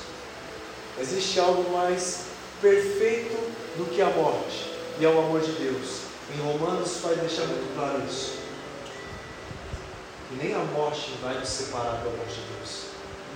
Existe 1.00 1.40
algo 1.40 1.72
mais 1.72 2.26
perfeito 2.62 3.36
do 3.78 3.86
que 3.86 4.02
a 4.02 4.10
morte, 4.10 4.72
e 5.00 5.06
ao 5.06 5.18
amor 5.18 5.42
de 5.42 5.52
Deus. 5.54 6.02
Em 6.34 6.42
Romanos 6.42 6.98
vai 7.02 7.16
deixar 7.16 7.46
muito 7.46 7.76
claro 7.76 8.02
isso. 8.08 8.40
E 10.32 10.36
nem 10.36 10.54
a 10.54 10.60
morte 10.60 11.12
vai 11.22 11.38
nos 11.40 11.50
separar 11.50 12.02
do 12.02 12.10
amor 12.10 12.26
de 12.28 12.42
Deus. 12.56 12.86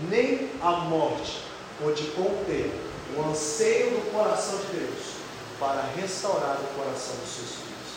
Nem 0.09 0.49
a 0.61 0.71
morte 0.71 1.43
pode 1.81 2.03
conter 2.11 2.71
o 3.15 3.29
anseio 3.29 3.91
do 3.91 4.11
coração 4.11 4.57
de 4.57 4.79
Deus 4.79 5.13
para 5.59 5.81
restaurar 5.95 6.57
o 6.61 6.79
coração 6.79 7.15
dos 7.15 7.35
seus 7.35 7.49
filhos. 7.49 7.89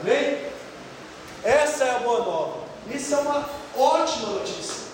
Amém? 0.00 0.52
Essa 1.42 1.84
é 1.84 1.90
a 1.96 1.98
boa 2.00 2.24
nova. 2.24 2.64
Isso 2.92 3.14
é 3.14 3.18
uma 3.18 3.48
ótima 3.76 4.28
notícia. 4.28 4.84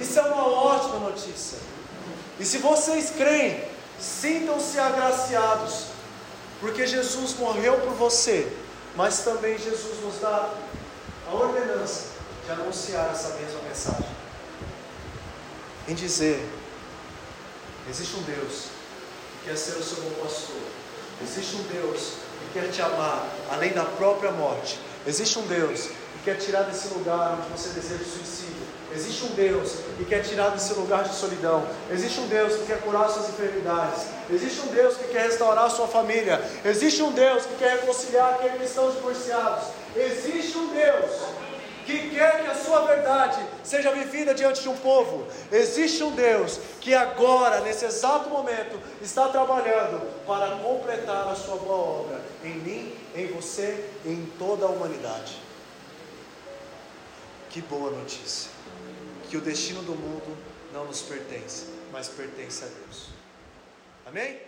Isso 0.00 0.18
é 0.18 0.22
uma 0.22 0.46
ótima 0.46 0.98
notícia. 0.98 1.58
E 2.38 2.44
se 2.44 2.58
vocês 2.58 3.10
creem 3.16 3.76
Sintam-se 3.98 4.78
agraciados, 4.78 5.86
porque 6.60 6.86
Jesus 6.86 7.34
morreu 7.38 7.80
por 7.80 7.94
você, 7.94 8.52
mas 8.94 9.20
também 9.20 9.58
Jesus 9.58 10.02
nos 10.02 10.20
dá 10.20 10.50
a 11.28 11.34
ordenança 11.34 12.08
de 12.44 12.52
anunciar 12.52 13.10
essa 13.10 13.30
mesma 13.40 13.60
mensagem. 13.66 14.06
Em 15.88 15.94
dizer: 15.94 16.46
existe 17.88 18.16
um 18.16 18.22
Deus 18.22 18.66
que 19.40 19.48
quer 19.48 19.56
ser 19.56 19.78
o 19.78 19.82
seu 19.82 20.02
bom 20.02 20.22
pastor, 20.22 20.62
existe 21.22 21.56
um 21.56 21.62
Deus 21.62 22.12
que 22.40 22.60
quer 22.60 22.70
te 22.70 22.82
amar 22.82 23.28
além 23.50 23.72
da 23.72 23.84
própria 23.84 24.32
morte, 24.32 24.78
existe 25.06 25.38
um 25.38 25.46
Deus 25.46 25.82
que 25.82 26.24
quer 26.24 26.36
tirar 26.36 26.62
desse 26.62 26.88
lugar 26.88 27.38
onde 27.38 27.48
você 27.50 27.70
deseja 27.70 28.02
o 28.02 28.06
suicídio 28.06 28.66
Existe 28.96 29.24
um 29.24 29.34
Deus 29.34 29.72
que 29.98 30.04
quer 30.04 30.22
tirar 30.22 30.50
desse 30.50 30.72
lugar 30.74 31.04
de 31.04 31.14
solidão. 31.14 31.66
Existe 31.90 32.20
um 32.20 32.28
Deus 32.28 32.54
que 32.54 32.66
quer 32.66 32.80
curar 32.80 33.10
suas 33.10 33.28
enfermidades. 33.28 34.06
Existe 34.30 34.60
um 34.60 34.68
Deus 34.68 34.96
que 34.96 35.08
quer 35.08 35.26
restaurar 35.26 35.70
sua 35.70 35.88
família. 35.88 36.42
Existe 36.64 37.02
um 37.02 37.12
Deus 37.12 37.44
que 37.44 37.56
quer 37.56 37.80
reconciliar 37.80 38.34
aqueles 38.34 38.56
que 38.56 38.64
estão 38.64 38.90
divorciados. 38.90 39.64
Existe 39.94 40.56
um 40.56 40.68
Deus 40.68 41.10
que 41.86 42.10
quer 42.10 42.42
que 42.42 42.48
a 42.48 42.54
sua 42.54 42.84
verdade 42.84 43.40
seja 43.62 43.92
vivida 43.92 44.34
diante 44.34 44.60
de 44.60 44.68
um 44.68 44.76
povo. 44.76 45.26
Existe 45.52 46.02
um 46.02 46.10
Deus 46.10 46.58
que 46.80 46.92
agora, 46.92 47.60
nesse 47.60 47.84
exato 47.84 48.28
momento, 48.28 48.78
está 49.00 49.28
trabalhando 49.28 50.00
para 50.26 50.56
completar 50.56 51.28
a 51.28 51.34
sua 51.36 51.56
boa 51.56 52.00
obra 52.00 52.20
em 52.42 52.54
mim, 52.56 52.94
em 53.14 53.28
você 53.28 53.88
e 54.04 54.08
em 54.08 54.26
toda 54.36 54.66
a 54.66 54.68
humanidade. 54.68 55.40
Que 57.50 57.62
boa 57.62 57.90
notícia. 57.90 58.50
que 59.28 59.36
o 59.36 59.40
destino 59.40 59.82
do 59.82 59.92
mundo 59.92 60.36
não 60.72 60.84
nos 60.84 61.02
pertence, 61.02 61.66
mas 61.92 62.08
pertence 62.08 62.62
a 62.64 62.68
Deus. 62.68 63.08
Amém? 64.06 64.38